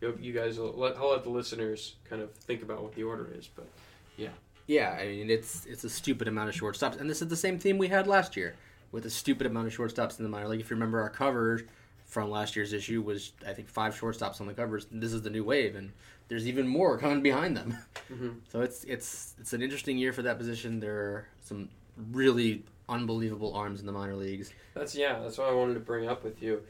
you, 0.00 0.16
you 0.20 0.32
guys, 0.32 0.58
will 0.58 0.72
let, 0.72 0.96
I'll 0.96 1.10
let 1.10 1.24
the 1.24 1.30
listeners 1.30 1.96
kind 2.08 2.20
of 2.20 2.32
think 2.34 2.62
about 2.62 2.82
what 2.82 2.94
the 2.94 3.02
order 3.02 3.32
is, 3.34 3.48
but. 3.48 3.68
Yeah. 4.16 4.28
Yeah, 4.66 4.98
I 5.00 5.06
mean, 5.06 5.30
it's 5.30 5.64
it's 5.64 5.84
a 5.84 5.88
stupid 5.88 6.28
amount 6.28 6.50
of 6.50 6.54
shortstops, 6.54 7.00
and 7.00 7.08
this 7.08 7.22
is 7.22 7.28
the 7.28 7.36
same 7.36 7.58
theme 7.58 7.78
we 7.78 7.88
had 7.88 8.06
last 8.06 8.36
year 8.36 8.54
with 8.92 9.04
a 9.06 9.10
stupid 9.10 9.46
amount 9.46 9.66
of 9.66 9.76
shortstops 9.76 10.18
in 10.18 10.22
the 10.24 10.28
minor 10.30 10.48
league. 10.48 10.60
If 10.60 10.70
you 10.70 10.76
remember, 10.76 11.00
our 11.00 11.10
cover 11.10 11.62
from 12.06 12.30
last 12.30 12.56
year's 12.56 12.72
issue 12.72 13.02
was 13.02 13.32
I 13.46 13.52
think 13.52 13.68
five 13.68 13.98
shortstops 13.98 14.40
on 14.40 14.46
the 14.46 14.54
covers. 14.54 14.86
This 14.90 15.12
is 15.12 15.22
the 15.22 15.30
new 15.30 15.44
wave, 15.44 15.76
and 15.76 15.92
there's 16.28 16.46
even 16.48 16.66
more 16.66 16.98
coming 16.98 17.22
behind 17.22 17.56
them. 17.56 17.76
Mhm. 18.10 18.36
So 18.50 18.60
it's 18.62 18.84
it's 18.84 19.34
it's 19.38 19.52
an 19.52 19.62
interesting 19.62 19.98
year 19.98 20.12
for 20.12 20.22
that 20.22 20.38
position. 20.38 20.80
There 20.80 20.96
are 20.96 21.28
some 21.42 21.68
really 22.12 22.64
unbelievable 22.88 23.52
arms 23.54 23.80
in 23.80 23.86
the 23.86 23.92
minor 23.92 24.16
leagues. 24.16 24.52
That's 24.74 24.94
yeah. 24.94 25.18
That's 25.20 25.36
what 25.38 25.48
I 25.48 25.52
wanted 25.52 25.74
to 25.74 25.80
bring 25.80 26.08
up 26.08 26.24
with 26.24 26.42
you. 26.42 26.62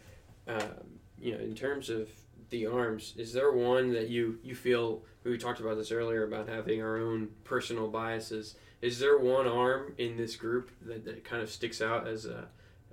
Um, 0.48 0.62
you 1.20 1.32
know, 1.32 1.38
in 1.38 1.54
terms 1.54 1.90
of 1.90 2.08
the 2.50 2.66
arms, 2.66 3.14
is 3.16 3.32
there 3.32 3.52
one 3.52 3.92
that 3.92 4.08
you 4.08 4.38
you 4.42 4.54
feel? 4.56 5.02
We 5.24 5.36
talked 5.36 5.60
about 5.60 5.76
this 5.76 5.92
earlier 5.92 6.24
about 6.24 6.48
having 6.48 6.82
our 6.82 6.96
own 6.96 7.28
personal 7.44 7.86
biases. 7.88 8.54
Is 8.80 8.98
there 9.00 9.18
one 9.18 9.46
arm 9.46 9.94
in 9.98 10.16
this 10.16 10.36
group 10.36 10.70
that, 10.82 11.04
that 11.04 11.24
kind 11.24 11.42
of 11.42 11.50
sticks 11.50 11.82
out 11.82 12.06
as 12.06 12.26
a, 12.26 12.46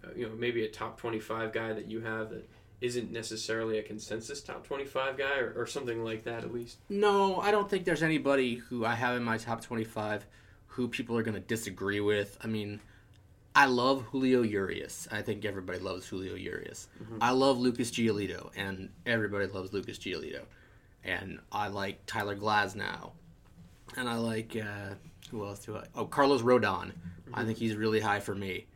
uh, 0.03 0.07
you 0.15 0.27
know, 0.27 0.35
maybe 0.35 0.65
a 0.65 0.69
top 0.69 0.99
twenty-five 0.99 1.53
guy 1.53 1.73
that 1.73 1.87
you 1.87 2.01
have 2.01 2.29
that 2.31 2.47
isn't 2.81 3.11
necessarily 3.11 3.77
a 3.77 3.83
consensus 3.83 4.41
top 4.41 4.65
twenty-five 4.65 5.17
guy 5.17 5.37
or, 5.39 5.53
or 5.55 5.65
something 5.67 6.03
like 6.03 6.23
that 6.23 6.43
at 6.43 6.53
least? 6.53 6.77
No, 6.89 7.39
I 7.39 7.51
don't 7.51 7.69
think 7.69 7.85
there's 7.85 8.03
anybody 8.03 8.55
who 8.55 8.83
I 8.85 8.95
have 8.95 9.15
in 9.15 9.23
my 9.23 9.37
top 9.37 9.61
25 9.61 10.25
who 10.67 10.87
people 10.87 11.17
are 11.17 11.23
going 11.23 11.35
to 11.35 11.39
disagree 11.39 12.01
with. 12.01 12.37
I 12.41 12.47
mean, 12.47 12.81
I 13.55 13.67
love 13.67 14.01
Julio 14.11 14.41
Urias. 14.41 15.07
I 15.11 15.21
think 15.21 15.45
everybody 15.45 15.79
loves 15.79 16.05
Julio 16.07 16.35
Urias. 16.35 16.87
I 17.21 17.31
love 17.31 17.57
Lucas 17.59 17.91
Giolito, 17.91 18.49
and 18.57 18.89
everybody 19.05 19.45
loves 19.47 19.71
Lucas 19.71 19.97
Giolito. 19.97 20.41
and 21.05 21.39
I 21.51 21.67
like 21.69 22.05
Tyler 22.07 22.35
Glasnow, 22.35 23.11
and 23.95 24.09
I 24.09 24.15
like 24.17 24.57
uh, 24.59 24.95
who 25.31 25.45
else 25.45 25.59
do 25.59 25.77
I? 25.77 25.85
Oh, 25.95 26.05
Carlos 26.05 26.41
Rodon. 26.41 26.91
I 27.33 27.43
think 27.43 27.57
he's 27.57 27.75
really 27.75 27.99
high 27.99 28.19
for 28.19 28.35
me, 28.35 28.67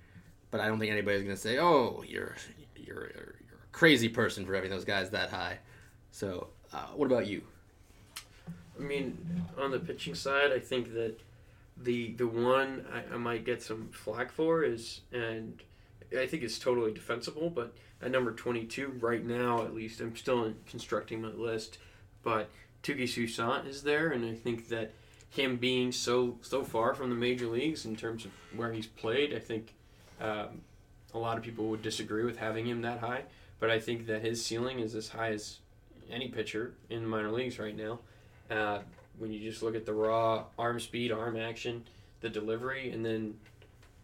but 0.51 0.59
I 0.59 0.67
don't 0.67 0.79
think 0.79 0.91
anybody's 0.91 1.23
gonna 1.23 1.37
say, 1.37 1.59
"Oh, 1.59 2.03
you're 2.07 2.35
you're 2.75 3.11
you're, 3.15 3.35
a 3.53 3.67
crazy 3.71 4.09
person 4.09 4.45
for 4.45 4.53
having 4.55 4.69
those 4.69 4.85
guys 4.85 5.09
that 5.11 5.29
high." 5.29 5.59
So, 6.11 6.47
uh, 6.73 6.87
what 6.95 7.05
about 7.05 7.27
you? 7.27 7.43
I 8.77 8.81
mean, 8.81 9.45
on 9.57 9.71
the 9.71 9.79
pitching 9.79 10.15
side, 10.15 10.51
I 10.51 10.59
think 10.59 10.93
that 10.93 11.19
the 11.77 12.13
the 12.13 12.27
one 12.27 12.85
I, 12.91 13.13
I 13.13 13.17
might 13.17 13.45
get 13.45 13.61
some 13.61 13.89
flack 13.91 14.31
for 14.31 14.63
is, 14.63 15.01
and 15.11 15.61
I 16.17 16.25
think 16.25 16.43
it's 16.43 16.59
totally 16.59 16.91
defensible, 16.91 17.49
but 17.49 17.73
at 18.01 18.11
number 18.11 18.31
22 18.31 18.97
right 18.99 19.25
now, 19.25 19.63
at 19.63 19.73
least, 19.73 19.99
I'm 19.99 20.15
still 20.15 20.53
constructing 20.65 21.21
my 21.21 21.29
list, 21.29 21.77
but 22.23 22.49
Touki 22.83 23.03
Toussaint 23.03 23.67
is 23.67 23.83
there, 23.83 24.09
and 24.09 24.25
I 24.25 24.33
think 24.33 24.69
that 24.69 24.93
him 25.29 25.57
being 25.57 25.91
so 25.91 26.37
so 26.41 26.63
far 26.63 26.93
from 26.93 27.09
the 27.09 27.15
major 27.15 27.47
leagues 27.47 27.85
in 27.85 27.95
terms 27.95 28.25
of 28.25 28.31
where 28.55 28.73
he's 28.73 28.87
played, 28.87 29.33
I 29.33 29.39
think 29.39 29.73
um, 30.19 30.61
a 31.13 31.17
lot 31.17 31.37
of 31.37 31.43
people 31.43 31.67
would 31.67 31.81
disagree 31.81 32.23
with 32.23 32.37
having 32.37 32.65
him 32.65 32.81
that 32.81 32.99
high, 32.99 33.23
but 33.59 33.69
I 33.69 33.79
think 33.79 34.07
that 34.07 34.23
his 34.23 34.45
ceiling 34.45 34.79
is 34.79 34.95
as 34.95 35.09
high 35.09 35.31
as 35.31 35.59
any 36.11 36.27
pitcher 36.27 36.73
in 36.89 37.03
the 37.03 37.07
minor 37.07 37.31
leagues 37.31 37.59
right 37.59 37.75
now. 37.75 37.99
Uh, 38.49 38.79
when 39.17 39.31
you 39.31 39.39
just 39.39 39.61
look 39.61 39.75
at 39.75 39.85
the 39.85 39.93
raw 39.93 40.45
arm 40.57 40.79
speed, 40.79 41.11
arm 41.11 41.37
action, 41.37 41.83
the 42.21 42.29
delivery, 42.29 42.91
and 42.91 43.05
then, 43.05 43.35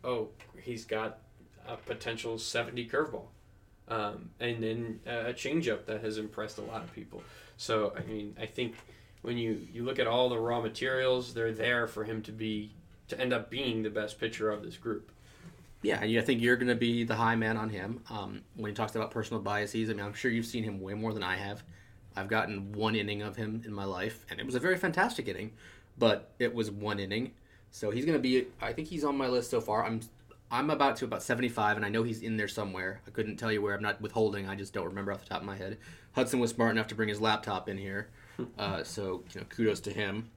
oh, 0.03 0.29
he's 0.61 0.85
got 0.85 1.19
a 1.67 1.77
potential 1.77 2.37
70 2.37 2.87
curveball. 2.87 3.25
Um, 3.87 4.31
and 4.39 4.61
then 4.63 4.99
a 5.05 5.33
changeup 5.33 5.85
that 5.85 6.01
has 6.01 6.17
impressed 6.17 6.57
a 6.57 6.61
lot 6.61 6.83
of 6.83 6.93
people. 6.93 7.23
So, 7.57 7.93
I 7.95 8.01
mean, 8.03 8.35
I 8.39 8.45
think 8.45 8.75
when 9.25 9.37
you, 9.37 9.67
you 9.73 9.83
look 9.83 9.97
at 9.99 10.07
all 10.07 10.29
the 10.29 10.37
raw 10.37 10.61
materials, 10.61 11.33
they're 11.33 11.51
there 11.51 11.87
for 11.87 12.03
him 12.03 12.21
to 12.23 12.31
be 12.31 12.71
to 13.07 13.19
end 13.19 13.33
up 13.33 13.49
being 13.49 13.83
the 13.83 13.89
best 13.89 14.19
pitcher 14.19 14.51
of 14.51 14.63
this 14.63 14.77
group. 14.77 15.11
Yeah, 15.81 16.01
and 16.01 16.17
I 16.17 16.21
think 16.21 16.41
you're 16.41 16.55
going 16.55 16.69
to 16.69 16.75
be 16.75 17.03
the 17.03 17.15
high 17.15 17.35
man 17.35 17.57
on 17.57 17.69
him. 17.69 18.01
Um, 18.09 18.41
when 18.55 18.71
he 18.71 18.75
talks 18.75 18.95
about 18.95 19.11
personal 19.11 19.41
biases, 19.41 19.89
I 19.89 19.93
mean, 19.93 20.05
I'm 20.05 20.13
sure 20.13 20.31
you've 20.31 20.45
seen 20.45 20.63
him 20.63 20.79
way 20.79 20.93
more 20.93 21.13
than 21.13 21.21
I 21.21 21.35
have. 21.35 21.63
I've 22.15 22.27
gotten 22.27 22.71
one 22.71 22.95
inning 22.95 23.21
of 23.21 23.35
him 23.35 23.61
in 23.65 23.73
my 23.73 23.83
life, 23.83 24.25
and 24.29 24.39
it 24.39 24.45
was 24.45 24.55
a 24.55 24.59
very 24.59 24.77
fantastic 24.77 25.27
inning, 25.27 25.51
but 25.97 26.31
it 26.39 26.53
was 26.53 26.71
one 26.71 26.99
inning. 26.99 27.33
So 27.71 27.91
he's 27.91 28.05
going 28.05 28.17
to 28.17 28.21
be. 28.21 28.47
I 28.61 28.73
think 28.73 28.87
he's 28.87 29.03
on 29.03 29.17
my 29.17 29.27
list 29.27 29.51
so 29.51 29.59
far. 29.59 29.83
I'm 29.85 29.99
I'm 30.49 30.69
about 30.69 30.95
to 30.97 31.05
about 31.05 31.23
75, 31.23 31.75
and 31.75 31.85
I 31.85 31.89
know 31.89 32.03
he's 32.03 32.21
in 32.21 32.37
there 32.37 32.47
somewhere. 32.47 33.01
I 33.05 33.09
couldn't 33.09 33.37
tell 33.37 33.51
you 33.51 33.61
where. 33.61 33.75
I'm 33.75 33.81
not 33.81 34.01
withholding. 34.01 34.47
I 34.47 34.55
just 34.55 34.73
don't 34.73 34.85
remember 34.85 35.11
off 35.11 35.23
the 35.23 35.29
top 35.29 35.41
of 35.41 35.45
my 35.45 35.57
head. 35.57 35.77
Hudson 36.13 36.39
was 36.39 36.51
smart 36.51 36.71
enough 36.71 36.87
to 36.87 36.95
bring 36.95 37.09
his 37.09 37.19
laptop 37.19 37.67
in 37.67 37.77
here, 37.77 38.09
uh, 38.57 38.83
so 38.83 39.23
you 39.33 39.41
know, 39.41 39.47
kudos 39.49 39.79
to 39.81 39.91
him. 39.91 40.29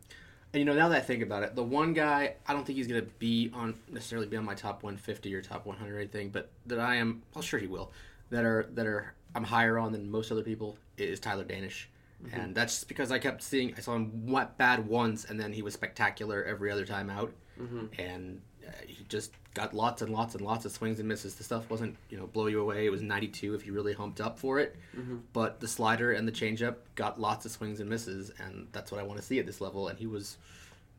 And 0.53 0.61
you 0.61 0.65
know, 0.65 0.75
now 0.75 0.89
that 0.89 0.99
I 0.99 1.01
think 1.01 1.23
about 1.23 1.43
it, 1.43 1.55
the 1.55 1.63
one 1.63 1.93
guy 1.93 2.35
I 2.47 2.53
don't 2.53 2.65
think 2.65 2.79
he's 2.79 2.87
going 2.87 3.03
to 3.03 3.11
be 3.19 3.51
on 3.55 3.75
necessarily 3.91 4.27
be 4.27 4.37
on 4.37 4.45
my 4.45 4.55
top 4.55 4.83
150 4.83 5.35
or 5.35 5.43
top 5.43 5.67
100 5.67 5.95
or 5.95 5.99
anything, 5.99 6.31
but 6.31 6.51
that 6.67 6.81
I 6.81 6.97
am. 6.97 7.23
Well, 7.35 7.43
sure 7.43 7.61
he 7.61 7.67
will. 7.67 7.93
That 8.31 8.45
are 8.45 8.69
that 8.75 8.87
are 8.87 9.15
I'm 9.35 9.45
higher 9.45 9.79
on 9.79 9.93
than 9.93 10.11
most 10.11 10.33
other 10.33 10.43
people 10.43 10.77
is 10.97 11.21
Tyler 11.21 11.45
Danish. 11.45 11.89
Mm-hmm. 12.25 12.41
And 12.41 12.55
that's 12.55 12.75
just 12.75 12.89
because 12.89 13.13
I 13.13 13.19
kept 13.19 13.43
seeing, 13.43 13.75
I 13.77 13.81
saw 13.81 13.95
him 13.95 14.35
bad 14.57 14.87
once, 14.87 15.25
and 15.27 15.39
then 15.39 15.53
he 15.53 15.63
was 15.63 15.75
spectacular 15.75 16.43
every 16.45 16.71
other 16.71 16.85
time 16.85 17.11
out. 17.11 17.33
Mm-hmm. 17.61 17.87
And 18.01 18.41
uh, 18.67 18.71
he 18.87 19.05
just 19.09 19.33
got 19.59 19.75
lots 19.75 20.03
and 20.03 20.13
lots 20.13 20.37
and 20.37 20.45
lots 20.45 20.65
of 20.65 20.71
swings 20.71 21.01
and 21.01 21.09
misses. 21.09 21.35
The 21.35 21.43
stuff 21.43 21.69
wasn't, 21.69 21.97
you 22.11 22.17
know, 22.17 22.29
blow 22.29 22.47
you 22.47 22.61
away. 22.61 22.87
It 22.87 22.91
was 22.91 23.03
92 23.03 23.55
if 23.55 23.67
you 23.67 23.73
really 23.73 23.93
humped 23.93 24.21
up 24.21 24.39
for 24.39 24.61
it. 24.61 24.77
Mm-hmm. 24.97 25.17
But 25.33 25.59
the 25.59 25.67
slider 25.67 26.13
and 26.13 26.29
the 26.29 26.33
changeup 26.33 26.77
got 26.95 27.21
lots 27.21 27.45
of 27.45 27.51
swings 27.51 27.81
and 27.81 27.91
misses, 27.91 28.31
and 28.39 28.69
that's 28.71 28.93
what 28.93 29.01
I 29.01 29.05
want 29.05 29.19
to 29.19 29.27
see 29.27 29.41
at 29.41 29.47
this 29.47 29.61
level. 29.61 29.89
And 29.89 29.99
he 29.99 30.07
was 30.07 30.37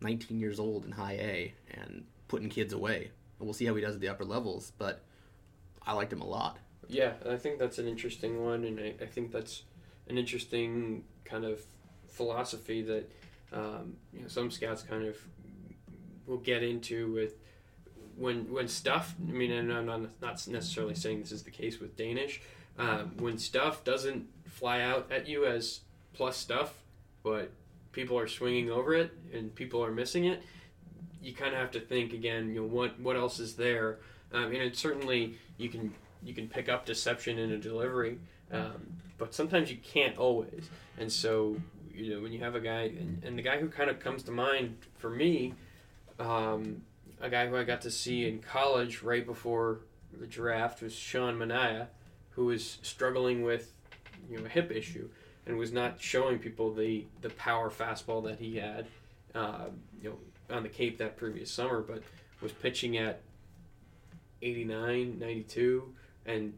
19 0.02 0.42
years 0.42 0.60
old 0.60 0.84
in 0.84 0.92
high 0.92 1.14
A 1.14 1.54
and 1.72 2.04
putting 2.28 2.50
kids 2.50 2.74
away. 2.74 3.12
And 3.40 3.48
we'll 3.48 3.54
see 3.54 3.66
how 3.66 3.76
he 3.76 3.82
does 3.82 3.96
at 3.96 4.02
the 4.02 4.10
upper 4.10 4.26
levels, 4.26 4.74
but 4.78 5.04
I 5.88 5.94
liked 5.94 6.12
him 6.12 6.22
a 6.22 6.28
lot. 6.28 6.58
Yeah, 6.90 7.14
I 7.30 7.38
think 7.38 7.60
that's 7.60 7.78
an 7.78 7.88
interesting 7.88 8.44
one, 8.44 8.66
and 8.66 8.78
I, 8.78 8.96
I 9.02 9.06
think 9.06 9.32
that's 9.32 9.64
an 10.10 10.18
interesting 10.18 11.06
kind 11.24 11.46
of 11.46 11.62
philosophy 12.10 12.82
that 12.82 13.10
um, 13.54 13.96
you 14.12 14.22
know, 14.22 14.28
some 14.28 14.52
scouts 14.52 14.84
kind 14.84 15.06
of 15.06 15.16
will 16.28 16.38
get 16.38 16.62
into 16.62 17.14
with 17.14 17.36
when 18.20 18.52
when 18.52 18.68
stuff. 18.68 19.16
I 19.28 19.32
mean, 19.32 19.52
and 19.52 19.72
I'm 19.72 19.86
not, 19.86 20.02
not 20.22 20.48
necessarily 20.48 20.96
saying 20.96 21.22
this 21.22 21.32
is 21.32 21.44
the 21.44 21.52
case 21.52 21.80
with 21.80 21.96
Danish. 21.96 22.42
Um, 22.78 23.14
when 23.18 23.38
stuff 23.38 23.84
doesn't 23.84 24.28
fly 24.46 24.82
out 24.82 25.12
at 25.12 25.28
you 25.28 25.46
as 25.46 25.82
plus 26.14 26.38
stuff, 26.38 26.74
but 27.24 27.52
people 27.92 28.18
are 28.18 28.28
swinging 28.28 28.70
over 28.70 28.94
it 28.94 29.12
and 29.34 29.54
people 29.54 29.84
are 29.84 29.92
missing 29.92 30.26
it, 30.26 30.42
you 31.22 31.34
kind 31.34 31.54
of 31.54 31.60
have 31.60 31.72
to 31.72 31.80
think 31.80 32.14
again. 32.14 32.50
You 32.50 32.62
know, 32.62 32.68
what 32.68 33.00
what 33.00 33.16
else 33.16 33.40
is 33.40 33.56
there? 33.56 34.00
Um, 34.34 34.54
and 34.54 34.76
certainly 34.76 35.38
you 35.58 35.70
can 35.70 35.94
you 36.24 36.34
can 36.34 36.48
pick 36.48 36.70
up 36.70 36.86
deception 36.86 37.38
in 37.38 37.52
a 37.52 37.58
delivery, 37.58 38.20
um, 38.52 38.98
but 39.18 39.34
sometimes 39.34 39.72
you 39.72 39.78
can't 39.78 40.18
always. 40.18 40.70
And 40.98 41.12
so, 41.12 41.56
you 41.94 42.14
know, 42.14 42.22
when 42.22 42.34
you 42.34 42.40
have 42.40 42.56
a 42.56 42.60
guy, 42.60 42.84
and, 42.84 43.24
and 43.24 43.38
the 43.38 43.42
guy 43.42 43.60
who 43.60 43.70
kind 43.70 43.90
of 43.90 44.00
comes 44.00 44.24
to 44.24 44.32
mind 44.32 44.78
for 44.98 45.10
me, 45.10 45.54
um, 46.20 46.82
a 47.22 47.30
guy 47.30 47.48
who 47.48 47.58
I 47.58 47.64
got 47.64 47.82
to 47.82 47.92
see 47.92 48.28
in 48.28 48.40
college 48.40 49.02
right 49.02 49.26
before 49.26 49.80
the 50.18 50.28
draft 50.28 50.82
was 50.82 50.94
Sean 50.94 51.38
Manaea, 51.38 51.88
who 52.32 52.46
was 52.46 52.78
struggling 52.82 53.44
with, 53.44 53.74
you 54.30 54.38
know, 54.38 54.46
a 54.46 54.50
hip 54.50 54.72
issue 54.72 55.10
and 55.46 55.58
was 55.58 55.72
not 55.72 56.00
showing 56.00 56.40
people 56.40 56.74
the 56.74 57.06
the 57.22 57.30
power 57.32 57.70
fastball 57.70 58.24
that 58.24 58.40
he 58.40 58.58
had, 58.58 58.88
uh, 59.36 59.66
you 60.02 60.10
know, 60.10 60.56
on 60.56 60.64
the 60.64 60.70
Cape 60.70 60.98
that 60.98 61.18
previous 61.18 61.52
summer, 61.52 61.82
but 61.82 62.02
was 62.42 62.52
pitching 62.52 62.98
at 62.98 63.22
89, 64.42 65.20
92, 65.20 65.94
and 66.26 66.54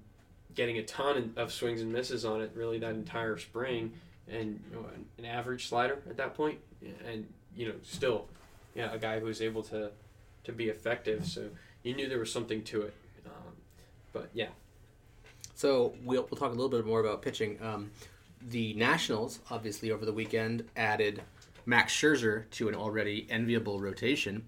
getting 0.54 0.78
a 0.78 0.84
ton 0.84 1.34
of 1.38 1.52
swings 1.52 1.82
and 1.82 1.92
misses 1.92 2.26
on 2.26 2.42
it 2.42 2.52
really 2.56 2.78
that 2.80 2.92
entire 2.92 3.38
spring 3.38 3.94
and 4.28 4.62
you 4.70 4.78
know, 4.78 4.86
an 5.18 5.26
average 5.26 5.68
slider 5.68 6.02
at 6.10 6.18
that 6.18 6.36
point. 6.36 6.60
And 7.08 7.26
you 7.56 7.68
know 7.68 7.76
still 7.84 8.28
yeah 8.76 8.94
a 8.94 8.98
guy 8.98 9.20
who 9.20 9.26
was 9.26 9.42
able 9.42 9.64
to 9.64 9.92
to 10.44 10.52
be 10.52 10.70
effective 10.70 11.26
so 11.26 11.50
you 11.84 11.96
knew 11.96 12.08
there 12.08 12.20
was 12.20 12.32
something 12.32 12.64
to 12.64 12.84
it. 12.84 12.94
Um, 13.26 13.54
but 14.14 14.30
yeah. 14.34 14.50
So 15.56 15.94
we'll, 16.04 16.28
we'll 16.30 16.40
talk 16.40 16.50
a 16.50 16.56
little 16.56 16.70
bit 16.70 16.86
more 16.86 17.00
about 17.00 17.22
pitching. 17.22 17.58
Um, 17.62 17.92
the 18.50 18.74
nationals 18.74 19.40
obviously 19.50 19.92
over 19.92 20.06
the 20.06 20.14
weekend 20.14 20.66
added 20.76 21.22
max 21.66 21.94
scherzer 21.94 22.50
to 22.52 22.70
an 22.70 22.76
already 22.76 23.28
enviable 23.30 23.80
rotation. 23.80 24.46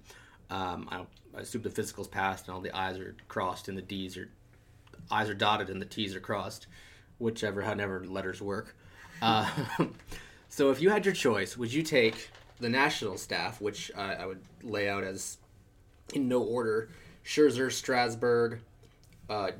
Um, 0.49 0.87
I, 0.91 1.05
I 1.37 1.41
assume 1.41 1.61
the 1.61 1.69
physicals 1.69 2.09
passed 2.09 2.47
and 2.47 2.55
all 2.55 2.61
the 2.61 2.75
i's 2.75 2.97
are 2.97 3.15
crossed 3.27 3.67
and 3.67 3.77
the 3.77 3.81
d's 3.81 4.17
are 4.17 4.29
I's 5.11 5.29
are 5.29 5.33
dotted 5.33 5.69
and 5.69 5.81
the 5.81 5.85
T's 5.85 6.15
are 6.15 6.19
crossed, 6.19 6.67
whichever, 7.19 7.61
however 7.61 8.05
letters 8.05 8.41
work. 8.41 8.75
Uh, 9.21 9.49
so 10.49 10.71
if 10.71 10.81
you 10.81 10.89
had 10.89 11.05
your 11.05 11.13
choice, 11.13 11.57
would 11.57 11.73
you 11.73 11.83
take 11.83 12.29
the 12.59 12.69
national 12.69 13.17
staff, 13.17 13.61
which 13.61 13.91
I 13.95 14.25
would 14.25 14.41
lay 14.61 14.89
out 14.89 15.03
as 15.03 15.37
in 16.13 16.27
no 16.27 16.41
order 16.41 16.89
Scherzer, 17.25 17.71
Strasburg, 17.71 18.59
uh, 19.29 19.51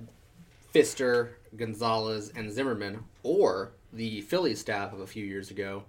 Fister, 0.74 1.30
Gonzalez, 1.56 2.32
and 2.36 2.52
Zimmermann, 2.52 3.06
or 3.24 3.72
the 3.92 4.22
Phillies 4.22 4.60
staff 4.60 4.92
of 4.92 5.00
a 5.00 5.08
few 5.08 5.24
years 5.26 5.52
ago 5.52 5.84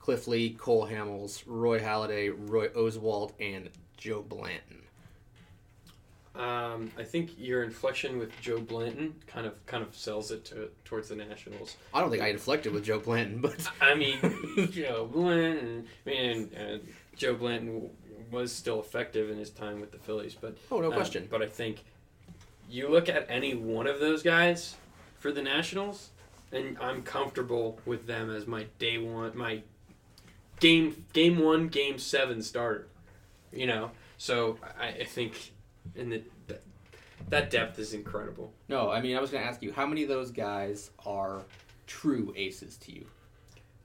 Cliff 0.00 0.26
Lee, 0.26 0.50
Cole 0.50 0.88
Hamels, 0.88 1.44
Roy 1.46 1.78
Halladay, 1.78 2.34
Roy 2.36 2.68
Oswalt, 2.68 3.32
and 3.38 3.70
Joe 3.96 4.22
Blanton? 4.22 4.82
Um, 6.34 6.90
I 6.98 7.04
think 7.04 7.38
your 7.38 7.62
inflection 7.62 8.18
with 8.18 8.32
Joe 8.40 8.58
Blanton 8.58 9.14
kind 9.26 9.46
of 9.46 9.64
kind 9.66 9.82
of 9.82 9.94
sells 9.94 10.30
it 10.30 10.46
to 10.46 10.70
towards 10.84 11.10
the 11.10 11.16
Nationals. 11.16 11.76
I 11.92 12.00
don't 12.00 12.10
think 12.10 12.22
I 12.22 12.28
inflected 12.28 12.72
with 12.72 12.84
Joe 12.84 12.98
Blanton, 12.98 13.40
but 13.42 13.68
I 13.80 13.94
mean, 13.94 14.18
Joe 14.72 15.08
Blanton. 15.12 15.86
I 16.06 16.08
mean, 16.08 16.50
uh, 16.54 16.78
Joe 17.14 17.34
Blanton 17.34 17.90
was 18.32 18.52
still 18.52 18.80
effective 18.80 19.30
in 19.30 19.38
his 19.38 19.50
time 19.50 19.80
with 19.80 19.92
the 19.92 19.98
Phillies, 19.98 20.34
but 20.34 20.56
oh 20.72 20.80
no 20.80 20.90
uh, 20.90 20.96
question. 20.96 21.28
But 21.30 21.42
I 21.42 21.46
think 21.46 21.84
you 22.68 22.88
look 22.88 23.08
at 23.08 23.26
any 23.28 23.54
one 23.54 23.86
of 23.86 24.00
those 24.00 24.22
guys 24.22 24.76
for 25.18 25.30
the 25.30 25.42
Nationals, 25.42 26.10
and 26.50 26.76
I'm 26.80 27.02
comfortable 27.02 27.78
with 27.86 28.06
them 28.06 28.34
as 28.34 28.46
my 28.46 28.66
day 28.78 28.98
one, 28.98 29.36
my 29.36 29.62
game 30.58 31.04
game 31.12 31.38
one, 31.38 31.68
game 31.68 31.98
seven 31.98 32.42
starter. 32.42 32.88
You 33.52 33.66
know, 33.66 33.90
so 34.16 34.58
I, 34.80 34.88
I 34.88 35.04
think 35.04 35.52
and 35.94 36.12
the, 36.12 36.22
that 37.28 37.50
depth 37.50 37.78
is 37.78 37.94
incredible. 37.94 38.52
No, 38.68 38.90
I 38.90 39.00
mean, 39.00 39.16
I 39.16 39.20
was 39.20 39.30
going 39.30 39.42
to 39.42 39.48
ask 39.48 39.62
you, 39.62 39.72
how 39.72 39.86
many 39.86 40.02
of 40.02 40.08
those 40.08 40.30
guys 40.30 40.90
are 41.04 41.42
true 41.86 42.32
aces 42.36 42.76
to 42.78 42.92
you? 42.92 43.06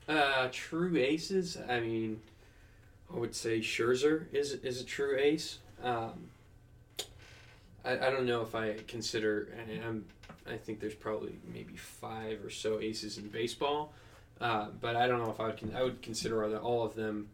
Uh, 0.07 0.47
true 0.51 0.95
aces. 0.97 1.57
I 1.69 1.79
mean, 1.79 2.21
I 3.13 3.17
would 3.17 3.35
say 3.35 3.59
Scherzer 3.59 4.25
is 4.33 4.53
is 4.53 4.81
a 4.81 4.85
true 4.85 5.17
ace. 5.17 5.59
Um, 5.83 6.29
I, 7.85 7.93
I 7.93 8.09
don't 8.09 8.25
know 8.25 8.41
if 8.41 8.53
I 8.55 8.75
consider, 8.87 9.49
and 9.57 9.83
I'm, 9.83 10.05
I 10.51 10.57
think 10.57 10.79
there's 10.79 10.95
probably 10.95 11.35
maybe 11.53 11.77
five 11.77 12.43
or 12.43 12.49
so 12.49 12.79
aces 12.79 13.17
in 13.17 13.27
baseball, 13.29 13.93
Uh, 14.41 14.67
but 14.81 14.95
I 14.95 15.07
don't 15.07 15.19
know 15.23 15.31
if 15.31 15.39
I 15.39 15.47
would 15.47 15.75
I 15.75 15.83
would 15.83 16.01
consider 16.01 16.57
all, 16.59 16.83
of 16.83 16.95
them 16.95 17.29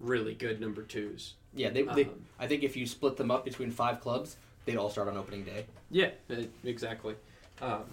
really 0.00 0.34
good 0.34 0.60
number 0.60 0.82
twos. 0.82 1.34
Yeah, 1.54 1.70
they, 1.70 1.82
they, 1.82 2.04
Um, 2.04 2.24
I 2.40 2.46
think 2.46 2.62
if 2.62 2.76
you 2.76 2.86
split 2.86 3.16
them 3.16 3.30
up 3.30 3.44
between 3.44 3.70
five 3.70 4.00
clubs, 4.00 4.36
they'd 4.64 4.76
all 4.76 4.90
start 4.90 5.08
on 5.08 5.16
opening 5.16 5.44
day. 5.44 5.66
Yeah, 5.90 6.10
exactly. 6.64 7.14
Um, 7.60 7.84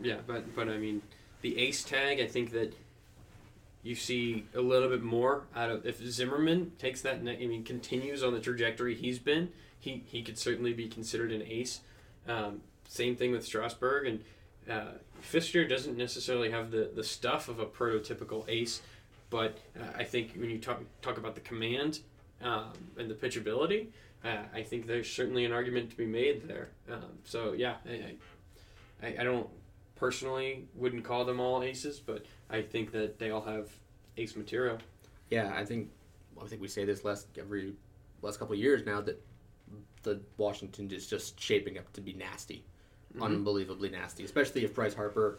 yeah, 0.00 0.18
but 0.26 0.54
but 0.54 0.68
I 0.68 0.76
mean, 0.76 1.02
the 1.40 1.58
ace 1.58 1.82
tag. 1.82 2.20
I 2.20 2.26
think 2.26 2.50
that 2.52 2.72
you 3.82 3.94
see 3.94 4.44
a 4.54 4.60
little 4.60 4.88
bit 4.88 5.02
more 5.02 5.44
out 5.54 5.70
of 5.70 5.86
if 5.86 6.02
Zimmermann 6.02 6.72
takes 6.78 7.00
that. 7.02 7.16
I 7.16 7.22
mean, 7.22 7.64
continues 7.64 8.22
on 8.22 8.32
the 8.32 8.40
trajectory 8.40 8.94
he's 8.94 9.18
been. 9.18 9.50
He 9.78 10.02
he 10.06 10.22
could 10.22 10.38
certainly 10.38 10.72
be 10.72 10.88
considered 10.88 11.32
an 11.32 11.42
ace. 11.42 11.80
Um, 12.26 12.60
same 12.88 13.16
thing 13.16 13.32
with 13.32 13.44
Strasburg 13.44 14.06
and 14.06 14.24
uh, 14.68 14.92
Fister 15.22 15.68
doesn't 15.68 15.96
necessarily 15.96 16.50
have 16.50 16.70
the 16.70 16.90
the 16.94 17.04
stuff 17.04 17.48
of 17.48 17.58
a 17.58 17.66
prototypical 17.66 18.44
ace, 18.48 18.82
but 19.30 19.58
uh, 19.78 19.84
I 19.96 20.04
think 20.04 20.34
when 20.36 20.50
you 20.50 20.58
talk 20.58 20.80
talk 21.02 21.18
about 21.18 21.34
the 21.34 21.40
command 21.40 22.00
um, 22.42 22.72
and 22.98 23.10
the 23.10 23.14
pitchability, 23.14 23.88
uh, 24.24 24.42
I 24.54 24.62
think 24.62 24.86
there's 24.86 25.10
certainly 25.10 25.44
an 25.44 25.52
argument 25.52 25.90
to 25.90 25.96
be 25.96 26.06
made 26.06 26.46
there. 26.46 26.68
Um, 26.90 27.18
so 27.24 27.52
yeah, 27.52 27.76
I, 27.88 29.06
I, 29.06 29.16
I 29.20 29.24
don't 29.24 29.48
personally 29.98 30.66
wouldn't 30.74 31.04
call 31.04 31.24
them 31.24 31.40
all 31.40 31.62
aces, 31.62 31.98
but 32.00 32.24
I 32.48 32.62
think 32.62 32.92
that 32.92 33.18
they 33.18 33.30
all 33.30 33.42
have 33.42 33.68
ace 34.16 34.36
material. 34.36 34.78
Yeah, 35.30 35.52
I 35.54 35.64
think 35.64 35.90
I 36.42 36.46
think 36.46 36.62
we 36.62 36.68
say 36.68 36.84
this 36.84 37.04
last 37.04 37.26
every 37.38 37.74
last 38.22 38.38
couple 38.38 38.54
of 38.54 38.60
years 38.60 38.86
now 38.86 39.00
that 39.02 39.22
the 40.02 40.20
Washington 40.36 40.90
is 40.90 41.06
just 41.06 41.38
shaping 41.40 41.78
up 41.78 41.92
to 41.92 42.00
be 42.00 42.12
nasty, 42.12 42.64
mm-hmm. 43.12 43.22
unbelievably 43.22 43.90
nasty. 43.90 44.24
Especially 44.24 44.64
if 44.64 44.74
Bryce 44.74 44.94
Harper 44.94 45.38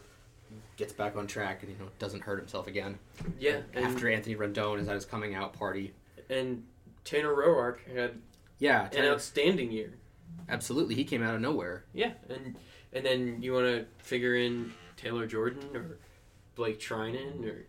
gets 0.76 0.92
back 0.92 1.16
on 1.16 1.26
track 1.26 1.62
and 1.62 1.72
you 1.72 1.78
know 1.78 1.90
doesn't 1.98 2.22
hurt 2.22 2.38
himself 2.38 2.66
again. 2.66 2.98
Yeah, 3.38 3.60
and, 3.74 3.84
After 3.84 4.08
Anthony 4.10 4.36
Rendon 4.36 4.80
is 4.80 4.88
at 4.88 4.94
his 4.94 5.04
coming 5.04 5.34
out 5.34 5.52
party. 5.52 5.92
and 6.28 6.64
Tanner 7.04 7.34
Roark 7.34 7.78
had 7.94 8.20
Yeah, 8.58 8.88
an 8.92 9.04
outstanding 9.06 9.72
year. 9.72 9.94
absolutely. 10.48 10.94
He 10.94 11.04
came 11.04 11.22
out 11.22 11.34
of 11.34 11.40
nowhere. 11.40 11.84
Yeah, 11.94 12.12
and 12.28 12.56
and 12.92 13.04
then 13.04 13.42
you 13.42 13.52
want 13.52 13.66
to 13.66 13.86
figure 14.04 14.34
in 14.36 14.72
Taylor 14.96 15.26
Jordan 15.26 15.62
or 15.74 15.98
Blake 16.54 16.78
Treinen 16.80 17.44
or 17.46 17.64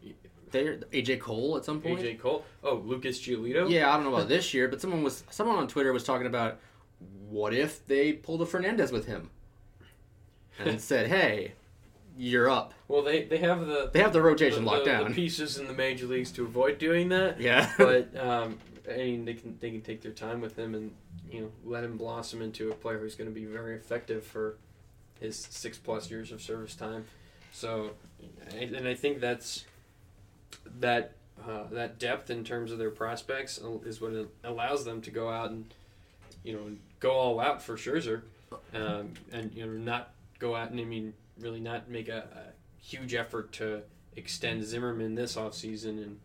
There, 0.51 0.77
AJ 0.91 1.19
Cole 1.21 1.57
at 1.57 1.65
some 1.65 1.81
point. 1.81 1.99
AJ 1.99 2.19
Cole. 2.19 2.43
Oh, 2.63 2.75
Lucas 2.85 3.19
Giolito. 3.19 3.69
Yeah, 3.69 3.89
I 3.89 3.95
don't 3.95 4.03
know 4.05 4.13
about 4.15 4.27
this 4.27 4.53
year, 4.53 4.67
but 4.67 4.81
someone 4.81 5.03
was 5.03 5.23
someone 5.29 5.57
on 5.57 5.67
Twitter 5.67 5.93
was 5.93 6.03
talking 6.03 6.27
about 6.27 6.59
what 7.29 7.53
if 7.53 7.85
they 7.87 8.13
pulled 8.13 8.41
a 8.41 8.45
Fernandez 8.45 8.91
with 8.91 9.05
him 9.05 9.29
and 10.59 10.79
said, 10.89 11.07
"Hey, 11.07 11.53
you're 12.17 12.49
up." 12.49 12.73
Well, 12.87 13.01
they 13.03 13.23
they 13.23 13.37
have 13.37 13.65
the 13.65 13.89
They 13.93 13.99
have 13.99 14.13
the 14.13 14.21
rotation 14.21 14.65
the, 14.65 14.69
locked 14.71 14.85
the, 14.85 14.91
down. 14.91 15.09
the 15.09 15.15
pieces 15.15 15.57
in 15.57 15.67
the 15.67 15.73
major 15.73 16.05
leagues 16.05 16.31
to 16.33 16.43
avoid 16.43 16.77
doing 16.77 17.09
that. 17.09 17.39
yeah, 17.39 17.71
but 17.77 18.15
um, 18.17 18.57
I 18.91 18.97
mean, 18.97 19.25
they 19.25 19.33
can 19.35 19.57
they 19.59 19.71
can 19.71 19.81
take 19.81 20.01
their 20.01 20.11
time 20.11 20.41
with 20.41 20.57
him 20.57 20.75
and 20.75 20.91
you 21.31 21.41
know 21.41 21.51
let 21.63 21.83
him 21.83 21.95
blossom 21.97 22.41
into 22.41 22.71
a 22.71 22.73
player 22.75 22.99
who's 22.99 23.15
going 23.15 23.29
to 23.29 23.33
be 23.33 23.45
very 23.45 23.75
effective 23.75 24.25
for 24.25 24.57
his 25.21 25.37
six 25.37 25.77
plus 25.77 26.11
years 26.11 26.31
of 26.31 26.41
service 26.41 26.75
time. 26.75 27.05
So, 27.53 27.91
and 28.57 28.87
I 28.87 28.95
think 28.95 29.21
that's 29.21 29.65
that 30.79 31.13
uh, 31.47 31.63
that 31.71 31.99
depth 31.99 32.29
in 32.29 32.43
terms 32.43 32.71
of 32.71 32.77
their 32.77 32.91
prospects 32.91 33.59
is 33.85 34.01
what 34.01 34.13
allows 34.43 34.83
them 34.83 35.01
to 35.01 35.11
go 35.11 35.29
out 35.29 35.51
and 35.51 35.73
you 36.43 36.53
know 36.53 36.71
go 36.99 37.11
all 37.11 37.39
out 37.39 37.61
for 37.61 37.77
Scherzer, 37.77 38.23
um, 38.73 39.13
and 39.31 39.53
you 39.53 39.65
know 39.65 39.71
not 39.71 40.13
go 40.39 40.55
out 40.55 40.71
and 40.71 40.79
I 40.79 40.83
mean 40.83 41.13
really 41.39 41.61
not 41.61 41.89
make 41.89 42.09
a, 42.09 42.27
a 42.35 42.83
huge 42.83 43.13
effort 43.13 43.53
to 43.53 43.81
extend 44.15 44.63
Zimmermann 44.63 45.15
this 45.15 45.35
offseason 45.35 46.03
and 46.03 46.19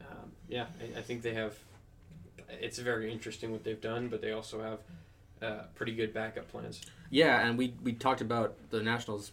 um, 0.00 0.32
yeah, 0.48 0.66
I, 0.80 0.98
I 0.98 1.02
think 1.02 1.22
they 1.22 1.34
have. 1.34 1.54
It's 2.60 2.78
very 2.78 3.12
interesting 3.12 3.52
what 3.52 3.64
they've 3.64 3.80
done, 3.80 4.08
but 4.08 4.20
they 4.20 4.32
also 4.32 4.62
have 4.62 4.78
uh, 5.44 5.64
pretty 5.74 5.94
good 5.94 6.12
backup 6.14 6.48
plans. 6.48 6.80
yeah, 7.10 7.46
and 7.46 7.58
we 7.58 7.74
we 7.82 7.92
talked 7.92 8.20
about 8.20 8.56
the 8.70 8.82
Nationals 8.82 9.32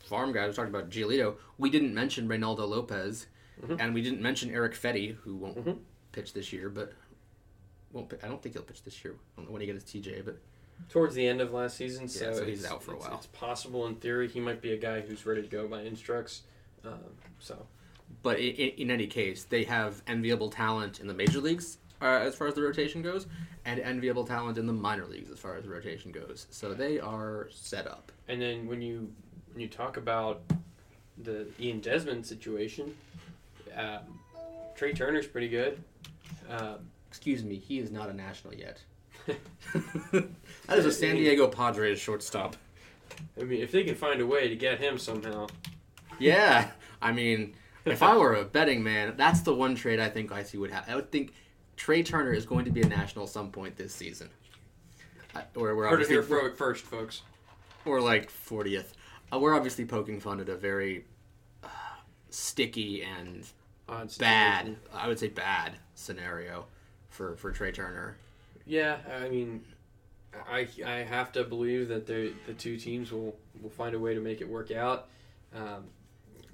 farm 0.00 0.32
guys. 0.32 0.48
We 0.48 0.54
talked 0.54 0.68
about 0.70 0.90
Giolito. 0.90 1.36
We 1.58 1.70
didn't 1.70 1.94
mention 1.94 2.28
Reynaldo 2.28 2.66
Lopez, 2.68 3.26
Mhm. 3.62 3.76
and 3.80 3.94
we 3.94 4.02
didn't 4.02 4.22
mention 4.22 4.50
Erick 4.50 4.72
Fedde, 4.74 5.14
who 5.16 5.36
won't 5.36 5.64
Mhm. 5.64 5.78
pitch 6.12 6.32
this 6.32 6.52
year, 6.52 6.68
but 6.70 6.92
won't. 7.92 8.12
I 8.22 8.28
don't 8.28 8.42
think 8.42 8.54
he'll 8.54 8.62
pitch 8.64 8.82
this 8.82 9.04
year. 9.04 9.14
I 9.14 9.40
don't 9.40 9.46
know 9.46 9.52
when 9.52 9.60
he 9.60 9.66
gets 9.66 9.82
his 9.90 10.02
TJ, 10.04 10.22
but 10.24 10.38
Towards 10.88 11.14
the 11.14 11.26
end 11.28 11.42
of 11.42 11.52
last 11.52 11.76
season, 11.76 12.08
so, 12.08 12.24
Yeah, 12.30 12.32
so 12.36 12.44
he's 12.46 12.64
out 12.64 12.82
for 12.82 12.92
a 12.92 12.94
it's- 12.94 13.10
while. 13.10 13.18
It's 13.18 13.26
possible 13.26 13.86
in 13.86 13.96
theory 13.96 14.28
he 14.28 14.40
might 14.40 14.62
be 14.62 14.72
a 14.72 14.78
guy 14.78 15.02
who's 15.02 15.26
ready 15.26 15.42
to 15.42 15.46
go 15.48 15.68
by 15.68 15.82
Instructs. 15.82 16.40
Um, 16.82 17.00
so 17.38 17.66
But 18.22 18.40
in, 18.40 18.54
in 18.54 18.90
any 18.90 19.06
case, 19.06 19.44
they 19.44 19.64
have 19.64 20.02
enviable 20.06 20.48
talent 20.48 20.98
in 20.98 21.06
the 21.06 21.12
major 21.12 21.38
leagues 21.38 21.76
uh, 22.02 22.04
as 22.04 22.34
far 22.34 22.46
as 22.46 22.54
the 22.54 22.62
rotation 22.62 23.02
goes, 23.02 23.26
and 23.64 23.80
enviable 23.80 24.24
talent 24.26 24.58
in 24.58 24.66
the 24.66 24.72
minor 24.72 25.06
leagues 25.06 25.30
as 25.30 25.38
far 25.38 25.56
as 25.56 25.64
the 25.64 25.70
rotation 25.70 26.10
goes. 26.12 26.46
So 26.50 26.74
they 26.74 26.98
are 26.98 27.48
set 27.50 27.86
up. 27.86 28.10
and 28.28 28.40
then 28.40 28.66
when 28.66 28.80
you 28.82 29.12
when 29.52 29.60
you 29.60 29.68
talk 29.68 29.96
about 29.96 30.42
the 31.22 31.46
Ian 31.60 31.80
Desmond 31.80 32.24
situation, 32.24 32.94
um, 33.76 33.98
Trea 34.76 34.94
Turner's 34.94 35.26
pretty 35.26 35.48
good. 35.48 35.82
Um, 36.48 36.76
Excuse 37.08 37.42
me, 37.42 37.56
he 37.56 37.80
is 37.80 37.90
not 37.90 38.08
a 38.08 38.12
national 38.12 38.54
yet. 38.54 38.80
that 39.26 40.78
is 40.78 40.86
a 40.86 40.92
San 40.92 41.16
Diego 41.16 41.48
Padres 41.48 41.98
shortstop. 41.98 42.54
I 43.38 43.42
mean, 43.42 43.60
if 43.60 43.72
they 43.72 43.82
can 43.82 43.96
find 43.96 44.20
a 44.20 44.26
way 44.26 44.46
to 44.48 44.54
get 44.54 44.78
him 44.78 44.96
somehow, 44.96 45.48
Yeah, 46.20 46.70
I 47.02 47.10
mean, 47.12 47.54
if 47.84 48.00
I 48.02 48.16
were 48.22 48.34
a 48.36 48.44
betting 48.44 48.82
man, 48.84 49.14
that's 49.16 49.40
the 49.40 49.52
one 49.54 49.74
trade 49.74 49.98
I 49.98 50.08
think 50.08 50.30
I 50.30 50.44
see 50.44 50.56
would 50.56 50.70
have. 50.70 50.88
I 50.88 50.94
would 50.94 51.10
think 51.10 51.32
Trea 51.80 52.02
Turner 52.02 52.34
is 52.34 52.44
going 52.44 52.66
to 52.66 52.70
be 52.70 52.82
a 52.82 52.86
national 52.86 53.24
at 53.24 53.30
some 53.30 53.50
point 53.50 53.74
this 53.74 53.94
season. 53.94 54.28
Or 55.56 55.74
we're 55.74 55.88
heard 55.88 56.02
it 56.02 56.08
here 56.08 56.22
fir- 56.22 56.50
first, 56.50 56.84
folks. 56.84 57.22
or 57.86 58.02
like 58.02 58.30
40th. 58.30 58.88
Uh, 59.32 59.38
we're 59.38 59.56
obviously 59.56 59.86
poking 59.86 60.20
fun 60.20 60.40
at 60.40 60.50
a 60.50 60.56
very 60.56 61.06
uh, 61.64 61.68
sticky 62.28 63.02
and 63.02 63.46
bad, 64.18 64.76
I 64.92 65.08
would 65.08 65.18
say 65.18 65.28
bad 65.28 65.72
scenario 65.94 66.66
for, 67.08 67.34
for 67.36 67.50
Trea 67.50 67.72
Turner. 67.72 68.18
Yeah, 68.66 68.98
I 69.18 69.30
mean, 69.30 69.64
I 70.52 70.68
I 70.84 70.96
have 70.96 71.32
to 71.32 71.44
believe 71.44 71.88
that 71.88 72.06
the 72.06 72.34
the 72.46 72.52
two 72.52 72.76
teams 72.76 73.10
will 73.10 73.34
will 73.62 73.70
find 73.70 73.94
a 73.94 73.98
way 73.98 74.12
to 74.12 74.20
make 74.20 74.42
it 74.42 74.48
work 74.48 74.70
out. 74.70 75.08
Um, 75.56 75.84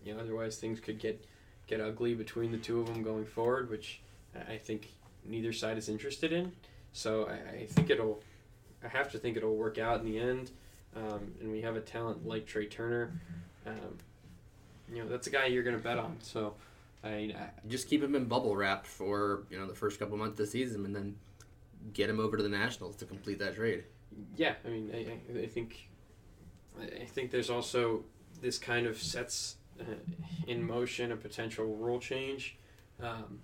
you 0.04 0.14
know, 0.14 0.20
otherwise 0.20 0.58
things 0.58 0.78
could 0.78 1.00
get 1.00 1.26
get 1.66 1.80
ugly 1.80 2.14
between 2.14 2.52
the 2.52 2.58
two 2.58 2.78
of 2.80 2.86
them 2.86 3.02
going 3.02 3.26
forward, 3.26 3.68
which 3.70 4.00
I 4.48 4.56
think 4.56 4.88
neither 5.28 5.52
side 5.52 5.78
is 5.78 5.88
interested 5.88 6.32
in. 6.32 6.52
So 6.92 7.26
I, 7.28 7.62
I 7.62 7.66
think 7.66 7.90
it'll. 7.90 8.22
I 8.84 8.88
have 8.88 9.10
to 9.12 9.18
think 9.18 9.36
it'll 9.36 9.56
work 9.56 9.78
out 9.78 10.00
in 10.00 10.06
the 10.06 10.18
end. 10.18 10.50
Um, 10.94 11.32
and 11.40 11.50
we 11.50 11.60
have 11.62 11.76
a 11.76 11.80
talent 11.80 12.26
like 12.26 12.46
Trea 12.46 12.66
Turner. 12.66 13.12
Um, 13.66 13.98
you 14.92 15.02
know, 15.02 15.08
that's 15.08 15.26
a 15.26 15.30
guy 15.30 15.46
you're 15.46 15.62
going 15.64 15.76
to 15.76 15.82
bet 15.82 15.98
on. 15.98 16.16
So 16.22 16.54
I, 17.04 17.08
I 17.08 17.50
Just 17.68 17.88
keep 17.88 18.02
him 18.02 18.14
in 18.14 18.24
bubble 18.26 18.56
wrap 18.56 18.86
for 18.86 19.42
you 19.50 19.58
know 19.58 19.66
the 19.66 19.74
first 19.74 19.98
couple 19.98 20.16
months 20.16 20.32
of 20.40 20.46
the 20.46 20.50
season, 20.50 20.84
and 20.84 20.94
then 20.94 21.16
get 21.92 22.08
him 22.08 22.18
over 22.20 22.36
to 22.36 22.42
the 22.42 22.48
Nationals 22.48 22.96
to 22.96 23.04
complete 23.04 23.38
that 23.40 23.56
trade. 23.56 23.84
Yeah, 24.36 24.54
I 24.64 24.68
mean, 24.68 24.90
I, 24.94 25.40
I- 25.42 25.46
think, 25.46 25.88
I 26.80 27.04
think 27.04 27.30
there's 27.30 27.50
also 27.50 28.04
this 28.40 28.58
kind 28.58 28.86
of 28.86 29.00
sets 29.00 29.56
uh, 29.80 29.84
in 30.46 30.66
motion 30.66 31.12
a 31.12 31.16
potential 31.16 31.66
rule 31.66 31.98
change, 32.00 32.56
um, 33.02 33.40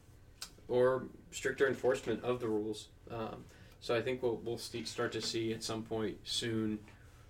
or 0.69 1.05
stricter 1.31 1.69
enforcement 1.69 2.23
of 2.25 2.41
the 2.41 2.49
rules. 2.49 2.89
Um, 3.11 3.45
so 3.81 3.95
I 3.97 4.03
think 4.03 4.23
we'll 4.23 4.41
we'll 4.45 4.59
st- 4.59 4.89
start 4.89 5.13
to 5.13 5.21
see 5.23 5.53
at 5.53 5.63
some 5.63 5.83
point 5.83 6.17
soon 6.25 6.79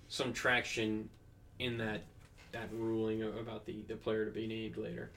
some 0.09 0.33
traction 0.33 1.09
in 1.59 1.79
that 1.79 2.03
that 2.53 2.69
ruling 2.73 3.23
about 3.23 3.65
the, 3.65 3.83
the 3.89 3.97
player 3.97 4.27
to 4.27 4.31
be 4.31 4.47
named 4.47 4.77
later. 4.77 5.11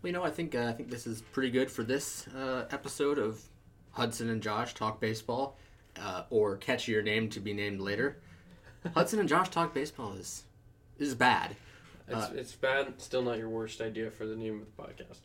Well, 0.00 0.08
you 0.08 0.12
know, 0.12 0.22
I 0.24 0.30
think 0.30 0.54
uh, 0.54 0.64
I 0.66 0.72
think 0.72 0.90
this 0.90 1.06
is 1.06 1.20
pretty 1.20 1.50
good 1.50 1.70
for 1.70 1.82
this 1.82 2.26
uh, 2.28 2.64
episode 2.70 3.18
of 3.18 3.42
Hudson 3.90 4.30
and 4.30 4.42
Josh 4.42 4.74
talk 4.74 5.00
baseball, 5.00 5.56
uh, 6.00 6.22
or 6.30 6.56
catch 6.56 6.88
your 6.88 7.02
name 7.02 7.28
to 7.30 7.40
be 7.40 7.52
named 7.52 7.80
later. 7.80 8.18
Hudson 8.94 9.18
and 9.18 9.28
Josh 9.28 9.50
talk 9.50 9.74
baseball 9.74 10.14
is 10.14 10.44
is 10.98 11.14
bad. 11.14 11.56
It's, 12.08 12.16
Uh, 12.16 12.30
it's 12.34 12.52
bad. 12.52 13.00
Still 13.02 13.22
not 13.22 13.36
your 13.38 13.50
worst 13.50 13.80
idea 13.82 14.10
for 14.10 14.24
the 14.24 14.36
name 14.36 14.62
of 14.62 14.66
the 14.76 14.82
podcast. 14.82 15.18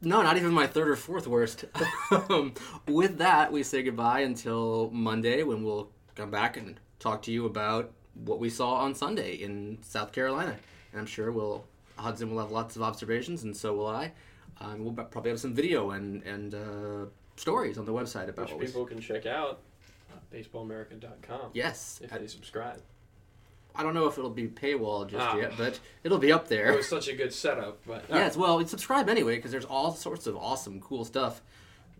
No, 0.00 0.22
not 0.22 0.36
even 0.36 0.52
my 0.52 0.66
third 0.66 0.88
or 0.88 0.96
fourth 0.96 1.26
worst. 1.26 1.64
um, 2.28 2.52
with 2.86 3.18
that, 3.18 3.52
we 3.52 3.62
say 3.62 3.82
goodbye 3.82 4.20
until 4.20 4.90
Monday 4.90 5.42
when 5.42 5.62
we'll 5.62 5.90
come 6.14 6.30
back 6.30 6.56
and 6.56 6.78
talk 6.98 7.22
to 7.22 7.32
you 7.32 7.46
about 7.46 7.90
what 8.14 8.38
we 8.38 8.50
saw 8.50 8.74
on 8.74 8.94
Sunday 8.94 9.34
in 9.34 9.78
South 9.82 10.12
Carolina. 10.12 10.56
And 10.92 11.00
I'm 11.00 11.06
sure 11.06 11.32
we'll 11.32 11.64
Hudson 11.96 12.30
will 12.30 12.40
have 12.40 12.50
lots 12.50 12.76
of 12.76 12.82
observations, 12.82 13.44
and 13.44 13.56
so 13.56 13.74
will 13.74 13.86
I. 13.86 14.12
Um, 14.60 14.84
we'll 14.84 14.92
probably 14.92 15.30
have 15.30 15.40
some 15.40 15.54
video 15.54 15.90
and 15.90 16.22
and 16.24 16.54
uh, 16.54 17.06
stories 17.36 17.78
on 17.78 17.84
the 17.84 17.92
website 17.92 18.28
about 18.28 18.42
Which 18.46 18.50
what 18.52 18.60
we 18.60 18.66
people 18.66 18.84
can 18.84 19.00
check 19.00 19.26
out 19.26 19.60
uh, 20.12 20.16
baseballamerica.com 20.34 21.50
Yes, 21.54 22.00
if 22.02 22.12
I- 22.12 22.18
they 22.18 22.26
subscribe. 22.26 22.80
I 23.74 23.82
don't 23.82 23.94
know 23.94 24.06
if 24.06 24.16
it'll 24.18 24.30
be 24.30 24.46
paywall 24.48 25.08
just 25.08 25.26
Ah. 25.26 25.36
yet, 25.36 25.52
but 25.58 25.80
it'll 26.04 26.18
be 26.18 26.30
up 26.32 26.48
there. 26.48 26.72
It 26.72 26.76
was 26.76 26.88
such 26.88 27.08
a 27.08 27.14
good 27.14 27.32
setup, 27.32 27.80
but 27.86 28.04
Yes, 28.08 28.36
well, 28.36 28.64
subscribe 28.66 29.08
anyway 29.08 29.36
because 29.36 29.50
there's 29.50 29.64
all 29.64 29.92
sorts 29.92 30.26
of 30.26 30.36
awesome, 30.36 30.80
cool 30.80 31.04
stuff 31.04 31.42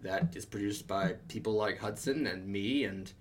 that 0.03 0.37
is 0.37 0.45
produced 0.45 0.87
by 0.87 1.15
people 1.29 1.55
like 1.55 1.79
Hudson 1.79 2.27
and 2.27 2.47
me 2.47 2.85
and 2.85 3.13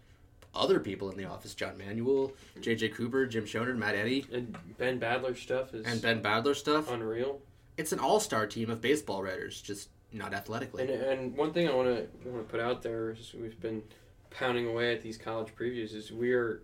other 0.53 0.79
people 0.79 1.09
in 1.09 1.17
the 1.17 1.25
office: 1.25 1.55
John 1.55 1.77
Manuel, 1.79 2.31
J.J. 2.61 2.89
Cooper, 2.89 3.25
Jim 3.25 3.45
Shonerd, 3.45 3.77
Matt 3.77 3.95
Eddy, 3.95 4.27
and 4.31 4.55
Ben 4.77 4.99
Badler 4.99 5.35
stuff 5.35 5.73
is 5.73 5.85
and 5.85 5.99
Ben 6.01 6.21
Badler 6.21 6.55
stuff. 6.55 6.91
unreal. 6.91 7.41
It's 7.75 7.91
an 7.91 7.97
all-star 7.99 8.45
team 8.45 8.69
of 8.69 8.79
baseball 8.81 9.23
writers, 9.23 9.59
just 9.59 9.89
not 10.11 10.31
athletically. 10.31 10.83
And, 10.83 10.91
and 10.91 11.35
one 11.35 11.53
thing 11.53 11.67
I 11.67 11.73
want 11.73 11.87
to 11.87 12.29
want 12.29 12.45
to 12.47 12.51
put 12.51 12.59
out 12.59 12.83
there 12.83 13.09
is 13.13 13.33
we've 13.33 13.59
been 13.59 13.81
pounding 14.29 14.67
away 14.67 14.93
at 14.93 15.01
these 15.01 15.17
college 15.17 15.47
previews 15.55 15.95
is 15.95 16.11
we're 16.11 16.61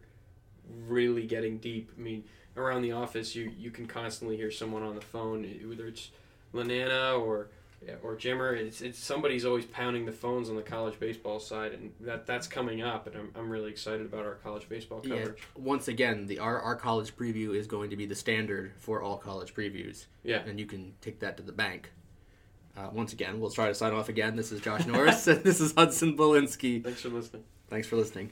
really 0.88 1.26
getting 1.26 1.58
deep. 1.58 1.92
I 1.98 2.02
mean, 2.02 2.24
around 2.58 2.82
the 2.82 2.92
office, 2.92 3.36
you 3.36 3.52
you 3.58 3.72
can 3.72 3.88
constantly 3.88 4.38
hear 4.38 4.52
someone 4.52 4.84
on 4.84 4.96
the 4.96 5.02
phone, 5.02 5.44
whether 5.68 5.88
it's 5.88 6.10
Lananna 6.54 7.20
or 7.20 7.48
or 8.04 8.16
Jimmer. 8.16 8.58
It's 8.58 8.82
it's 8.82 9.00
somebody's 9.00 9.46
always 9.46 9.66
pounding 9.66 10.06
the 10.06 10.12
phones 10.12 10.50
on 10.50 10.56
the 10.56 10.62
college 10.62 11.00
baseball 11.00 11.40
side, 11.40 11.72
and 11.74 11.92
that 12.02 12.26
that's 12.26 12.48
coming 12.48 12.82
up. 12.82 13.08
And 13.08 13.16
I'm 13.16 13.32
I'm 13.36 13.50
really 13.50 13.70
excited 13.72 14.06
about 14.06 14.26
our 14.26 14.36
college 14.36 14.68
baseball 14.68 15.02
Yeah, 15.04 15.18
coverage. 15.20 15.44
once 15.56 15.88
again, 15.88 16.28
the 16.28 16.40
our, 16.40 16.60
our 16.60 16.76
college 16.76 17.16
preview 17.16 17.56
is 17.56 17.68
going 17.68 17.90
to 17.92 17.96
be 17.96 18.06
the 18.06 18.16
standard 18.16 18.74
for 18.78 19.02
all 19.02 19.18
college 19.18 19.54
previews. 19.54 20.06
Yeah. 20.24 20.42
and 20.46 20.60
you 20.60 20.66
can 20.66 20.94
take 21.02 21.20
that 21.22 21.38
to 21.38 21.44
the 21.44 21.54
bank. 21.54 21.92
Uh, 22.78 22.90
once 22.94 23.12
again, 23.14 23.40
we'll 23.40 23.50
try 23.50 23.68
to 23.68 23.74
sign 23.76 23.94
off 23.94 24.08
again. 24.10 24.36
This 24.36 24.52
is 24.52 24.62
Josh 24.62 24.86
Norris, 24.86 25.28
and 25.32 25.44
this 25.44 25.60
is 25.60 25.74
Hudson 25.74 26.16
Belinsky. 26.16 26.82
Thanks 26.84 27.02
for 27.02 27.10
listening. 27.10 27.44
Thanks 27.70 27.88
for 27.88 27.96
listening. 27.98 28.30